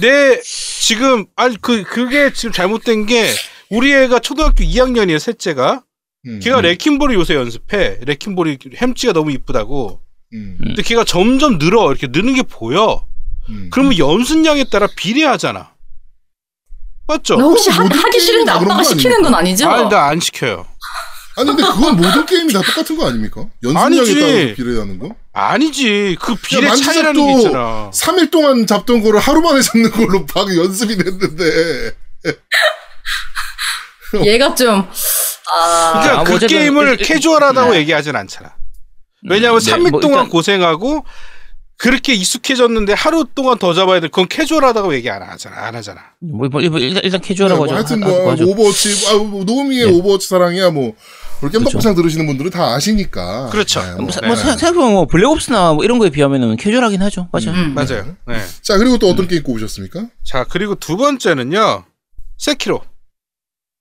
[0.00, 3.32] 내 지금 아니 그 그게 지금 잘못된 게
[3.70, 5.82] 우리 애가 초등학교 2학년이에요 셋째가.
[6.26, 7.98] 음, 걔가 레킹볼을 요새 연습해.
[8.04, 10.00] 레킹볼이 햄찌가 너무 이쁘다고.
[10.34, 11.90] 음, 근데 걔가 점점 늘어.
[11.90, 13.06] 이렇게 느는 게 보여.
[13.48, 13.70] 음.
[13.72, 15.70] 그러면 연습량에 따라 비례하잖아.
[17.06, 17.36] 맞죠?
[17.36, 19.68] 근데 혹시 하, 게임이 싫은데 아빠가 거 시키는 건 아니죠?
[19.68, 20.66] 아니 나 안 시켜요.
[21.36, 23.48] 아니 근데 그건 모든 게임이 다 똑같은 거 아닙니까?
[23.62, 24.20] 연습량에.
[24.20, 25.16] 따라서 비례하는 거?
[25.32, 26.16] 아니지.
[26.20, 27.90] 그 비례 야, 차이라는 게 있잖아.
[27.92, 31.92] 3일 동안 잡던 거를 하루 만에 잡는 걸로 막 연습이 됐는데
[34.26, 34.86] 얘가 좀
[35.52, 37.78] 아, 그러니까 아, 그뭐 어쨌든 게임을 일- 일- 캐주얼하다고 네.
[37.78, 38.54] 얘기하진 않잖아
[39.28, 41.04] 왜냐하면 네, 3일 뭐 동안 일단- 고생하고
[41.76, 46.48] 그렇게 익숙해졌는데 하루 동안 더 잡아야 돼 그건 캐주얼하다고 얘기 안 하잖아 안 하잖아 뭐,
[46.50, 47.74] 뭐, 일단, 일단 네, 캐주얼하고 뭐 하죠.
[47.74, 48.46] 하여튼 하- 뭐 하죠.
[48.48, 49.92] 오버워치 아, 뭐 노미의 네.
[49.92, 50.94] 오버워치 사랑이야 뭐
[51.42, 51.70] 우리 그렇죠.
[51.78, 53.80] 겜덕비상 들으시는 분들은 다 아시니까 그렇죠.
[53.80, 54.10] 네, 뭐, 뭐.
[54.12, 54.26] 사- 네.
[54.26, 57.28] 뭐 사- 생각해보면 뭐 블랙옵스나 뭐 이런 거에 비하면은 캐주얼하긴 하죠.
[57.32, 57.50] 맞아.
[57.50, 57.72] 음.
[57.74, 58.44] 맞아요 네.
[58.62, 60.06] 자 그리고 또 어떤 게임 꼽으셨습니까?
[60.22, 61.84] 자 그리고 두 번째는요
[62.36, 62.82] 세키로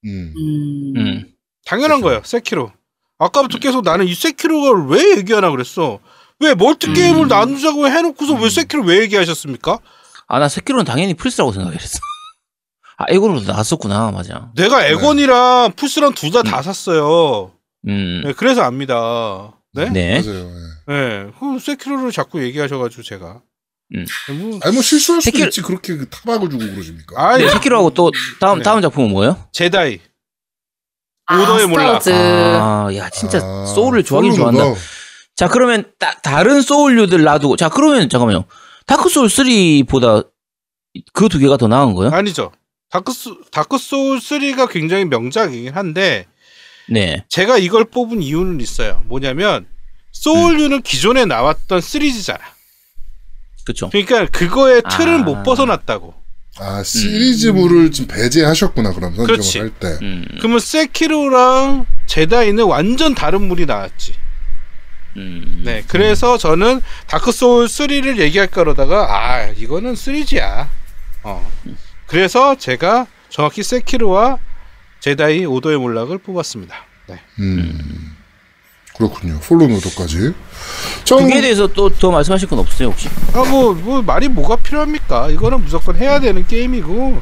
[0.05, 0.33] 음.
[0.37, 0.93] 음.
[0.97, 1.33] 음.
[1.65, 2.71] 당연한 거예요 세키로
[3.17, 5.99] 아까부터 계속 나는 이 세키로가 왜 얘기하나 그랬어
[6.39, 7.27] 왜 멀티 게임을 음.
[7.27, 9.79] 나누자고 해놓고서 왜 세키로 왜 얘기하셨습니까?
[10.27, 11.99] 아, 나 세키로는 당연히 플스라고 생각했어.
[12.97, 14.11] 아, 엑원으로도 나왔었구나.
[14.11, 14.51] 맞아.
[14.55, 17.51] 내가 엑원이랑 플스랑 둘다다 샀어요.
[17.87, 18.21] 음.
[18.25, 19.53] 네, 그래서 압니다.
[19.73, 19.89] 네?
[19.89, 20.21] 네.
[20.21, 20.49] 맞아요.
[20.89, 20.93] 예.
[20.93, 21.31] 네.
[21.39, 23.41] 그 세키로를 자꾸 얘기하셔가지고 제가.
[23.95, 24.05] 음.
[24.37, 27.31] 뭐 아니 뭐 실수할 수도 새끼- 있지 그렇게 그 타박을 주고 그러십니까?
[27.31, 28.63] 아니 네, 세키로하고 또 다음 네.
[28.63, 29.47] 다음 작품은 뭐예요?
[29.51, 29.99] 제다이.
[31.25, 32.01] 아, 오더의 몰락.
[32.01, 32.09] 스타워즈.
[32.11, 34.63] 아, 야 진짜 아, 소울을 좋아하긴 좋아한다.
[34.63, 34.75] 뭐,
[35.35, 38.45] 자, 그러면 따, 다른 소울류들 놔두고 자, 그러면 잠깐만요.
[38.87, 40.27] 다크 소울 3보다
[41.13, 42.11] 그 두 개가 더 나은 거예요?
[42.11, 42.51] 아니죠.
[42.89, 46.25] 다크스 다크 소울 3가 굉장히 명작이긴 한데
[46.89, 47.23] 네.
[47.29, 49.03] 제가 이걸 뽑은 이유는 있어요.
[49.05, 49.67] 뭐냐면
[50.11, 52.39] 소울류는 기존에 나왔던 시리즈잖아.
[53.69, 53.89] 그렇죠.
[53.91, 55.17] 그러니까 그거의 틀을 아.
[55.19, 56.15] 못 벗어났다고.
[56.57, 59.59] 아 시리즈물을 좀 배제하셨구나 그럼 선정을 그렇지.
[59.59, 59.97] 할 때.
[60.01, 60.25] 음.
[60.39, 64.13] 그러면 세키로랑 제다이는 완전 다른 물이 나왔지.
[65.17, 65.61] 음.
[65.63, 70.67] 네, 그래서 저는 다크 소울 3를 얘기할 거로다가 아 이거는 3G야.
[71.23, 71.51] 어.
[72.07, 74.39] 그래서 제가 정확히 세키로와
[74.99, 76.75] 제다이 오더의 몰락을 뽑았습니다.
[77.07, 77.19] 네.
[77.39, 78.17] 음.
[78.99, 79.39] 그렇군요.
[79.39, 80.33] 폴로노도까지.
[81.07, 83.09] 그게 대해서 또 더 말씀하실 건 없어요, 혹시?
[83.33, 85.29] 아뭐 뭐 말이 뭐가 필요합니까?
[85.29, 87.21] 이거는 무조건 해야 되는 게임이고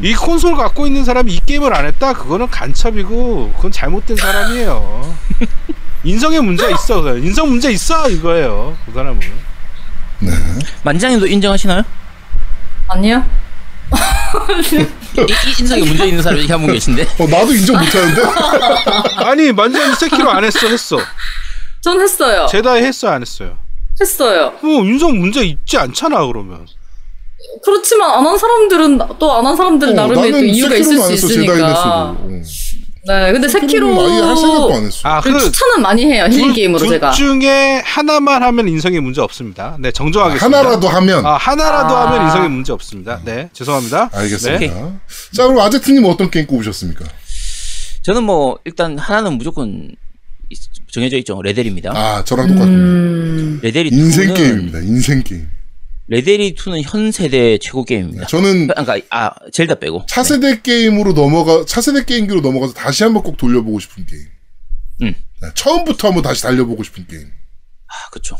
[0.00, 2.12] 이 콘솔 갖고 있는 사람이 이 게임을 안 했다?
[2.14, 5.14] 그거는 간첩이고 그건 잘못된 사람이에요.
[6.04, 7.16] 인성에 문제 있어.
[7.18, 8.76] 인성 문제 있어 이거예요.
[8.86, 9.20] 그 사람은.
[10.20, 10.30] 네.
[10.84, 11.82] 만장님도 인정하시나요?
[12.88, 13.24] 아니요?
[14.72, 17.02] 이, 이 인성에 문제 있는 사람이 한분 계신데.
[17.18, 18.22] 어 나도 인정 못하는데.
[19.24, 20.98] 아니 만장이 세키로 안 했어 했어.
[21.82, 22.46] 전 했어요.
[22.50, 23.58] 제다이 했어 안 했어요.
[24.00, 24.54] 했어요.
[24.62, 26.66] 뭐 인성 문제 있지 않잖아 그러면.
[27.64, 31.54] 그렇지만 안 한 사람들은 또 안 한 사람들 어, 나름의 또 이유가 있을 수 있으니까.
[31.54, 31.90] 했어도.
[31.90, 32.42] 어.
[33.04, 35.08] 네, 근데 세키로 세키로는 아예 할 생각도 안 했어.
[35.08, 35.38] 아그 그.
[35.40, 37.10] 추천은 많이 해요 힐 둘- 게임으로 둘 제가.
[37.10, 39.76] 중에 하나만 하면 인성에 문제 없습니다.
[39.80, 40.44] 네 정정하겠습니다.
[40.58, 42.06] 하나라도 하면 아 하나라도 아.
[42.12, 43.20] 하면 인성에 문제 없습니다.
[43.24, 44.10] 네 죄송합니다.
[44.12, 44.58] 알겠습니다.
[44.60, 44.92] 네.
[45.34, 47.04] 자 그럼 아제트님 어떤 게임 꼽으셨습니까?
[48.02, 49.90] 저는 뭐 일단 하나는 무조건
[50.50, 50.60] 있-
[50.92, 51.42] 정해져 있죠.
[51.42, 51.90] 레데리입니다.
[51.96, 52.72] 아 저랑 똑같군요.
[52.76, 54.78] 음, 레데리 인생 2는 게임입니다.
[54.78, 55.48] 인생 게임.
[56.08, 58.26] 레데리 2는 현 세대 최고 게임입니다.
[58.26, 60.04] 저는 그러니까 아 젤다 빼고.
[60.08, 64.22] 차세대 게임으로 넘어가 차세대 게임기로 넘어가서 다시 한번 꼭 돌려보고 싶은 게임.
[65.02, 65.14] 음.
[65.40, 67.22] 네, 처음부터 한번 다시 달려보고 싶은 게임.
[67.86, 68.36] 아, 그쵸.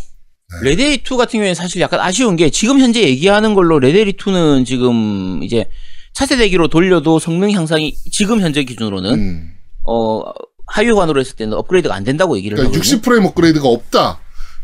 [0.62, 5.42] 레데리 2 같은 경우에는 사실 약간 아쉬운 게 지금 현재 얘기하는 걸로 레데리 2는 지금
[5.42, 5.66] 이제
[6.12, 9.54] 차세대기로 돌려도 성능 향상이 지금 현재 기준으로는 음.
[9.88, 10.22] 어
[10.66, 13.00] 하위호환으로 했을 때는 업그레이드가 안 된다고 얘기를 그러니까 하거든요.
[13.00, 14.20] 60프레임 업그레이드가 없다.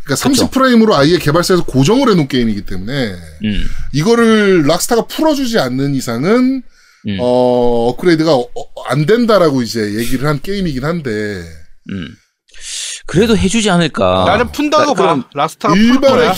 [0.08, 0.48] 그러니까 그쵸.
[0.48, 3.12] 30프레임으로 아예 개발사에서 고정을 해놓은 게임이기 때문에
[3.44, 6.62] 음, 이거를 락스타가 풀어주지 않는 이상은
[7.06, 8.48] 음, 어 업그레이드가 어,
[8.88, 11.10] 안 된다라고 이제 얘기를 한 게임이긴 한데
[11.90, 12.08] 음.
[13.06, 14.24] 그래도 해주지 않을까.
[14.26, 15.28] 나는 푼다고 나- 그럼 봐.
[15.34, 16.34] 락스타가 풀 일반의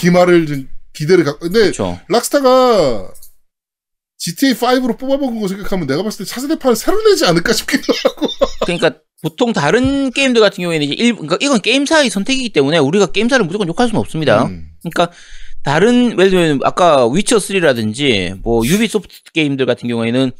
[0.46, 1.98] 좀 기대를 갖고 근데 그렇죠.
[2.08, 3.08] 락스타가
[4.20, 8.28] GTA 5로 뽑아먹은 거 생각하면 내가 봤을 때 차세대판을 새로 내지 않을까 싶기도 하고.
[8.66, 13.44] 그러니까 보통 다른 게임들 같은 경우에는 이제 일, 그러니까 이건 게임사의 선택이기 때문에 우리가 게임사를
[13.46, 14.44] 무조건 욕할 수는 없습니다.
[14.44, 14.68] 음.
[14.82, 15.10] 그러니까
[15.62, 20.32] 다른 예를 들면 아까 위쳐 3라든지 뭐 유비소프트 게임들 같은 경우에는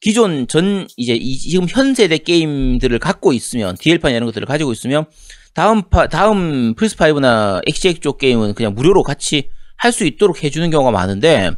[0.00, 5.06] 기존 전 이제 이, 지금 현 세대 게임들을 갖고 있으면 DL판 이런 것들을 가지고 있으면
[5.54, 10.70] 다음 파 다음 플스 5나 XGX 쪽 게임은 그냥 무료로 같이 할 수 있도록 해주는
[10.70, 11.52] 경우가 많은데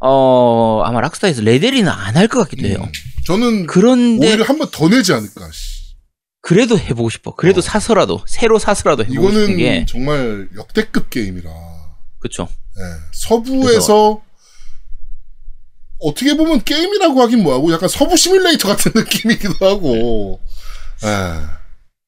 [0.00, 2.78] 어 아마 락스타에서 레데리는 안 할 것 같기도 해요.
[2.82, 2.92] 음.
[3.26, 5.50] 저는 그런데 오히려 한 번 더 내지 않을까.
[5.52, 5.80] 씨.
[6.42, 7.34] 그래도 해보고 싶어.
[7.34, 7.62] 그래도 어.
[7.62, 11.50] 사서라도 새로 사서라도 해보고 싶은 이거는 게 정말 역대급 게임이라.
[12.18, 12.48] 그렇죠.
[12.78, 12.82] 예,
[13.12, 14.22] 서부에서
[15.98, 20.40] 어떻게 보면 게임이라고 하긴 뭐하고 약간 서부 시뮬레이터 같은 느낌이기도 하고.
[21.04, 21.60] 예.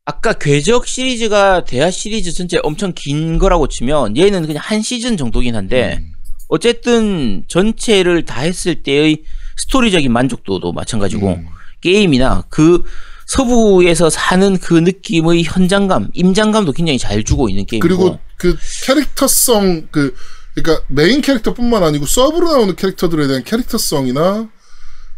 [0.05, 5.55] 아까 궤적 시리즈가 대하 시리즈 전체 엄청 긴 거라고 치면 얘는 그냥 한 시즌 정도긴
[5.57, 6.12] 한데 음.
[6.53, 9.23] 어쨌든 전체를 다 했을 때의
[9.57, 11.47] 스토리적인 만족도도 마찬가지고 음.
[11.81, 12.85] 게임이나 그
[13.27, 20.15] 서부에서 사는 그 느낌의 현장감, 임장감도 굉장히 잘 주고 있는 게임이고 그리고 그 캐릭터성 그
[20.55, 24.51] 그러니까 메인 캐릭터뿐만 아니고 서브로 나오는 캐릭터들에 대한 캐릭터성이나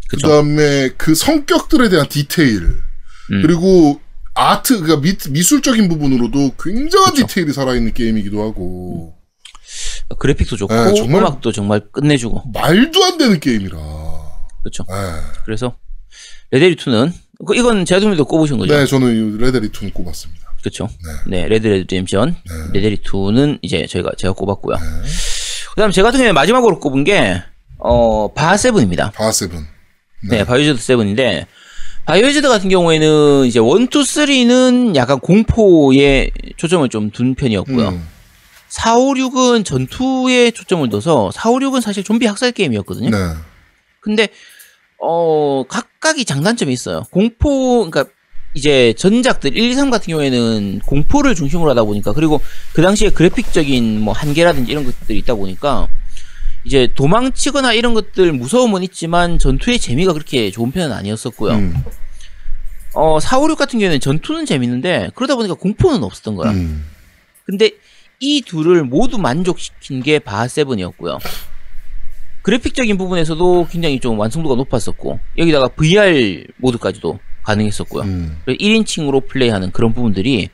[0.08, 0.28] 그 그쵸.
[0.28, 3.42] 다음에 그 성격들에 대한 디테일 음.
[3.42, 4.00] 그리고
[4.34, 7.26] 아트 그러니까 미, 미술적인 부분으로도 굉장한 그쵸.
[7.26, 9.16] 디테일이 살아있는 게임이기도 하고
[10.18, 13.76] 그래픽도 좋고 네, 정말- 음악도 정말 끝내주고 말도 안 되는 게임이라.
[14.62, 14.84] 그렇죠.
[14.90, 14.94] 예.
[15.44, 15.76] 그래서
[16.50, 17.12] 레데리 2는
[17.54, 18.74] 이건 제아동님도 꼽으신 거죠?
[18.76, 20.44] 네, 저는 레데리 2 꼽았습니다.
[20.60, 20.88] 그렇죠.
[21.26, 22.54] 네, 레드 데드 리뎀션 네.
[22.72, 24.76] 레데리 2는 이제 저희가 제가 꼽았고요.
[24.76, 24.82] 네.
[25.74, 27.42] 그다음 제가 같은 경우에 마지막으로 꼽은 게
[27.78, 29.10] 어, 바세븐입니다.
[29.10, 29.66] 바세븐.
[30.30, 31.46] 네, 바이오하자드 세븐인데
[32.06, 37.88] 바이오하자드 같은 경우에는 이제 1, 2, 3는 약간 공포에 초점을 좀 둔 편이었고요.
[37.88, 38.08] 음.
[38.74, 43.08] 4, 5, 6은 전투에 초점을 둬서 4, 5, 6은 사실 좀비 학살 게임이었거든요.
[43.08, 43.16] 네.
[44.00, 44.28] 근데
[44.98, 47.04] 어 각각이 장단점이 있어요.
[47.12, 48.12] 공포 그러니까
[48.52, 52.40] 이제 전작들 1, 2, 3 같은 경우에는 공포를 중심으로 하다 보니까 그리고
[52.72, 55.86] 그 당시에 그래픽적인 뭐 한계라든지 이런 것들이 있다 보니까
[56.64, 61.52] 이제 도망치거나 이런 것들 무서움은 있지만 전투의 재미가 그렇게 좋은 편은 아니었었고요.
[61.52, 61.74] 음.
[62.94, 66.50] 어 4, 5, 6 같은 경우에는 전투는 재밌는데 그러다 보니까 공포는 없었던 거야.
[66.50, 66.84] 음.
[67.44, 67.70] 근데
[68.24, 71.18] 이 둘을 모두 만족시킨 게 바세븐이었고요.
[72.40, 78.02] 그래픽적인 부분에서도 굉장히 좀 완성도가 높았었고 여기다가 VR 모드까지도 가능했었고요.
[78.04, 78.38] 음.
[78.46, 80.48] 1인칭으로 플레이하는 그런 부분들이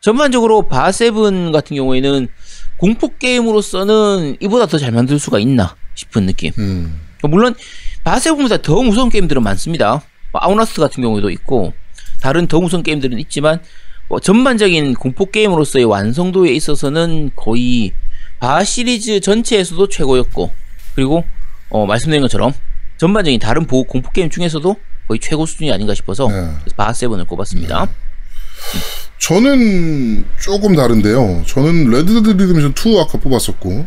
[0.00, 2.28] 전반적으로 바세븐 같은 경우에는
[2.78, 6.52] 공포 게임으로서는 이보다 더 잘 만들 수가 있나 싶은 느낌.
[6.58, 7.00] 음.
[7.24, 7.54] 물론
[8.02, 10.02] 바세븐보다 더 무서운 게임들은 많습니다.
[10.32, 11.74] 뭐 아웃라스트 같은 경우도 있고
[12.22, 13.60] 다른 더 무서운 게임들은 있지만
[14.10, 17.92] 뭐 전반적인 공포 게임으로서의 완성도에 있어서는 거의
[18.40, 20.50] 바 시리즈 전체에서도 최고였고
[20.96, 21.22] 그리고
[21.68, 22.52] 어, 말씀드린 것처럼
[22.96, 26.34] 전반적인 다른 보- 공포 게임 중에서도 거의 최고 수준이 아닌가 싶어서 네.
[26.34, 27.88] 그래서 바세븐을 꼽았습니다.
[29.20, 31.44] 저는 조금 다른데요.
[31.46, 33.86] 저는 Red Dead Redemption 2 아까 뽑았었고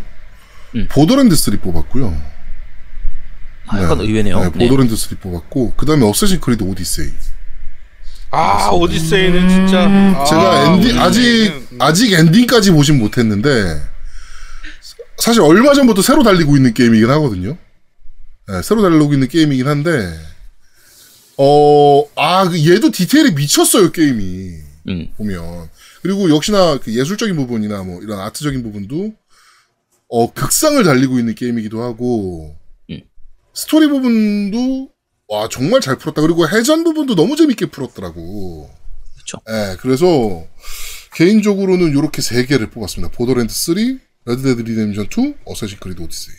[0.76, 0.88] 음.
[0.90, 2.16] Borderlands 3 뽑았고요.
[3.68, 4.06] 아, 약간 네.
[4.06, 4.40] 의외네요.
[4.40, 4.68] 네, 네.
[4.70, 7.10] Borderlands 3 뽑았고 그 다음에 Assassin's Creed Odyssey.
[8.36, 13.80] 아 Odyssey는 진짜 아, 제가 엔딩 아직 Odyssey는, 아직 엔딩까지 보진 못했는데
[15.18, 17.56] 사실 얼마 전부터 새로 달리고 있는 게임이긴 하거든요.
[18.48, 20.20] 네, 새로 달리고 있는 게임이긴 한데
[21.38, 24.50] 어아 얘도 디테일이 미쳤어요 게임이
[24.90, 25.14] 음.
[25.16, 25.70] 보면
[26.02, 29.14] 그리고 역시나 그 예술적인 부분이나 뭐 이런 아트적인 부분도
[30.10, 32.56] 어 극상을 달리고 있는 게임이기도 하고
[32.90, 33.02] 음.
[33.54, 34.93] 스토리 부분도
[35.34, 38.70] 와 정말 잘 풀었다 그리고 해전 부분도 너무 재밌게 풀었더라고.
[39.18, 39.40] 그쵸.
[39.50, 40.44] 예, 그래서
[41.16, 43.16] 개인적으로는 이렇게 세 개를 뽑았습니다.
[43.16, 46.36] 보더랜드 3, Red Dead Redemption 2, Assassin's Creed Odyssey.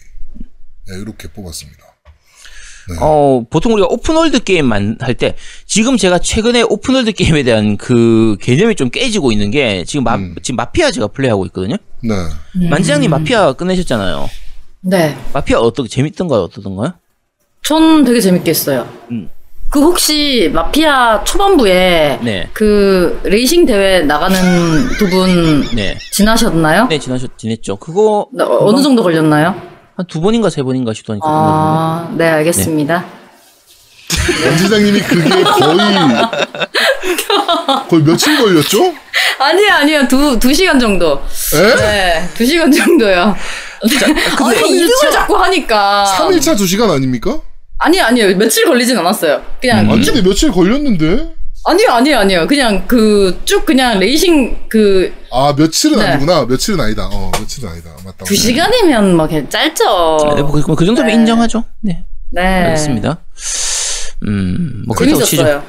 [0.93, 1.83] 예, 이렇게 뽑았습니다.
[3.01, 5.35] 어, 보통 우리가 open world 게임만 할 때,
[5.67, 10.17] 지금 제가 최근에 open world 게임에 대한 그 개념이 좀 깨지고 있는 게, 지금 마,
[10.17, 10.37] 음.
[10.43, 11.77] 지금 마피아 제가 플레이하고 있거든요?
[12.03, 12.69] 네.
[12.69, 14.29] 만지장님 마피아 끝내셨잖아요.
[14.83, 15.17] 네.
[15.33, 16.43] 마피아 어떻게, 재밌던가요?
[16.43, 16.93] 어떠던가요?
[17.67, 18.87] 전 되게 재밌게 했어요.
[19.11, 19.29] 음.
[19.71, 22.49] 그 혹시 마피아 초반부에 네.
[22.53, 24.39] 그 레이싱 대회 나가는
[24.99, 25.99] 부분 네.
[26.13, 26.87] 지나셨나요?
[26.89, 27.77] 네, 지나셨, 지냈죠.
[27.77, 29.55] 그거, 나- 어, 어느 정도 걸렸나요?
[29.97, 31.55] 한 두 번인가 세 번인가 시도하니까 끝났는데.
[31.55, 33.05] 아, 네, 알겠습니다.
[34.45, 35.45] 연지장님이 그게 거의
[37.89, 38.93] 거의 며칠 걸렸죠?
[39.39, 40.09] 아니요, 아니요.
[40.09, 41.21] 두, 두 시간 정도.
[41.55, 41.77] 에?
[41.77, 43.35] 네, 두 시간 정도요.
[44.43, 46.05] 아니, 이름을 자꾸 하니까.
[46.19, 47.39] 3일차 2 시간 아닙니까?
[47.85, 48.37] 아니요, 아니요.
[48.37, 49.43] 며칠 걸리진 않았어요.
[49.61, 51.35] 그냥 아니 근데 며칠 걸렸는데?
[51.67, 52.47] 아니요, 아니요, 아니요.
[52.47, 56.05] 그냥 그 쭉 그냥 레이싱 그두아 며칠은 네.
[56.07, 56.45] 아니구나.
[56.47, 57.09] 며칠은 아니다.
[57.13, 57.91] 어 며칠은 아니다.
[58.05, 58.25] 맞다.
[58.25, 60.35] 시간이면 뭐 그냥 짧죠.
[60.37, 61.15] 네, 뭐, 그, 그 정도면 네.
[61.15, 61.65] 인정하죠.
[61.81, 62.41] 네, 네.
[62.43, 63.19] 알겠습니다.
[64.27, 65.43] 음, 뭐 그렇다고 치죠.
[65.45, 65.63] 재밌었어요.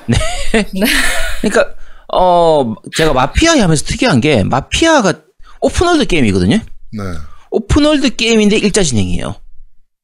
[1.42, 1.76] 그러니까
[2.14, 5.14] 어 제가 마피아 하면서 특이한 게 마피아가
[5.62, 6.58] open world 게임이거든요.
[6.58, 7.04] 네.
[7.52, 9.36] open world 게임인데 일자 진행이에요.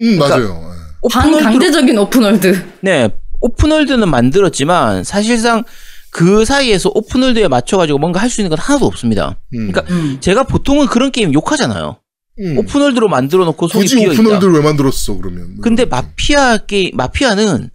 [0.01, 0.71] 음 그러니까 맞아요.
[1.03, 1.13] 예.
[1.13, 2.63] 반강제적인 open world.
[2.81, 3.09] 네,
[3.39, 5.63] open world는 만들었지만 사실상
[6.11, 9.37] 그 사이에서 open world에 맞춰가지고 뭔가 할 수 있는 건 하나도 없습니다.
[9.55, 9.71] 음.
[9.71, 10.17] 그러니까 음.
[10.19, 11.97] 제가 보통은 그런 게임 욕하잖아요.
[12.39, 12.57] 음.
[12.57, 14.21] open world로 만들어 놓고 속이 굳이 비어 있다.
[14.21, 15.55] open world를 왜 만들었어 그러면?
[15.55, 15.89] 뭐 근데 거지.
[15.89, 17.69] 마피아 게임 마피아는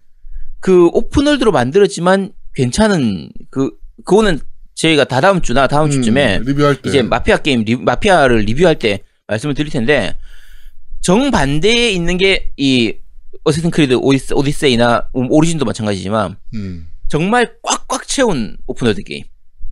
[0.61, 3.71] 그 open world로 만들었지만 괜찮은 그
[4.05, 4.41] 그거는
[4.75, 8.79] 저희가 다 다음 주나 다음 음, 주쯤에 리뷰할 때 이제 마피아 게임 리, 마피아를 리뷰할
[8.79, 10.15] 때 말씀을 드릴 텐데
[11.03, 12.95] 정반대에 있는 게 이
[13.45, 16.89] Assassin's Creed 오디세, Odyssey나 Origin도 마찬가지지만 음.
[17.09, 19.25] 정말 꽉꽉 채운 open world 게임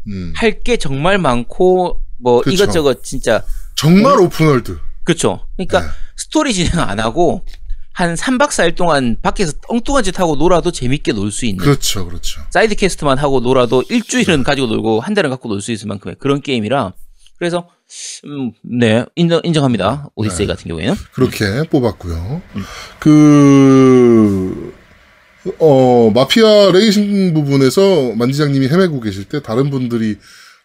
[0.07, 0.33] 음.
[0.37, 2.55] 할게 정말 많고 뭐 그쵸.
[2.55, 3.45] 이것저것 진짜
[3.77, 4.79] 정말 open world.
[5.05, 5.47] 그렇죠.
[5.57, 5.87] 그러니까 네.
[6.17, 7.45] 스토리 진행 안 하고
[7.93, 12.41] 한 3박 4일 동안 밖에서 엉뚱한 짓 하고 놀아도 재밌게 놀 수 있는 그렇죠, 그렇죠.
[12.51, 16.41] side quest만 하고 놀아도 일주일은 가지고 놀고 한 달은 갖고 놀 수 있을 만큼의 그런
[16.41, 16.93] 게임이라
[17.39, 17.69] 그래서
[18.25, 20.53] 음, 네 인정 인정합니다 오디세이 네.
[20.53, 22.43] 같은 경우에는 그렇게 뽑았고요.
[23.01, 24.75] 그,
[25.59, 30.17] 어, 마피아 레이싱 부분에서 만지장님이 헤매고 계실 때 다른 분들이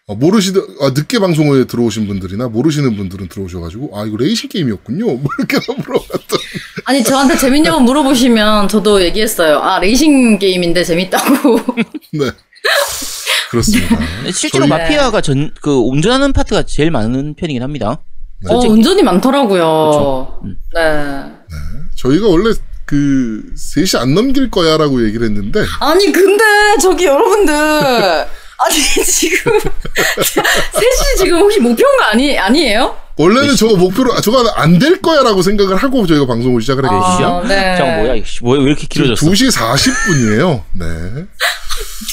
[0.06, 5.04] 어, 모르시던, 아, 늦게 방송에 들어오신 분들이나 모르시는 분들은 들어오셔가지고, 아, 이거 레이싱 게임이었군요.
[5.06, 6.38] 뭐 이렇게 물어봤던.
[6.86, 9.58] 아니 저한테 재밌냐고 물어보시면 저도 얘기했어요.
[9.58, 11.60] 아 레이싱 게임인데 재밌다고.
[12.12, 12.30] 네.
[13.50, 13.98] 그렇습니다.
[14.32, 17.98] 실제로 저희- 마피아가 전 그 운전하는 파트가 제일 많은 편이긴 합니다.
[18.48, 19.58] 어 운전이 많더라고요.
[19.58, 20.40] 그렇죠.
[20.44, 20.56] 음.
[20.74, 21.56] 네.
[21.96, 22.54] 저희가 원래
[22.86, 26.42] 그, 3시 안 넘길 거야 라고 얘기를 했는데, 아니 근데
[26.80, 29.52] 저기 여러분들 아니 지금
[30.24, 32.96] 셋이 지금 혹시 목표인 거 아니 아니에요?
[33.16, 37.26] 원래는 저거 목표로, 아, 저거 안 될 거야 라고 생각을 하고 저희가 방송을 시작을 했거든요.
[37.26, 37.76] 아, 네.
[37.76, 39.26] 잠깐 뭐야 뭐야 왜 이렇게 길어졌어?
[39.30, 40.62] 2시 40분이에요.
[40.72, 40.86] 네.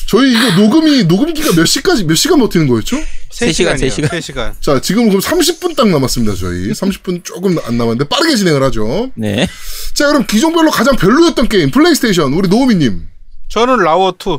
[0.07, 2.97] 저희 이거 녹음이, 녹음기가 몇 시까지, 몇 시간 버티는 거였죠?
[3.29, 4.09] 세 시간, 세 시간.
[4.09, 4.61] 3시간.
[4.61, 6.71] 자, 지금 그럼 30분 딱 남았습니다, 저희.
[6.71, 9.11] 30분 조금 안 남았는데 빠르게 진행을 하죠.
[9.15, 9.47] 네.
[9.93, 13.07] 자, 그럼 기종별로 가장 별로였던 게임, 플레이스테이션, 우리 노우미 님,
[13.49, 14.37] 저는 라워 2.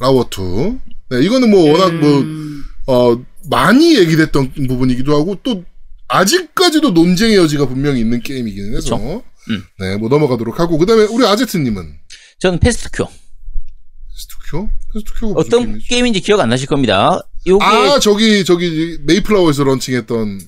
[0.00, 0.78] 라워 2.
[1.10, 2.24] 네, 이거는 뭐 워낙 뭐,
[2.86, 5.64] 어, 많이 얘기됐던 부분이기도 하고, 또,
[6.08, 8.96] 아직까지도 논쟁의 여지가 분명히 있는 게임이기는 해서.
[9.50, 9.64] 음.
[9.78, 11.94] 네, 뭐 넘어가도록 하고, 그 다음에 우리 아제트 님은,
[12.38, 13.04] 저는 Past Cure.
[13.04, 13.10] 페
[14.92, 15.78] Past Cure가 무슨 어떤?
[15.78, 17.20] 게임인지 기억 안 나실 겁니다.
[17.46, 20.40] 요게 아, 저기, 저기, 메이플라워에서 런칭했던,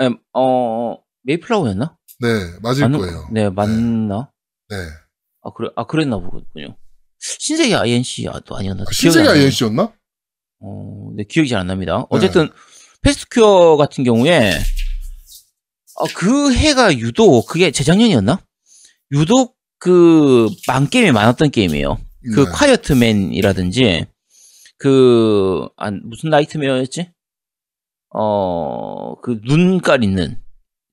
[0.00, 1.96] 음, 어 메이플라워였나?
[2.20, 2.28] 네,
[2.62, 3.28] 맞을 맞는- 거예요.
[3.32, 4.30] 네 맞나?
[4.68, 4.76] 네.
[5.42, 6.76] 아 그래 아 그랬나 보군요.
[7.18, 8.82] 신세계 I&C도 아니었나?
[8.82, 9.28] 아, 신세계.
[9.28, 9.92] I&C였나?
[10.60, 11.98] 어, 네, 기억이 잘 안 납니다.
[11.98, 12.04] 네.
[12.10, 12.50] 어쨌든,
[13.02, 14.52] Past Cure 같은 경우에,
[15.96, 18.40] 어, 그 해가 유독, 그게 재작년이었나?
[19.12, 21.98] 유독 그, 망게임이 많았던 게임이에요.
[22.34, 22.50] 그, 네.
[22.52, 24.06] Quiet Man이라든지,
[24.78, 27.10] 그, 아, 무슨 Nightmare였지?
[28.14, 30.38] 어, 그, 눈깔 있는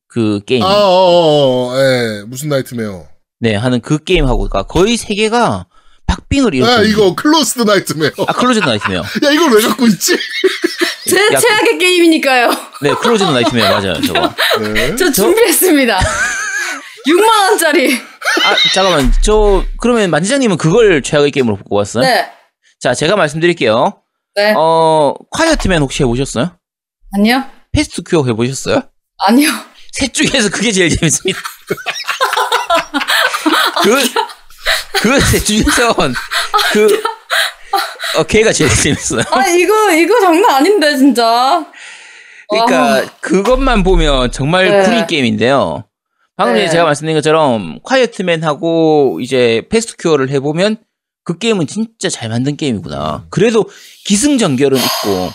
[0.08, 0.64] 그 게임.
[0.64, 3.08] 아, 어, 어, 어, 예, 무슨 Nightmare.
[3.40, 5.66] 네, 하는 그 게임하고, 그러니까 거의 세 개가
[6.06, 6.82] 박빙을 이뤘거든요.
[6.82, 8.12] 아, 이거, Closed Nightmare.
[8.28, 9.00] 아, Closed Nightmare.
[9.00, 10.16] 야, 이걸 왜 갖고 있지?
[11.10, 12.50] 제 야, 최악의 게임이니까요.
[12.82, 14.34] 네, Closed Nightmare 맞아요, 저거.
[14.74, 14.96] 네.
[14.96, 16.00] 저 준비했습니다.
[17.08, 17.94] 6만 원짜리.
[17.96, 19.12] 아, 잠깐만.
[19.22, 22.04] 저, 그러면 만지장님은 그걸 최악의 게임으로 뽑았어요?
[22.04, 22.30] 네.
[22.80, 24.02] 자, 제가 말씀드릴게요.
[24.36, 24.54] 네.
[24.58, 26.58] 어, 콰이어트맨 혹시 해보셨어요?
[27.16, 27.44] 아니요.
[27.72, 28.82] 패스트 큐어 해보셨어요?
[29.26, 29.50] 아니요.
[29.92, 31.40] 셋 중에서 그게 제일 재밌습니다.
[33.84, 35.96] 그, 그셋 중에서,
[36.72, 37.04] 그,
[38.18, 39.22] 어, 걔가 제일 재밌어요.
[39.32, 41.66] 아 이거 이거 장난 아닌데 진짜.
[42.50, 43.02] 그러니까, 와.
[43.22, 44.84] 그것만 보면 정말 네.
[44.84, 45.86] 구린 게임인데요.
[46.36, 46.70] 방금 네.
[46.70, 50.78] 제가 말씀드린 것처럼, Quiet Man하고 이제 Past Cure를 해보면,
[51.24, 53.28] 그 게임은 진짜 잘 만든 게임이구나.
[53.30, 53.70] 그래도
[54.06, 55.32] 기승전결은 있고,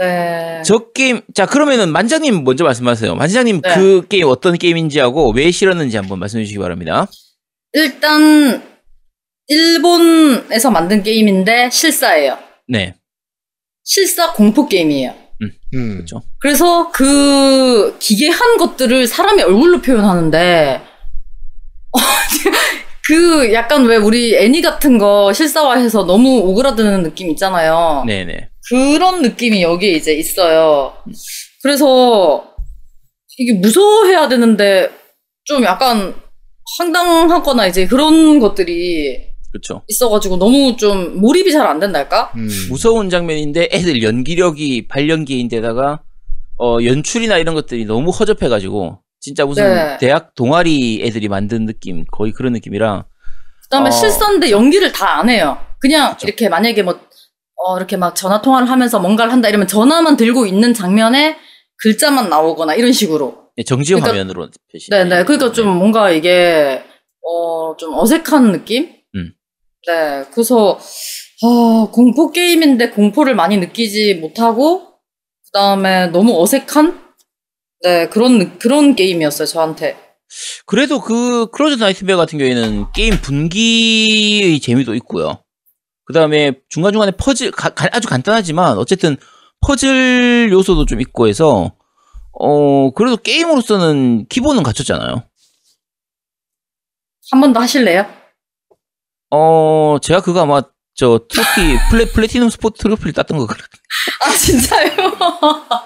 [0.00, 0.62] 네.
[0.64, 3.14] 저 게임 자 그러면은 만장님 먼저 말씀하세요.
[3.14, 3.74] 만장님 네.
[3.74, 7.06] 그 게임 어떤 게임인지 하고 왜 싫었는지 한번 말씀해 주시기 바랍니다.
[7.74, 8.62] 일단
[9.46, 12.38] 일본에서 만든 게임인데 실사예요.
[12.66, 12.94] 네,
[13.84, 15.14] 실사 공포 게임이에요.
[15.74, 15.94] 음.
[15.94, 16.22] 그렇죠.
[16.38, 20.82] 그래서 그 기괴한 것들을 사람의 얼굴로 표현하는데
[23.06, 28.04] 그 약간 왜 우리 애니 같은 거 실사화해서 너무 오그라드는 느낌 있잖아요.
[28.06, 28.48] 네, 네.
[28.68, 30.94] 그런 느낌이 여기에 이제 있어요.
[31.62, 32.54] 그래서
[33.38, 34.90] 이게 무서워해야 되는데
[35.44, 36.14] 좀 약간
[36.78, 39.82] 황당하거나 이제 그런 것들이 그렇죠.
[39.88, 42.32] 있어가지고 너무 좀 몰입이 잘 안 된달까?
[42.36, 42.48] 음.
[42.68, 46.00] 무서운 장면인데 애들 연기력이 발연기인데다가
[46.58, 49.96] 어 연출이나 이런 것들이 너무 허접해가지고 진짜 무슨 네.
[49.98, 53.04] 대학 동아리 애들이 만든 느낌 거의 그런 느낌이라
[53.64, 53.90] 그다음에 어.
[53.90, 55.58] 실선데 연기를 다 안 해요.
[55.80, 56.98] 그냥 이렇게 만약에 뭐
[57.62, 61.36] 어, 이렇게 막 전화 통화를 하면서 뭔가를 한다 이러면 전화만 들고 있는 장면에
[61.82, 63.38] 글자만 나오거나 이런 식으로.
[63.66, 64.88] 정지 그러니까- 화면으로 표시.
[64.90, 65.24] 네네.
[65.24, 66.82] 그러니까 좀 뭔가 이게
[67.26, 68.90] 어, 좀 어색한 느낌?
[69.88, 69.92] 음.
[69.92, 70.24] 네.
[70.32, 70.78] 그래서
[71.42, 74.94] 아, 공포 게임인데 공포를 많이 느끼지 못하고
[75.46, 77.00] 그다음에 너무 어색한
[77.82, 79.96] 네, 그런 느- 그런 게임이었어요, 저한테.
[80.66, 85.42] 그래도 그 Closed Nightmare 같은 경우에는 게임 분기의 재미도 있고요.
[86.04, 89.16] 그 다음에 중간 중간에 퍼즐, 가- 가- 아주 간단하지만 어쨌든
[89.66, 91.72] 퍼즐 요소도 좀 있고 해서
[92.38, 95.22] 어, 그래도 게임으로서는 기본은 갖췄잖아요.
[97.32, 98.06] 한 번 더 하실래요?
[99.30, 100.62] 어, 제가 그거 아마
[100.94, 103.64] 저 트로피, 플래, 플래티넘 스포츠 트로피를 땄던 거 같아요.
[104.22, 104.90] 아, 진짜요?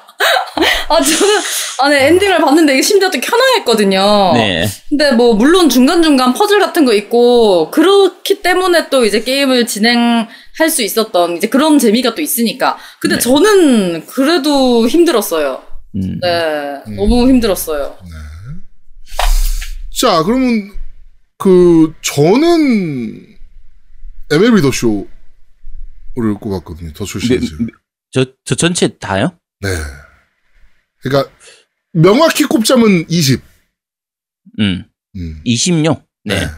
[0.89, 1.35] 아, 저는,
[1.81, 4.33] 아, 네, 엔딩을 봤는데 이게 심지어 또 켜놔했거든요.
[4.35, 4.67] 네.
[4.89, 10.27] 근데 뭐, 물론 중간 중간 퍼즐 같은 거 있고, 그렇기 때문에 또 이제 게임을 진행
[10.57, 12.79] 할 수 있었던 이제 그런 재미가 또 있으니까.
[13.01, 13.21] 근데 네.
[13.21, 15.63] 저는 그래도 힘들었어요.
[15.97, 16.21] 음.
[16.21, 16.97] 네, 음.
[16.97, 17.97] 너무 힘들었어요.
[20.01, 20.73] 자, 그러면
[21.39, 23.34] 그 저는
[24.31, 26.93] MLB 더 쇼를 꼽았거든요.
[26.93, 27.57] 더 쇼 시리즈.
[27.61, 27.67] 네,
[28.11, 29.37] 저, 저 전체 다요?
[29.61, 29.69] 네.
[31.03, 31.31] 그러니까
[31.93, 33.41] 명확히 꼽자면 20.
[34.61, 34.85] 음.
[35.17, 35.43] 음.
[35.47, 36.03] 20요?
[36.25, 36.49] 네.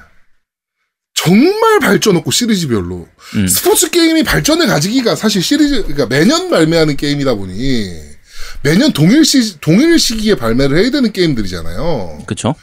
[1.14, 3.46] 정말 발전 없고 시리즈별로 음.
[3.48, 8.16] 스포츠 게임이 발전을 가지기가 사실 시리즈 그러니까 매년 발매하는 게임이다 보니
[8.62, 12.24] 매년 동일 시 동일 시기에 발매를 해야 되는 게임들이잖아요.
[12.26, 12.54] 그쵸?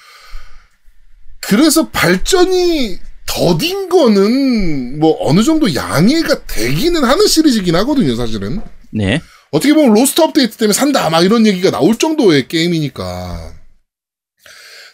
[1.42, 8.62] 그래서 발전이 더딘 거는 뭐 어느 정도 양해가 되기는 하는 시리즈긴 하거든요, 사실은.
[8.92, 9.22] 네.
[9.52, 13.54] 어떻게 보면 roster 업데이트 때문에 산다 막 이런 얘기가 나올 정도의 게임이니까.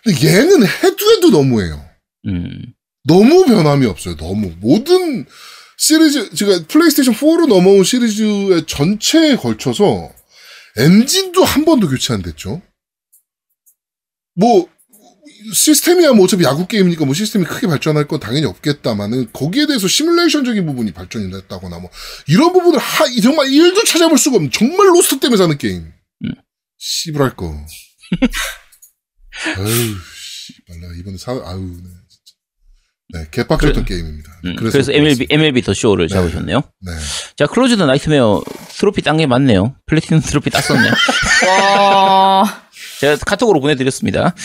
[0.04, 1.86] 근데 얘는 해도 해도 너무해요.
[2.28, 2.74] 음.
[3.04, 4.16] 너무 변함이 없어요.
[4.18, 5.26] 너무 모든
[5.78, 10.12] 시리즈 제가 플레이스테이션 4로 넘어온 시리즈의 전체에 걸쳐서
[10.78, 12.62] 엔진도 한 번도 교체 안 됐죠.
[14.36, 14.68] 뭐
[15.54, 20.66] 시스템이야 뭐 어차피 야구 게임이니까 뭐 시스템이 크게 발전할 건 당연히 없겠다마는 거기에 대해서 시뮬레이션적인
[20.66, 21.90] 부분이 발전이 됐다거나 뭐
[22.28, 25.92] 이런 부분을 하 정말 일도 찾아볼 수가 없는 정말 로스터 때문에 사는 게임.
[26.26, 26.32] 음.
[26.78, 27.54] 씨부랄 거.
[29.58, 29.96] 아유
[30.46, 32.34] 씨발 나 이번에 사 아유 네, 진짜.
[33.14, 34.32] 네 개빡쳤던 게임입니다.
[34.46, 36.14] 음, 그래서, MLB, MLB 더 쇼를 네.
[36.14, 36.62] 잡으셨네요.
[36.82, 36.92] 네.
[37.38, 38.44] 자, 클로즈드 나이트메어
[38.78, 39.76] 트로피 딴 게 맞네요.
[39.88, 40.90] 플래티넘 트로피 땄었네.
[41.48, 42.69] 와,
[43.00, 44.36] 제가 카톡으로 보내드렸습니다.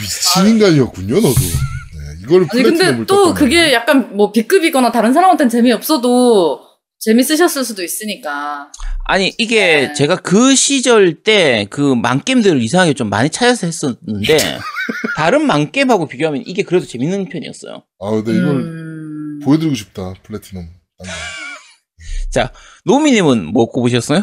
[0.00, 1.30] 미친 인간이었군요, 너도.
[1.30, 3.72] 네, 이걸 아니, 근데 플래티넘을 또 그게.
[3.72, 6.60] 약간 뭐 B급이거나 다른 사람한테는 재미없어도
[6.98, 8.70] 재밌으셨을 수도 있으니까.
[9.06, 9.92] 아니, 이게 네.
[9.94, 14.36] 제가 그 시절 때그 망게임들을 이상하게 좀 많이 찾아서 했었는데,
[15.16, 17.82] 다른 망게임하고 비교하면 이게 그래도 재밌는 편이었어요.
[17.98, 19.40] 아, 근데 이걸 음...
[19.42, 20.68] 보여드리고 싶다, 플래티넘.
[20.98, 22.52] 딴 거.
[22.84, 24.22] 노미님은 뭐 꼽으셨어요?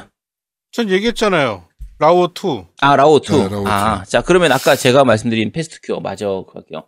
[0.71, 1.68] 전 얘기했잖아요.
[1.99, 2.65] 라워 2.
[2.81, 3.21] 아, 라오 2.
[3.31, 3.67] 네, 라오2.
[3.67, 6.85] 아, 자, 그러면 아까 제가 말씀드린 패스트 큐어 마저 갈게요.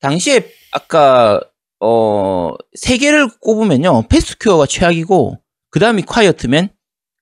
[0.00, 1.40] 당시에 아까,
[1.80, 4.08] 어, 세 개를 꼽으면요.
[4.08, 5.38] 패스트 큐어가 최악이고,
[5.70, 6.70] 그 다음이 콰이어트맨,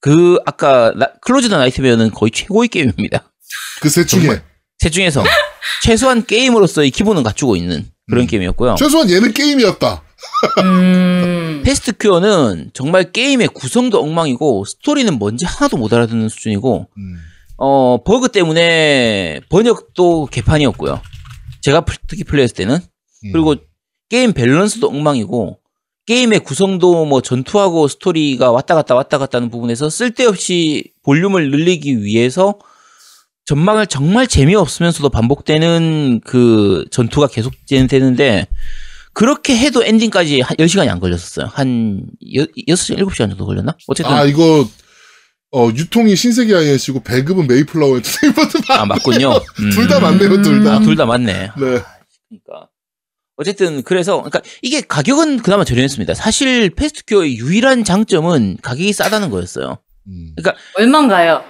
[0.01, 3.31] 그, 아까, 나- 클로즈드 나이트메어는 거의 최고의 게임입니다.
[3.83, 4.43] 그셋 중에.
[4.79, 5.23] 셋 중에서.
[5.83, 8.27] 최소한 게임으로서의 기본은 갖추고 있는 그런 음.
[8.27, 8.77] 게임이었고요.
[8.79, 10.03] 최소한 얘는 게임이었다.
[10.63, 11.63] 음...
[11.65, 17.17] 패스트 큐어는 정말 게임의 구성도 엉망이고, 스토리는 뭔지 하나도 못 알아듣는 수준이고, 음.
[17.59, 21.01] 어, 버그 때문에 번역도 개판이었고요.
[21.61, 22.77] 제가 플- 특히 플레이했을 때는.
[22.77, 23.33] 음.
[23.33, 23.57] 그리고
[24.09, 25.59] 게임 밸런스도 엉망이고,
[26.07, 32.59] 게임의 구성도 뭐 전투하고 스토리가 왔다 갔다 왔다 갔다 하는 부분에서 쓸데없이 볼륨을 늘리기 위해서
[33.45, 38.47] 전망을 정말 재미없으면서도 반복되는 그 전투가 계속 진행되는데,
[39.13, 41.47] 그렇게 해도 엔딩까지 한 10시간이 안 걸렸었어요.
[41.47, 43.77] 한 6시간, 7시간 정도 걸렸나?
[43.89, 44.13] 어쨌든.
[44.13, 44.69] 아, 이거,
[45.53, 49.33] 어, 유통이 신세계 INC고 배급은 메이플라워 엔터테인먼트 아, 맞군요.
[49.61, 49.71] 음.
[49.75, 50.77] 둘다 맞네요, 둘 다.
[50.77, 51.33] 아, 둘 다 맞네.
[51.33, 51.51] 네.
[51.57, 52.69] 그러니까
[53.37, 56.15] 어쨌든 그래서 그러니까 이게 가격은 그나마 저렴했습니다.
[56.15, 59.79] 사실 패스트큐어의 유일한 장점은 가격이 싸다는 거였어요.
[60.09, 60.35] 음.
[60.77, 61.43] 얼마인가요?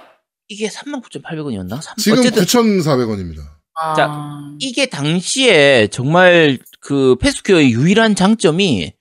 [0.47, 1.79] 이게 39,800원이었나?
[1.97, 3.41] 지금 어쨌든 9,400원입니다.
[3.81, 3.93] 아...
[3.95, 8.93] 자, 이게 당시에 정말 그 패스트큐어의 유일한 장점이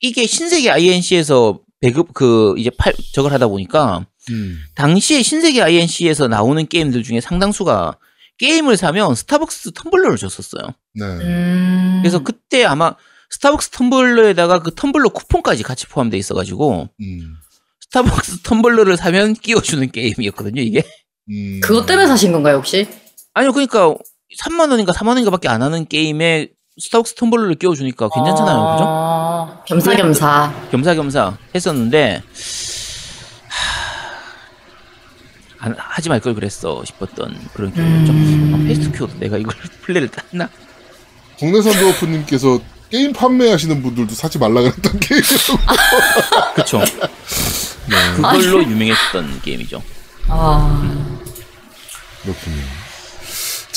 [0.00, 4.58] 이게 신세계 INC에서 배급 그 이제 팔 저걸 하다 보니까 음.
[4.74, 7.98] 당시에 신세계 INC에서 나오는 게임들 중에 상당수가
[8.38, 10.62] 게임을 사면 스타벅스 텀블러를 줬었어요.
[10.94, 11.04] 네.
[11.04, 11.98] 음...
[12.02, 12.94] 그래서 그때 아마
[13.30, 17.34] 스타벅스 텀블러에다가 그 텀블러 쿠폰까지 같이 포함돼 있어가지고 음.
[17.80, 20.82] 스타벅스 텀블러를 사면 끼워주는 게임이었거든요 이게.
[21.30, 21.60] 음.
[21.62, 22.88] 그것 때문에 사신 건가요 혹시?
[23.34, 23.94] 아니요 그러니까
[24.36, 26.48] 3만 원인가 4만 원인가밖에 안 하는 게임에
[26.80, 28.84] 스타벅스 텀블러를 끼워주니까 괜찮잖아요, 그죠?
[28.86, 30.54] 아, 겸사겸사.
[30.70, 32.22] 겸사겸사 했었는데
[33.48, 34.18] 하...
[35.66, 38.12] 안- 하지 말 걸 그랬어 싶었던 그런 기억이었죠.
[38.12, 38.52] 음.
[38.54, 40.48] 아, 패스트 큐어도 내가 이걸 플래를 땄나?
[41.38, 42.60] 국내산 드워프님께서
[42.90, 45.22] 게임 판매하시는 분들도 사지 말라 그랬던 게임.
[46.54, 46.80] 그쵸.
[48.16, 49.82] 그걸로 유명했던 게임이죠.
[50.28, 51.08] 아,
[52.22, 52.62] 그렇군요.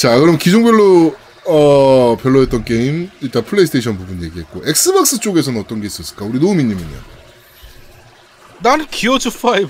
[0.02, 1.16] 자, 그럼 기종별로
[1.46, 6.26] 어 별로였던 게임 일단 플레이스테이션 부분 얘기했고 엑스박스 쪽에서는 어떤 게 있었을까?
[6.26, 6.98] 우리 노우미님은요.
[8.64, 9.68] 나는 기어즈 5.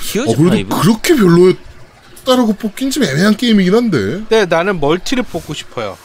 [0.00, 0.80] 기어즈 어, 그래도 파이브?
[0.82, 3.98] 그렇게 별로였다라고 뽑긴 좀 애매한 게임이긴 한데.
[3.98, 5.98] 근데 나는 멀티를 뽑고 싶어요.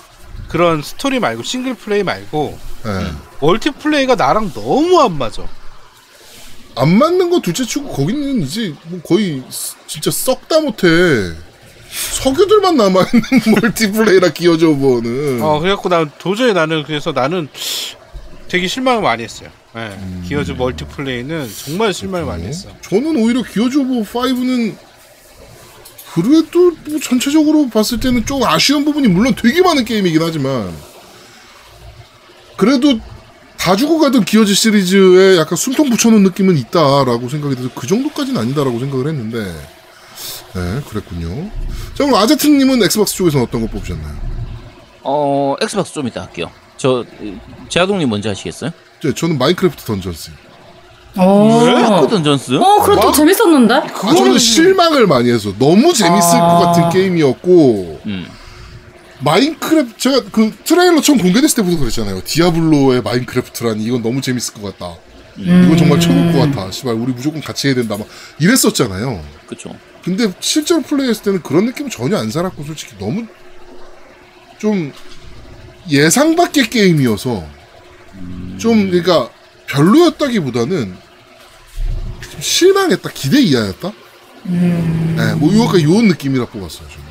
[0.47, 2.57] 그런 스토리 말고 싱글 플레이 말고
[2.87, 3.13] 예.
[3.41, 5.47] 멀티 플레이가 나랑 너무 안 맞아.
[6.75, 10.87] 안 맞는 거 둘째 치고 거기는 이제 뭐 거의 스- 진짜 썩다 못해
[11.89, 13.21] 석유들만 남아있는
[13.61, 17.47] 멀티플레이라 기어즈 오브는 어 그래갖고 난 도저히 나는 그래서 나는
[18.47, 19.49] 되게 실망을 많이 했어요.
[19.75, 20.25] 예, 음.
[20.27, 22.69] 기어즈 멀티플레이는 정말 실망을 많이 했어.
[22.81, 24.75] 저는 오히려 기어즈 오브 5는
[26.13, 30.75] 그래도 뭐 전체적으로 봤을 때는 좀 아쉬운 부분이 물론 되게 많은 게임이긴 하지만
[32.57, 32.99] 그래도
[33.57, 39.07] 다 죽어가던 기어즈 시리즈에 약간 숨통 붙여놓은 느낌은 있다라고 생각이 돼서 그 정도까지는 아니다라고 생각을
[39.07, 39.53] 했는데
[40.55, 41.49] 네 그랬군요
[41.95, 44.15] 자 그럼 아제트님은 엑스박스 쪽에서는 어떤 거 뽑으셨나요?
[45.01, 46.51] 어, 엑스박스 좀 이따 할게요.
[46.77, 47.03] 저,
[47.69, 48.71] 제아동님 먼저 하시겠어요?
[49.01, 50.31] 저- 저는 마인크래프트 던전스
[51.17, 51.65] 오.
[51.65, 52.53] 마크 던전스?
[52.55, 53.11] 어, 그래도 뭐?
[53.11, 53.73] 재밌었는데?
[53.73, 56.47] 아, 저는 실망을 많이 해서 너무 재밌을 아.
[56.59, 58.27] 것 같은 게임이었고 음.
[59.21, 62.21] 마인크래프트 제가 그 트레일러 처음 공개됐을 때부터 그랬잖아요.
[62.23, 64.95] 디아블로의 마인크래프트라니 이건 너무 재밌을 것 같다.
[65.37, 66.69] 이건 정말 최고일 것 같아.
[66.71, 67.97] 씨발 우리 무조건 같이 해야 된다.
[67.97, 68.05] 막
[68.39, 69.21] 이랬었잖아요.
[69.47, 69.73] 그쵸.
[70.03, 73.25] 근데 실제로 플레이했을 때는 그런 느낌 전혀 안 살았고 솔직히 너무
[74.57, 74.91] 좀
[75.89, 77.45] 예상 밖의 게임이어서
[78.57, 79.29] 좀 그러니까
[79.67, 80.95] 별로였다기보다는
[82.31, 83.09] 좀 실망했다.
[83.13, 83.91] 기대 이하였다.
[84.43, 86.87] 네, 뭐 약간 요런 느낌이라 뽑았어요.
[86.87, 87.09] 저는.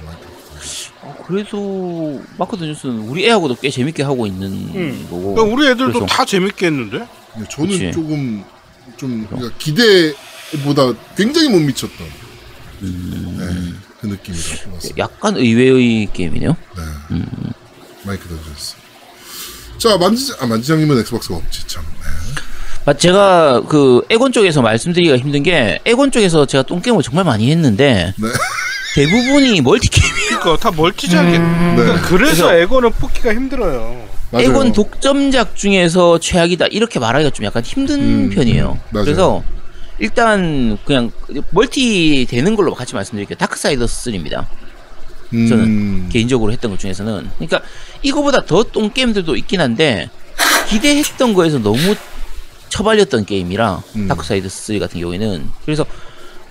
[1.00, 5.06] 어, 그래도 마크 던전스는 우리 애하고도 꽤 재밌게 하고 있는 음.
[5.08, 5.34] 거고.
[5.34, 6.06] 그러니까 우리 애들도 그래서.
[6.06, 6.98] 다 재밌게 했는데.
[6.98, 7.92] 네, 저는 그치.
[7.92, 8.44] 조금
[8.96, 12.06] 좀 그러니까 기대보다 굉장히 못 미쳤던
[12.80, 14.92] 네, 그 느낌이라고 뽑았어요.
[14.98, 16.56] 약간 의외의 게임이네요.
[17.10, 17.22] 네.
[18.04, 18.76] 마크 던전스.
[19.78, 21.82] 자 만지 아 만지장님은 엑스박스가 없지 참.
[21.84, 22.42] 네.
[22.86, 28.14] 아, 제가 그 엑원 쪽에서 말씀드리기가 힘든 게 엑원 쪽에서 제가 똥게임을 정말 많이 했는데
[28.16, 28.28] 네.
[28.94, 30.12] 대부분이 멀티 게임.
[30.40, 31.38] 그러니까 다 멀티작이.
[31.38, 31.74] 네.
[31.76, 34.08] 그러니까 그래서 그래서- 엑원은 뽑기가 힘들어요.
[34.30, 34.46] 맞아요.
[34.46, 38.78] 엑원 독점작 중에서 최악이다 이렇게 말하기가 좀 약간 힘든 음, 편이에요.
[38.90, 39.04] 맞아요.
[39.04, 39.42] 그래서
[39.98, 41.10] 일단 그냥
[41.50, 43.36] 멀티 되는 걸로 같이 말씀드릴게요.
[43.38, 44.46] 다크사이더스 3입니다.
[45.30, 47.60] 저는 음, 개인적으로 했던 것 중에서는 그러니까
[48.02, 50.08] 이거보다 더 똥 게임들도 있긴 한데
[50.70, 51.78] 기대했던 거에서 너무
[52.70, 54.08] 처발렸던 게임이라 음.
[54.08, 55.84] 다크사이더스 3 같은 경우에는 그래서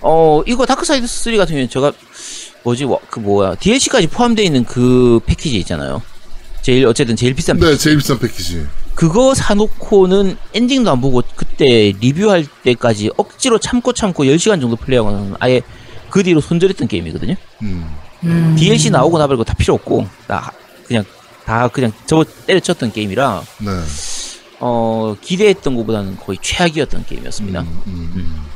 [0.00, 1.92] 어 이거 다크사이더스 3 같은 경우에는 제가
[2.62, 6.00] 뭐지 와, 그 뭐야 DLC까지 포함되어 있는 그 패키지 있잖아요.
[6.62, 8.64] 제일 어쨌든 제일 비싼 네 제일 비싼 패키지.
[8.98, 15.62] 그거 사놓고는 엔딩도 안 보고 그때 리뷰할 때까지 억지로 참고 참고 10시간 정도 플레이하고는 아예
[16.10, 17.36] 그 뒤로 손절했던 게임이거든요.
[18.24, 20.52] 음, DLC 나오고 나발고 다 필요 없고 다
[20.84, 21.04] 그냥
[21.44, 23.70] 다 그냥 접어 때려쳤던 게임이라 네.
[24.58, 27.60] 어 기대했던 것보다는 거의 최악이었던 게임이었습니다.
[27.60, 28.46] 음, 음,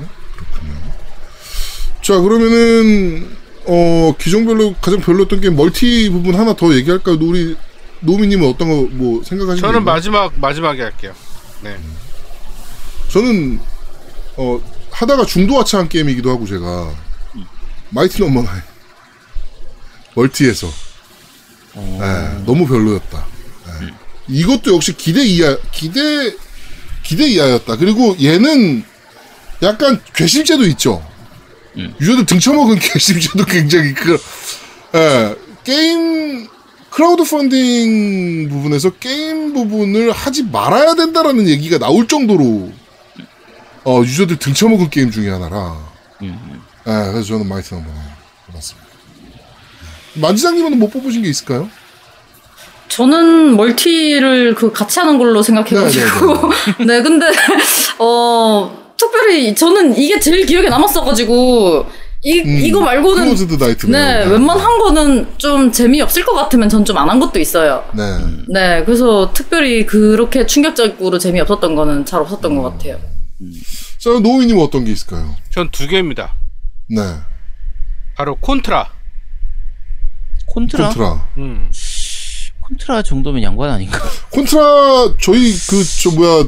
[0.00, 0.74] 네, 그렇군요.
[2.02, 7.16] 자 그러면은 어 기종별로 가장 별로였던 게임 멀티 부분 하나 더 얘기할까요?
[7.20, 7.54] 우리
[8.04, 9.94] 노미님은 어떤 거 뭐 생각하시는 게 저는 있나요?
[9.94, 11.14] 마지막 마지막에 할게요.
[11.62, 11.76] 네.
[13.10, 13.60] 저는
[14.36, 14.60] 어
[14.90, 16.92] 하다가 중도 하차한 게임이기도 하고 제가
[17.90, 18.62] 마이티 넘버 나인
[20.14, 20.68] 멀티에서
[21.76, 23.26] 예, 너무 별로였다.
[23.82, 23.94] 예.
[24.28, 26.34] 이것도 역시 기대 이하 기대
[27.02, 27.76] 기대 이하였다.
[27.76, 28.84] 그리고 얘는
[29.62, 31.04] 약간 괘씸죄도 있죠.
[31.76, 34.18] 유저들 등쳐먹은 괘씸죄도 굉장히 그
[34.94, 36.46] 예, 게임
[36.94, 42.70] 크라우드 펀딩 부분에서 게임 부분을 하지 말아야 된다라는 얘기가 나올 정도로
[43.84, 45.76] 어, 유저들 등쳐먹은 게임 중에 하나라.
[46.22, 46.62] 음.
[46.86, 47.90] 예, 그래서 저는 마이티 넘버
[48.46, 48.88] 뽑았습니다.
[50.14, 51.68] 만지장님은 못 뽑으신 게 있을까요?
[52.88, 56.52] 저는 멀티를 그 같이 하는 걸로 생각해가지고.
[56.86, 57.26] 네, 근데,
[57.98, 61.86] 어, 특별히 저는 이게 제일 기억에 남았어가지고,
[62.26, 63.86] 이, 음, 이거 말고는 클로즈드 나이트.
[63.86, 67.84] 네, 웬만한 거는 좀 재미없을 것 같으면 전 좀 안 한 것도 있어요.
[67.94, 68.02] 네.
[68.48, 72.56] 네, 그래서 특별히 그렇게 충격적으로 재미없었던 거는 잘 없었던 음.
[72.62, 72.98] 것 같아요.
[73.98, 75.36] 자, 노우미님 어떤 게 있을까요?
[75.50, 76.34] 전 두 개입니다.
[76.88, 77.02] 네.
[78.16, 78.90] 바로 콘트라.
[80.46, 80.88] 콘트라?
[80.88, 81.28] 콘트라.
[81.38, 81.70] 음.
[82.60, 83.98] 콘트라 정도면 양반 아닌가?
[84.30, 86.44] 콘트라 저희 그 저 뭐야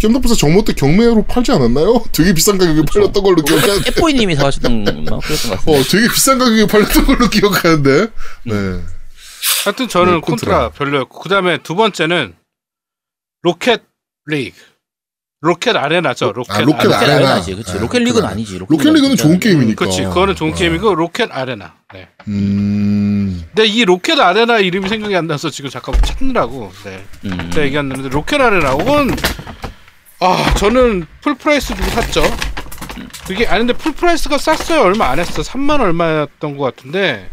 [0.00, 2.02] 겜덕부사 정모 때 경매로 팔지 않았나요?
[2.12, 3.88] 되게 비싼 가격에 팔렸던 걸로 기억하는데.
[3.90, 5.18] 에포이님이 사가셨던 건가?
[5.22, 5.78] 그랬던 것 같은데.
[5.78, 8.06] 어, 되게 비싼 가격에 팔렸던 걸로 기억하는데.
[8.44, 8.80] 네.
[9.64, 10.68] 하여튼 저는 네, 콘트라.
[10.68, 12.34] 콘트라 별로였고 그 다음에 두 번째는
[13.42, 13.82] 로켓
[14.26, 14.56] 리그.
[15.42, 16.32] 로켓 아레나죠.
[16.32, 17.14] 로켓, 아, 로켓 로켓 아레나.
[17.14, 17.72] 아레나 지, 그치.
[17.72, 18.58] 네, 로켓 리그는 로켓 아니지.
[18.58, 19.84] 로켓 리그는 좋은 게임이니까.
[19.86, 20.02] 그렇지.
[20.04, 21.74] 그거는 좋은 게임이고 로켓 아레나.
[21.94, 22.08] 네.
[22.28, 23.42] 음.
[23.46, 26.70] 근데 이 로켓 아레나 이름이 생각이 안 나서 지금 잠깐 찾느라고.
[26.84, 27.02] 네.
[27.24, 27.50] 음.
[27.52, 28.74] 제가 얘기했는데 로켓 아레나.
[28.74, 29.16] 이건
[30.20, 32.22] 아 저는 풀 프라이스 주고 샀죠.
[33.26, 34.82] 그게 아닌데 풀 프라이스가 쌌어요.
[34.82, 35.42] 얼마 안 했어.
[35.42, 37.28] 3만 얼마였던 것 같은데.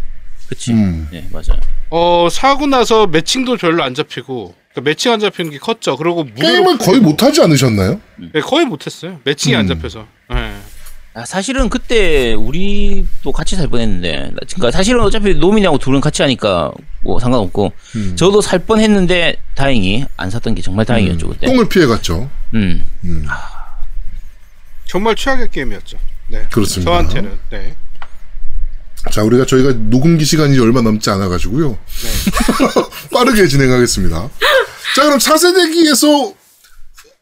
[0.47, 0.71] 그치.
[0.71, 1.07] 음.
[1.11, 1.59] 네, 맞아요.
[1.89, 5.97] 어 사고 나서 매칭도 별로 안 잡히고 그러니까 매칭 안 잡히는 게 컸죠.
[5.97, 7.99] 그리고 게임을 거의 못하지 않으셨나요?
[8.33, 9.19] 네, 거의 못했어요.
[9.23, 9.67] 매칭이 안 음.
[9.67, 10.05] 잡혀서.
[11.17, 11.21] 네.
[11.21, 16.71] 아, 사실은 그때 우리도 같이 살 뻔했는데, 나- 그러니까 사실은 어차피 노민이하고 둘은 같이 하니까
[17.03, 18.15] 뭐 상관없고, 음.
[18.15, 21.47] 저도 살 뻔했는데 다행히 안 샀던 게 정말 다행이었죠 그때.
[21.47, 22.29] 똥을 피해갔죠.
[22.53, 22.85] 음.
[23.03, 23.25] 음.
[24.85, 25.97] 정말 최악의 게임이었죠.
[26.27, 26.47] 네.
[26.51, 26.91] 그렇습니다.
[26.91, 27.39] 저한테는.
[27.49, 27.75] 네.
[29.11, 31.77] 자, 우리가 저희가 녹음기 시간이 얼마 남지 않아 가지고요.
[33.11, 34.29] 빠르게 진행하겠습니다.
[34.95, 36.33] 자, 그럼 차세대기에서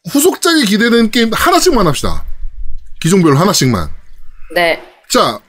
[0.09, 2.25] 후속작이 기대되는 게임 하나씩만 합시다.
[3.05, 3.87] 기종별로 하나씩만.
[4.55, 4.81] 네.
[5.11, 5.39] 자,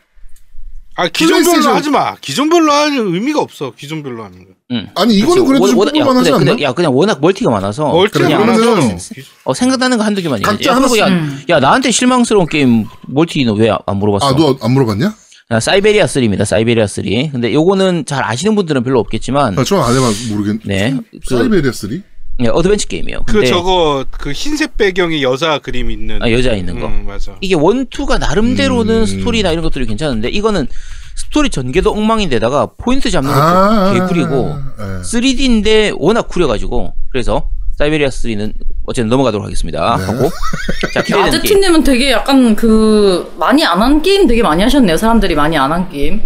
[0.95, 2.15] 아 기종별로 플레이스테이션- 하지 마.
[2.21, 3.73] 기종별로 하는 의미가 없어.
[3.75, 4.51] 기종별로 하는 거.
[4.73, 4.87] 음.
[4.95, 5.49] 아니 이거는 그치.
[5.49, 6.63] 그래도 좀 워낙- 야, 하지 근데- 않나?
[6.63, 7.91] 야, 그냥 워낙 멀티가 많아서.
[7.93, 8.99] 멀티가 많아서 그러면은
[9.45, 10.43] 어, 생각나는 거 한두 개만.
[10.43, 11.49] 각자 야, 그리고 야, 하나씩.
[11.49, 14.27] 야, 나한테 실망스러운 게임 멀티는 왜 안 물어봤어?
[14.27, 15.15] 아, 너 안 물어봤냐?
[15.53, 16.45] 야, 사이베리아 3입니다.
[16.45, 17.05] 사이베리아 3.
[17.33, 20.61] 근데 요거는 잘 아시는 분들은 별로 없겠지만, 아, 저 안 해봐 모르겠.
[20.65, 20.95] 네.
[21.27, 22.03] 그, 사이베리아 3?
[22.39, 23.23] 네, 어드벤처 게임이에요.
[23.27, 26.23] 그 근데 저거 그 흰색 배경에 여자 그림 있는.
[26.23, 26.87] 아, 여자 있는 거.
[26.87, 27.35] 음, 맞아.
[27.41, 29.07] 이게 원투가 나름대로는 음.
[29.07, 30.67] 스토리나 이런 것들이 괜찮은데 이거는
[31.15, 34.83] 스토리 전개도 엉망인데다가 포인트 잡는 것도 아, 개구리고 예.
[35.03, 37.49] 3D인데 워낙 구려가지고 그래서
[37.79, 38.53] 사이베리아 3는
[38.85, 39.97] 어쨌든 넘어가도록 하겠습니다.
[39.97, 40.05] 네.
[40.05, 40.31] 하고
[40.93, 41.29] 자 기대되는.
[41.29, 44.99] 아제트님은 되게 약간 그 많이 안 한 게임 되게 많이 하셨네요.
[44.99, 46.21] 사람들이 많이 안 한 게임.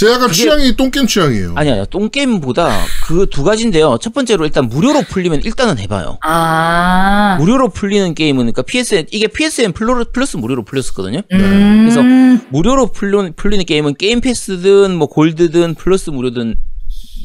[0.00, 1.52] 제 약간 그게- 취향이 똥겜 취향이에요.
[1.56, 2.70] 아니 아니요 똥게임보다
[3.06, 3.98] 그 두 가지인데요.
[4.00, 6.18] 첫 번째로 일단 무료로 풀리면 일단은 해봐요.
[6.22, 7.36] 아.
[7.38, 11.20] 무료로 풀리는 게임은 그러니까 PSN 이게 PSN 플러- 플러스 무료로 풀렸었거든요.
[11.32, 11.78] 음.
[11.84, 12.02] 그래서
[12.50, 16.56] 무료로 풀리는, 풀리는 게임은 게임 패스든 뭐 골드든 플러스 무료든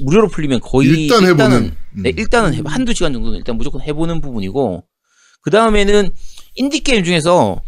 [0.03, 1.31] 무료로 풀리면 거의 일단 해보는.
[1.31, 2.13] 일단은, 네, 음.
[2.17, 2.69] 일단은 해봐.
[2.71, 4.83] 한두 시간 정도는 일단 무조건 해보는 부분이고
[5.43, 6.09] 그 다음에는
[6.55, 7.61] 인디 게임 중에서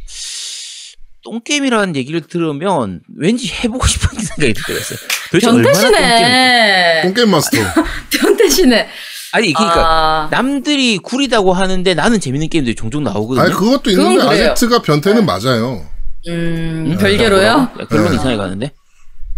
[1.23, 4.99] 똥 게임이라는 얘기를 들으면 왠지 해보고 싶은 생각이 들 때가 있어요.
[5.31, 7.01] 도대체 변태시네.
[7.03, 7.57] 똥겜 마스터.
[8.11, 8.87] 변태시네.
[9.33, 10.27] 아니 그러니까 아.
[10.31, 13.45] 남들이 구리다고 하는데 나는 재밌는 게임들이 종종 나오거든요.
[13.45, 14.23] 아니 그것도 있는데.
[14.23, 15.85] 아제트가 변태는 맞아요.
[16.27, 17.45] 음, 음, 별개로요?
[17.45, 18.15] 야, 결론 네.
[18.15, 18.71] 이상하게 가는데.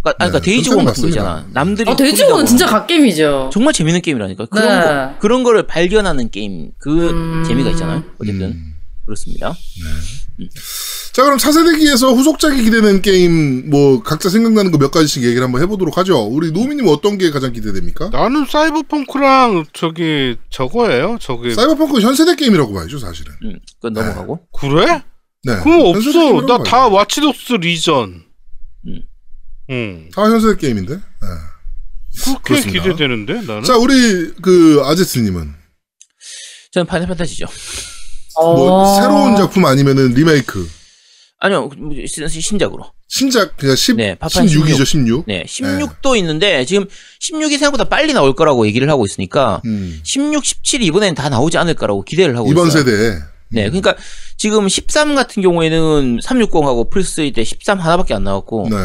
[0.01, 1.19] 그러니까, 아니, 그러니까 네, 데이즈곤 같은 거 맞습니다.
[1.21, 1.45] 있잖아.
[1.51, 3.49] 남들이 아, 데이즈곤은 구리다고 진짜 갓게임이죠.
[3.51, 4.45] 정말 재밌는 게임이라니까.
[4.45, 4.85] 그런 네.
[4.85, 7.43] 거 그런 거를 발견하는 게임 그 음.
[7.45, 8.03] 재미가 있잖아요.
[8.19, 8.75] 어쨌든 음.
[9.05, 9.53] 그렇습니다.
[11.19, 15.97] 자 그럼 차세대기에서 후속작이 기대되는 게임 뭐 각자 생각나는 거 몇 가지씩 얘기를 한번 해보도록
[15.97, 16.17] 하죠.
[16.21, 18.07] 우리 노미님 어떤 게 가장 기대됩니까?
[18.07, 21.17] 나는 사이버펑크랑 저기 저거예요.
[21.19, 23.33] 저기 사이버펑크 현세대 게임이라고 봐야죠 사실은.
[23.43, 24.47] 음, 그건 넘어가고.
[24.57, 25.03] 그래?
[25.43, 25.59] 네.
[25.61, 26.45] 그럼 없어.
[26.45, 26.87] 나 다.
[26.87, 28.23] 와치독스 리전.
[28.87, 29.01] 음.
[29.71, 30.09] 음.
[30.15, 30.93] 다 현세대 게임인데.
[30.95, 31.01] 네.
[32.23, 32.83] 그렇게 그렇습니다.
[32.83, 33.63] 기대되는데 나는.
[33.63, 35.53] 자 우리 그 아제트님은
[36.71, 37.45] 저는 파이널 판타지죠.
[38.37, 39.01] 뭐 어.
[39.01, 40.78] 새로운 작품 아니면은 리메이크
[41.39, 42.85] 아니요, 뭐, 신- 신작으로.
[43.07, 45.23] 신작 그러니까 10, 네, 파판 16이죠 16.
[45.25, 46.85] 네, 16도 있는데 지금
[47.21, 49.99] 16이 생각보다 빨리 나올 거라고 얘기를 하고 있으니까 음.
[50.03, 52.83] 16, 17 이번엔 다 나오지 않을 거라고 기대를 하고 이번 있어요.
[52.83, 53.13] 세대에
[53.51, 53.95] 네, 그러니까
[54.37, 58.75] 지금 13 같은 경우에는 360하고 플스3 때 13 하나밖에 안 나왔고 네.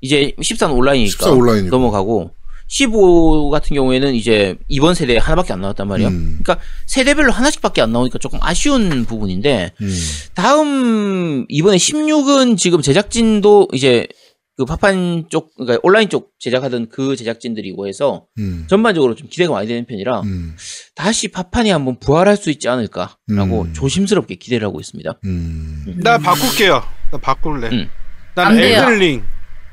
[0.00, 1.76] 이제 13 온라인이니까 14 온라인이고.
[1.76, 2.32] 넘어가고
[2.74, 6.08] 15 같은 경우에는 이제 이번 세대에 하나밖에 안 나왔단 말이야.
[6.08, 6.40] 음.
[6.42, 9.98] 그러니까 세대별로 하나씩밖에 안 나오니까 조금 아쉬운 부분인데 음.
[10.34, 14.08] 다음 이번에 16은 지금 제작진도 이제
[14.56, 18.66] 그 파판 쪽 그러니까 온라인 쪽 제작하던 그 제작진들이고 해서 음.
[18.68, 20.56] 전반적으로 좀 기대가 많이 되는 편이라 음.
[20.96, 23.72] 다시 파판이 한번 부활할 수 있지 않을까라고 음.
[23.72, 25.20] 조심스럽게 기대를 하고 있습니다.
[25.26, 26.00] 음.
[26.02, 26.82] 나 바꿀게요.
[27.12, 27.68] 나 바꿀래.
[27.68, 27.88] 음.
[28.34, 28.58] 난.
[28.58, 29.22] 엘든링.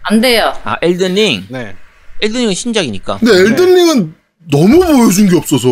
[0.03, 0.53] 안 돼요.
[0.63, 1.75] 아 엘든링, 네.
[2.21, 3.17] 엘든링은 신작이니까.
[3.17, 4.15] 근데 엘든링은
[4.51, 5.67] 너무 보여준 게 없어서.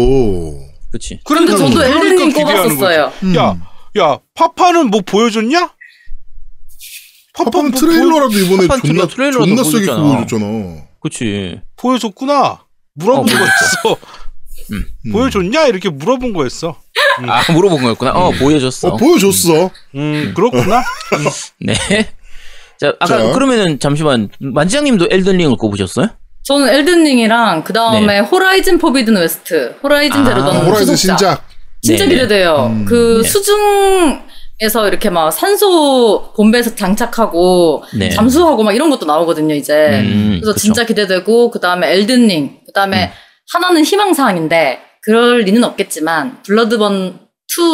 [0.91, 1.19] 그렇지.
[1.23, 3.11] 근데 저도 그러니까 엘든링 꼽았었어요.
[3.23, 3.35] 음.
[3.35, 3.57] 야,
[3.99, 5.71] 야, 파파는 뭐 보여줬냐?
[7.33, 10.81] 팝팝은 뭐 트레일러라도 이번에 팝팝 존나 트레일러라도 존나 세게 보여줬잖아.
[11.01, 11.61] 그치.
[11.77, 12.65] 보여줬구나.
[12.95, 13.37] 물어본 어.
[13.37, 13.97] 거였어.
[14.71, 15.11] 음.
[15.11, 16.75] 보여줬냐 이렇게 물어본 거였어.
[17.27, 18.11] 아, 물어본 거였구나.
[18.11, 18.89] 어, 보여줬어.
[18.89, 19.71] 어, 보여줬어.
[19.95, 20.83] 음 그렇구나.
[21.59, 21.73] 네.
[22.79, 23.31] 자, 아까 자.
[23.33, 26.09] 그러면은 잠시만 만지장님도 엘든링을 꼽으셨어요?
[26.49, 31.19] 저는 엘든링이랑 그 다음에 호라이즌 포비든 웨스트, 호라이즌 아, 제로 던 호라이즌 후속작.
[31.19, 31.47] 신작.
[31.83, 32.15] 진짜 네네.
[32.15, 32.65] 기대돼요.
[32.71, 32.85] 음.
[32.85, 33.29] 그 네.
[33.29, 38.09] 수중에서 이렇게 막 산소 봄베에서 장착하고 네.
[38.09, 39.99] 잠수하고 막 이런 것도 나오거든요, 이제.
[39.99, 40.59] 음, 그래서 그쵸.
[40.63, 43.11] 진짜 기대되고 그 다음에 엘든링, 그 다음에
[43.53, 47.19] 하나는 희망사항인데 그럴 리는 없겠지만 블러드본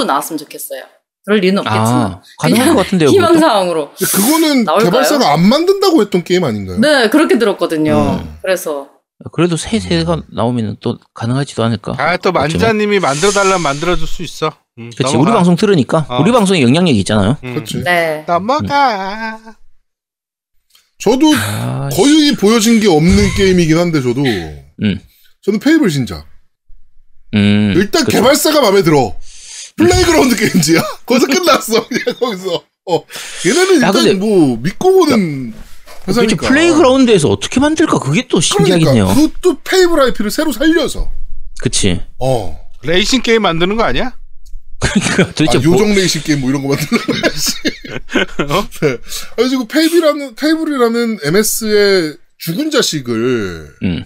[0.02, 0.84] 2 나왔으면 좋겠어요.
[1.26, 3.10] 그럴 리는 없겠지만 아, 가능할 것 같은데요.
[3.11, 3.27] 그것도?
[3.27, 3.91] 희망 사항으로.
[3.97, 4.65] 근데 그거는?
[4.84, 6.80] 개발사가 안 만든다고 했던 게임 아닌가요?
[6.80, 8.19] 네, 그렇게 들었거든요.
[8.23, 8.38] 음.
[8.41, 8.89] 그래서
[9.31, 11.95] 그래도 새 세대가 나오면 또 가능하지도 않을까.
[11.97, 14.52] 아 또 만지자님이 만들어 달라면 만들어 줄 수 있어.
[14.77, 14.91] 음.
[15.02, 15.19] 넘어가.
[15.19, 16.06] 우리 방송 들으니까.
[16.10, 16.19] 어.
[16.22, 17.38] 우리 방송에 영향력이 있잖아요.
[17.43, 17.53] 음.
[17.56, 17.84] 그렇지.
[17.84, 18.23] 네.
[18.27, 19.39] 넘어가.
[20.99, 24.99] 저도 아, 거의 보여진 게 없는 게임이긴 한데 저도 음.
[25.41, 26.26] 저는 페이블 신작.
[27.35, 27.73] 음.
[27.76, 28.18] 일단 그쵸.
[28.18, 29.15] 개발사가 마음에 들어.
[29.77, 30.81] 플레이그라운드 게임즈야.
[31.06, 31.88] 거기서 끝났어.
[31.88, 32.64] 그냥 거기서.
[32.88, 33.03] 어.
[33.45, 35.53] 얘네는 야, 일단 근데- 뭐 믿고 보는.
[36.07, 36.47] 회사니까.
[36.47, 37.97] 플레이그라운드에서 어떻게 만들까?
[37.99, 39.15] 그게 또 신기하긴 그러니까 해요.
[39.27, 41.11] 그것도 페이블 IP를 새로 살려서.
[41.61, 41.99] 그치.
[42.19, 42.60] 어.
[42.84, 44.15] 레이싱 게임 만드는 거 아니야?
[44.80, 47.56] 그러니까 도대체 아, 뭐, 요정 레이싱 게임 뭐 이런 거 만들려고 해야지.
[48.81, 48.97] 네.
[49.35, 54.06] 그래가지고 페이블이라는, 페이블이라는 MS의 죽은 자식을 음.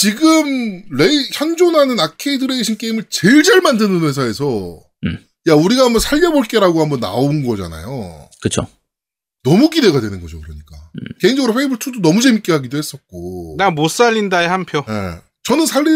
[0.00, 5.18] 지금 레이, 현존하는 아케이드 레이싱 게임을 제일 잘 만드는 회사에서 음.
[5.48, 8.28] 야 우리가 한번 살려볼게라고 한번 나온 거잖아요.
[8.40, 8.66] 그쵸.
[9.44, 10.76] 너무 기대가 되는 거죠, 그러니까.
[10.94, 11.04] 음.
[11.20, 13.56] 개인적으로 페이블 2도 너무 재밌게 하기도 했었고.
[13.58, 14.84] 나 못 살린다에 한 표.
[14.88, 15.20] 예.
[15.42, 15.90] 저는 살리,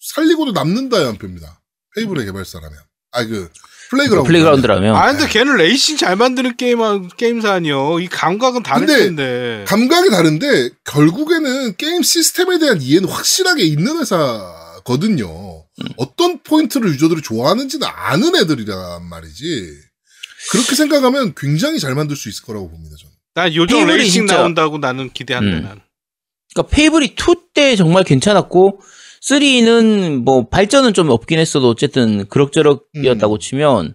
[0.00, 1.60] 살리고도 남는다에 한 표입니다.
[1.94, 2.78] 페이블의 개발사라면.
[3.12, 3.50] 아, 그,
[3.90, 4.26] 플레이그라운드.
[4.28, 4.96] 플레이그라운드라면.
[4.96, 6.78] 아 근데 걔는 레이싱 잘 만드는 게임
[7.16, 7.98] 게임사 아니요.
[8.00, 9.64] 이 감각은 다를 근데.
[9.66, 15.64] 감각이 다른데, 결국에는 게임 시스템에 대한 이해는 확실하게 있는 회사거든요.
[15.64, 15.84] 음.
[15.96, 19.72] 어떤 포인트를 유저들이 좋아하는지는 아는 애들이란 말이지.
[20.50, 23.12] 그렇게 생각하면 굉장히 잘 만들 수 있을 거라고 봅니다, 저는.
[23.34, 25.48] 난 요즘 레이싱 진짜- 나온다고 나는 기대한다.
[25.58, 25.62] 음.
[25.62, 25.80] 나는.
[26.54, 28.80] 그러니까 페이블이 2 때 정말 괜찮았고
[29.28, 33.38] 3는 뭐 발전은 좀 없긴 했어도 어쨌든 그럭저럭이었다고 음.
[33.38, 33.94] 치면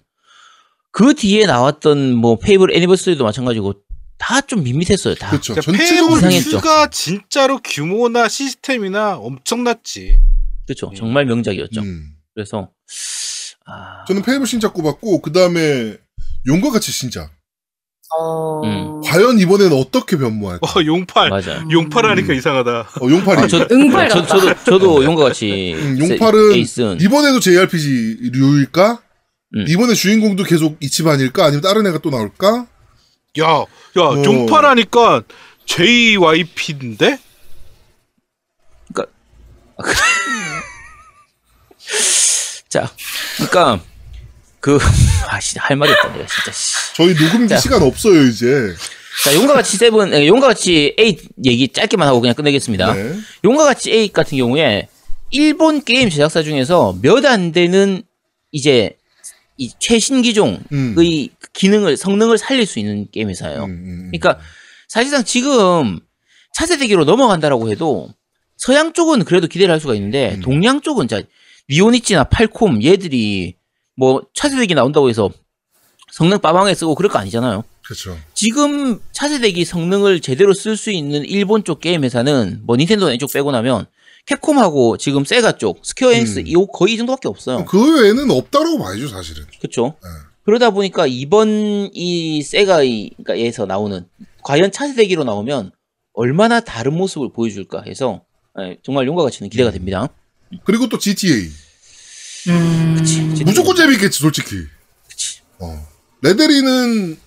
[0.92, 3.76] 그 뒤에 나왔던 뭐 Fable Anniversary도 마찬가지고
[4.18, 5.16] 다 좀 밋밋했어요.
[5.16, 5.30] 다.
[5.30, 5.56] 그렇죠.
[5.56, 5.84] 그러니까.
[5.84, 10.20] Fable 2가 진짜로 규모나 시스템이나 엄청났지.
[10.68, 10.90] 그렇죠.
[10.90, 10.96] 음.
[10.96, 11.82] 정말 명작이었죠.
[11.82, 12.16] 음.
[12.36, 12.70] 그래서
[13.66, 15.96] 아, 저는 Fable 신작 꼽았고, 그 다음에
[16.46, 17.32] 용과 같이 신작.
[18.18, 18.62] 어...
[18.64, 19.02] 음.
[19.06, 20.68] 과연 이번에는 어떻게 변모할까?
[20.68, 21.30] 어 용팔.
[21.30, 21.64] 맞아요.
[21.72, 22.38] 용팔 하니까 음.
[22.38, 22.72] 이상하다.
[23.02, 23.42] 어, 용팔이.
[23.42, 24.28] 아, 저, 응팔 저, 같다.
[24.28, 29.02] 저도 저도 용과 같이 음, 세- 용팔은 에이스는 이번에도 JRPG류일까?
[29.56, 29.66] 음.
[29.68, 31.44] 이번에 주인공도 계속 이치반일까?
[31.46, 32.68] 아니면 다른 애가 또 나올까?
[33.40, 34.24] 야, 야, 어.
[34.24, 35.22] 용팔 하니까
[35.66, 37.18] JYP인데?
[42.70, 42.90] 자,
[43.38, 43.80] 그러니까
[44.62, 44.78] 그
[45.28, 46.52] 아씨 할 말이 없다 내가 진짜.
[46.52, 46.96] 씨.
[46.96, 47.58] 저희 녹음기 자.
[47.58, 48.74] 시간 없어요, 이제.
[49.26, 51.16] 자, 용과 같이 seven, 에, 용과 같이 8
[51.46, 52.94] 얘기 짧게만 하고 그냥 끝내겠습니다.
[52.94, 53.16] 네.
[53.44, 54.88] 용과 같이 8 같은 경우에
[55.32, 58.04] 일본 게임 제작사 중에서 몇 안 되는
[58.52, 58.96] 이제
[59.58, 60.96] 이 최신 기종의 음.
[61.54, 63.66] 기능을 성능을 살릴 수 있는 게임 회사예요.
[63.66, 64.40] 음, 음, 그러니까
[64.88, 66.00] 사실상 지금
[66.54, 68.10] 차세대기로 넘어간다라고 해도
[68.58, 70.42] 서양 쪽은 그래도 기대를 할 수가 있는데 음.
[70.42, 71.22] 동양 쪽은 자
[71.70, 73.56] 니폰이치나 팔콤 얘들이
[74.02, 75.30] 뭐 차세대기 나온다고 해서
[76.12, 77.64] 성능 빠방하게 쓰고 그럴 거 아니잖아요.
[77.84, 78.18] 그렇죠.
[78.34, 83.52] 지금 차세대기 성능을 제대로 쓸 수 있는 일본 쪽 게임 회사는 뭐 닌텐도 이쪽 빼고
[83.52, 83.86] 나면
[84.26, 86.48] 캡콤하고 지금 세가 쪽 Square Enix 음.
[86.48, 87.66] 이 거의 이 정도밖에 없어요.
[87.66, 89.44] 그 외에는 없다라고 봐야죠, 사실은.
[89.60, 89.94] 그렇죠.
[90.02, 90.10] 네.
[90.46, 94.08] 그러다 보니까 이번 이 세가에서 나오는
[94.44, 95.74] 과연 차세대기로 나오면
[96.14, 98.24] 얼마나 다른 모습을 보여줄까 해서
[98.60, 100.08] 예, 정말 용과 같이는 기대가 됩니다.
[100.64, 101.52] 그리고 또 GTA.
[102.50, 102.96] 음...
[102.98, 103.22] 그치.
[103.44, 104.56] 무조건 재밌겠지, 솔직히.
[105.10, 105.40] 그치.
[105.60, 105.88] 어.
[106.22, 107.18] 레데리는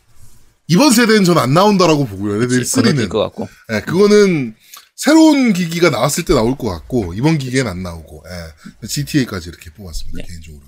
[0.69, 2.39] 이번 세대는 전 안 나온다라고 보고요.
[2.41, 3.09] 레데리 그치, 건너뛸 3는.
[3.09, 3.49] 것 같고.
[3.73, 4.55] 예, 그거는
[4.97, 8.87] 새로운 기기가 나왔을 때 나올 것 같고 이번 기기엔 안 나오고 예.
[8.87, 10.25] GTA까지 이렇게 뽑았습니다 네.
[10.27, 10.67] 개인적으로는.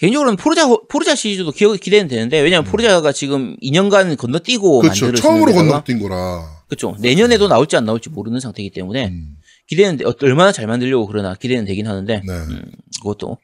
[0.00, 4.82] 개인적으로는 포르자 포르자 시리즈도 기억 기대는 되는데 왜냐면 포르자가 지금 2년간 건너뛰고 음.
[4.82, 5.12] 그렇죠.
[5.14, 6.62] 처음으로 건너뛴 거라.
[6.68, 6.96] 그렇죠.
[7.00, 9.36] 내년에도 나올지 안 나올지 모르는 상태이기 때문에 음,
[9.68, 12.32] 기대는 돼- 어, 얼마나 잘 만들려고 그러나 기대는 되긴 하는데 네.
[12.32, 12.62] 음,
[13.02, 13.38] 그것도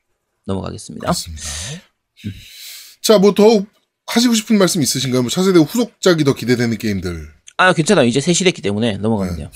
[0.46, 1.04] 넘어가겠습니다.
[1.04, 1.42] 그렇습니다.
[3.02, 3.64] 자, 뭐 더
[4.06, 5.22] 하시고 싶은 말씀 있으신가요?
[5.22, 7.28] 뭐 차세대 후속작이 더 기대되는 게임들.
[7.56, 8.06] 아 괜찮아요.
[8.06, 9.38] 이제 셋이 됐기 때문에 넘어가면 네.
[9.42, 9.50] 돼요.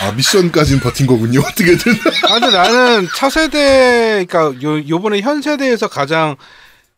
[0.00, 1.40] 아 미션까지는 버틴 거군요.
[1.46, 1.92] 어떻게든.
[2.30, 6.36] 아, 근데 나는 차세대, 그니까, 요, 요번에 현 세대에서 가장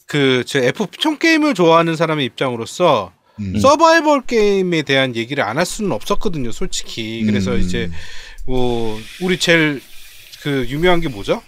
[0.07, 3.59] 그, 제 F 총 게임을 좋아하는 사람의 입장으로서 음.
[3.59, 7.25] 서바이벌 게임에 대한 얘기를 안 할 수는 없었거든요, 솔직히.
[7.27, 7.61] 그래서 음.
[7.61, 7.91] 이제
[8.47, 9.83] 뭐 우리 제일
[10.43, 11.43] 그 유명한 게 뭐죠?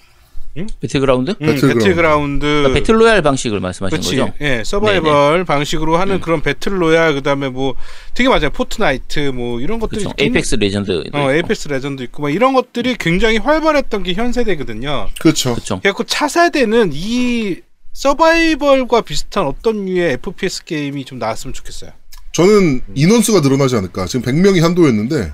[0.80, 1.30] 배틀그라운드?
[1.32, 1.78] 음, 배틀그라운드.
[1.78, 2.46] 배틀그라운드.
[2.46, 4.16] 그러니까 battle royale 방식을 말씀하시는 그치.
[4.16, 4.32] 거죠?
[4.40, 7.74] 예, 서바이벌 방식으로 하는 그런 battle royale 그다음에 뭐
[8.14, 8.50] 되게 맞아요.
[8.50, 10.04] Fortnite 뭐 이런 것들이.
[10.04, 11.04] 굉장히- Apex Legend.
[11.12, 15.08] 어, Apex Legend 있고 막 이런 것들이 굉장히 활발했던 게 현 세대거든요.
[15.20, 15.52] 그렇죠.
[15.54, 15.80] 그렇죠.
[15.80, 17.56] 그래갖고 차세대는 이
[17.92, 21.90] 서바이벌과 비슷한 어떤 류의 FPS 게임이 좀 나왔으면 좋겠어요.
[22.32, 24.06] 저는 인원수가 늘어나지 않을까.
[24.06, 25.32] 지금 100명이 한도였는데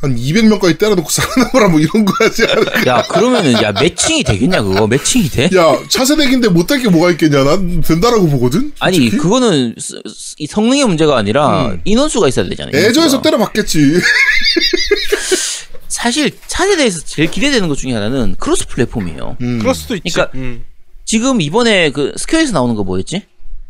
[0.00, 2.86] 한 200명까지 때려놓고 살아남으라 뭐 이런 거 하지 않을까.
[2.86, 5.50] 야 그러면은 야 매칭이 되겠냐 그거 매칭이 돼?
[5.56, 7.42] 야 차세대기인데 못할 게 뭐가 있겠냐.
[7.42, 8.72] 난 된다라고 보거든.
[8.78, 9.16] 아니 솔직히.
[9.18, 11.80] 그거는 스- 스- 이 성능의 문제가 아니라 음.
[11.84, 12.76] 인원수가 있어야 되잖아요.
[12.76, 13.20] 애저에서.
[13.22, 13.94] 때려봤겠지.
[15.88, 19.36] 사실 차세대에서 제일 기대되는 것 중에 하나는 cross platform이에요.
[19.40, 19.60] 음.
[19.74, 20.12] 수도 있지.
[20.12, 20.64] 그러니까 음.
[21.04, 23.22] 지금 이번에 그 Square에서 나오는 거 뭐였지?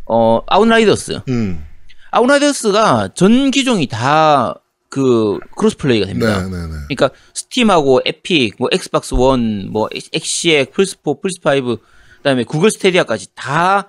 [0.06, 1.20] 어 Outriders.
[1.28, 1.64] 음.
[2.10, 4.54] Outriders가 전 기종이 다
[4.90, 6.42] 그 cross play가 됩니다.
[6.42, 6.72] 네, 네, 네.
[6.88, 11.76] 그러니까 Steam하고 Epic, 뭐 Xbox One, 뭐 엑시엑, 플스 4, 플스 5,
[12.18, 13.88] 그다음에 Google Stadia까지 다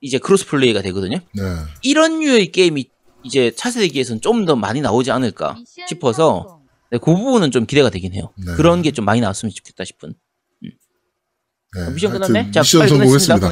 [0.00, 1.18] 이제 cross play가 되거든요.
[1.34, 1.42] 네.
[1.82, 2.86] 이런 류의 게임이
[3.22, 5.56] 이제 차세대기에서는 좀 더 많이 나오지 않을까
[5.88, 6.60] 싶어서
[6.90, 8.30] 네, 그 부분은 좀 기대가 되긴 해요.
[8.36, 8.54] 네.
[8.54, 10.14] 그런 게 좀 많이 나왔으면 좋겠다 싶은.
[10.62, 11.90] 네.
[11.92, 12.50] 미션 하여튼 끝났네?
[12.50, 12.88] 자, 미션.
[12.88, 13.48] 성공했습니다.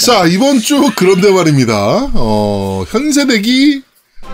[0.00, 2.10] 자, 이번 주 그런데 말입니다.
[2.14, 3.82] 어, 현세대기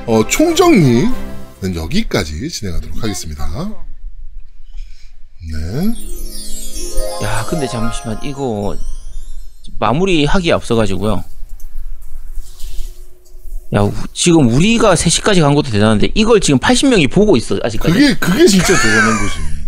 [0.07, 1.30] 어, 총정리는
[1.63, 3.47] 여기까지 진행하도록 하겠습니다.
[5.53, 5.95] 네.
[7.25, 8.77] 야, 근데 잠시만 이거
[9.79, 11.25] 마무리하기 앞서가지고요.
[13.73, 17.93] 야, 우- 지금 우리가 3시까지 간 것도 대단한데 이걸 지금 80명이 보고 있어 아직까지.
[17.95, 19.60] 그게 그게 진짜 대단한 거지.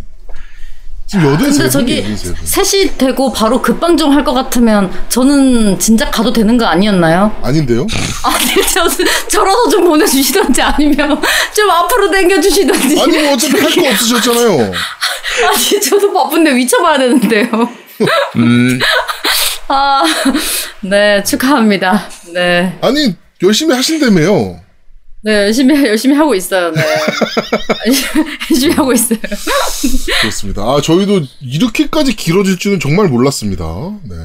[1.12, 2.16] 지금 여덟 근데 세 저기.
[2.42, 7.36] 셋이 되고 바로 급방정 할 것 같으면 저는 진작 가도 되는 거 아니었나요?
[7.42, 7.86] 아닌데요?
[8.24, 8.88] 아니 저
[9.28, 11.20] 저라도 좀 보내주시던지 아니면
[11.52, 14.72] 좀 앞으로 당겨주시던지 아니 뭐 어차피 할 거 없으셨잖아요.
[15.52, 17.68] 아니 저도 바쁜데 위쳐봐야 되는데요.
[18.36, 18.78] 음,
[19.68, 20.02] 아,
[20.80, 22.08] 네 축하합니다.
[22.32, 24.61] 네, 아니 열심히 하신다며요.
[25.24, 26.70] 네 열심히 열심히 하고 있어요.
[26.72, 26.82] 네,
[28.50, 29.18] 열심히 하고 있어요.
[30.20, 30.62] 그렇습니다.
[30.62, 33.64] 아 저희도 이렇게까지 길어질 줄은 정말 몰랐습니다.
[34.04, 34.16] 네.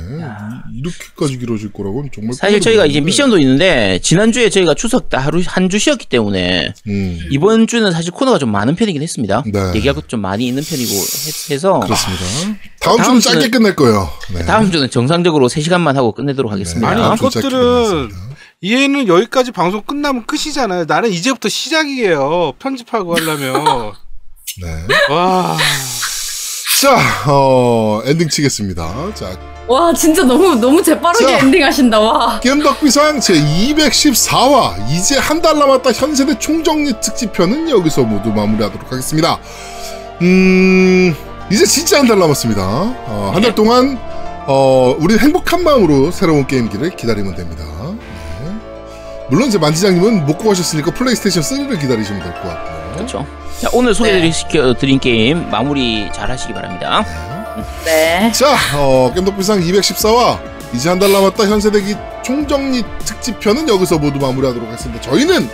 [0.74, 3.06] 이렇게까지 길어질 거라고는 정말 사실 저희가 이제 몰랐는데.
[3.06, 8.12] 미션도 있는데 지난주에 저희가 추석 때 하루 한 주 쉬었기 때문에 음, 이번 주는 사실
[8.12, 9.44] 코너가 좀 많은 편이긴 했습니다.
[9.46, 9.60] 네.
[9.76, 12.24] 얘기할 것도 좀 많이 있는 편이고 해- 해서 그렇습니다.
[12.80, 14.10] 다음, 다음 주는 짧게 끝낼 거예요.
[14.34, 14.46] 네.
[14.46, 16.88] 다음 주는 정상적으로 3시간만 하고 끝내도록 하겠습니다.
[16.88, 18.10] 아니 주 짧게 이것들은.
[18.64, 20.86] 얘는 여기까지 방송 끝나면 끝이잖아요.
[20.88, 22.54] 나는 이제부터 시작이에요.
[22.60, 23.94] 편집하고 하려면.
[24.62, 25.14] 네.
[25.14, 25.56] 와.
[26.82, 26.98] 자,
[27.32, 29.14] 어, 엔딩 치겠습니다.
[29.14, 31.38] 자, 와 진짜 너무 너무 재빠르게 자.
[31.40, 32.00] 엔딩 하신다.
[32.00, 32.40] 와.
[32.40, 39.40] 겜덕비상 제 214화 이제 한 달 남았다 현세대 총정리 특집편은 여기서 모두 마무리하도록 하겠습니다.
[40.22, 41.16] 음,
[41.52, 42.62] 이제 진짜 한 달 남았습니다.
[42.64, 44.00] 어, 한달 동안
[44.48, 47.64] 어, 우리 행복한 마음으로 새로운 게임기를 기다리면 됩니다.
[49.30, 49.36] 네.
[49.36, 52.94] 물론 제 만지장님은 못 구하셨으니까 플레이스테이션 3를 기다리시면 될 것 같고요.
[52.96, 53.26] 그렇죠.
[53.62, 57.04] 자, 오늘 소개해드린 게임 마무리 잘 하시기 바랍니다.
[57.86, 58.32] 네.
[58.34, 60.40] 자, 어, 겜덕비상 214화
[60.74, 65.02] 이제 한 달 남았다 현세대기 총정리 특집편은 여기서 모두 마무리하도록 하겠습니다.
[65.02, 65.50] 저희는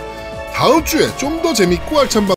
[0.54, 2.32] 다음 주에 좀 더 재밌고 알찬 방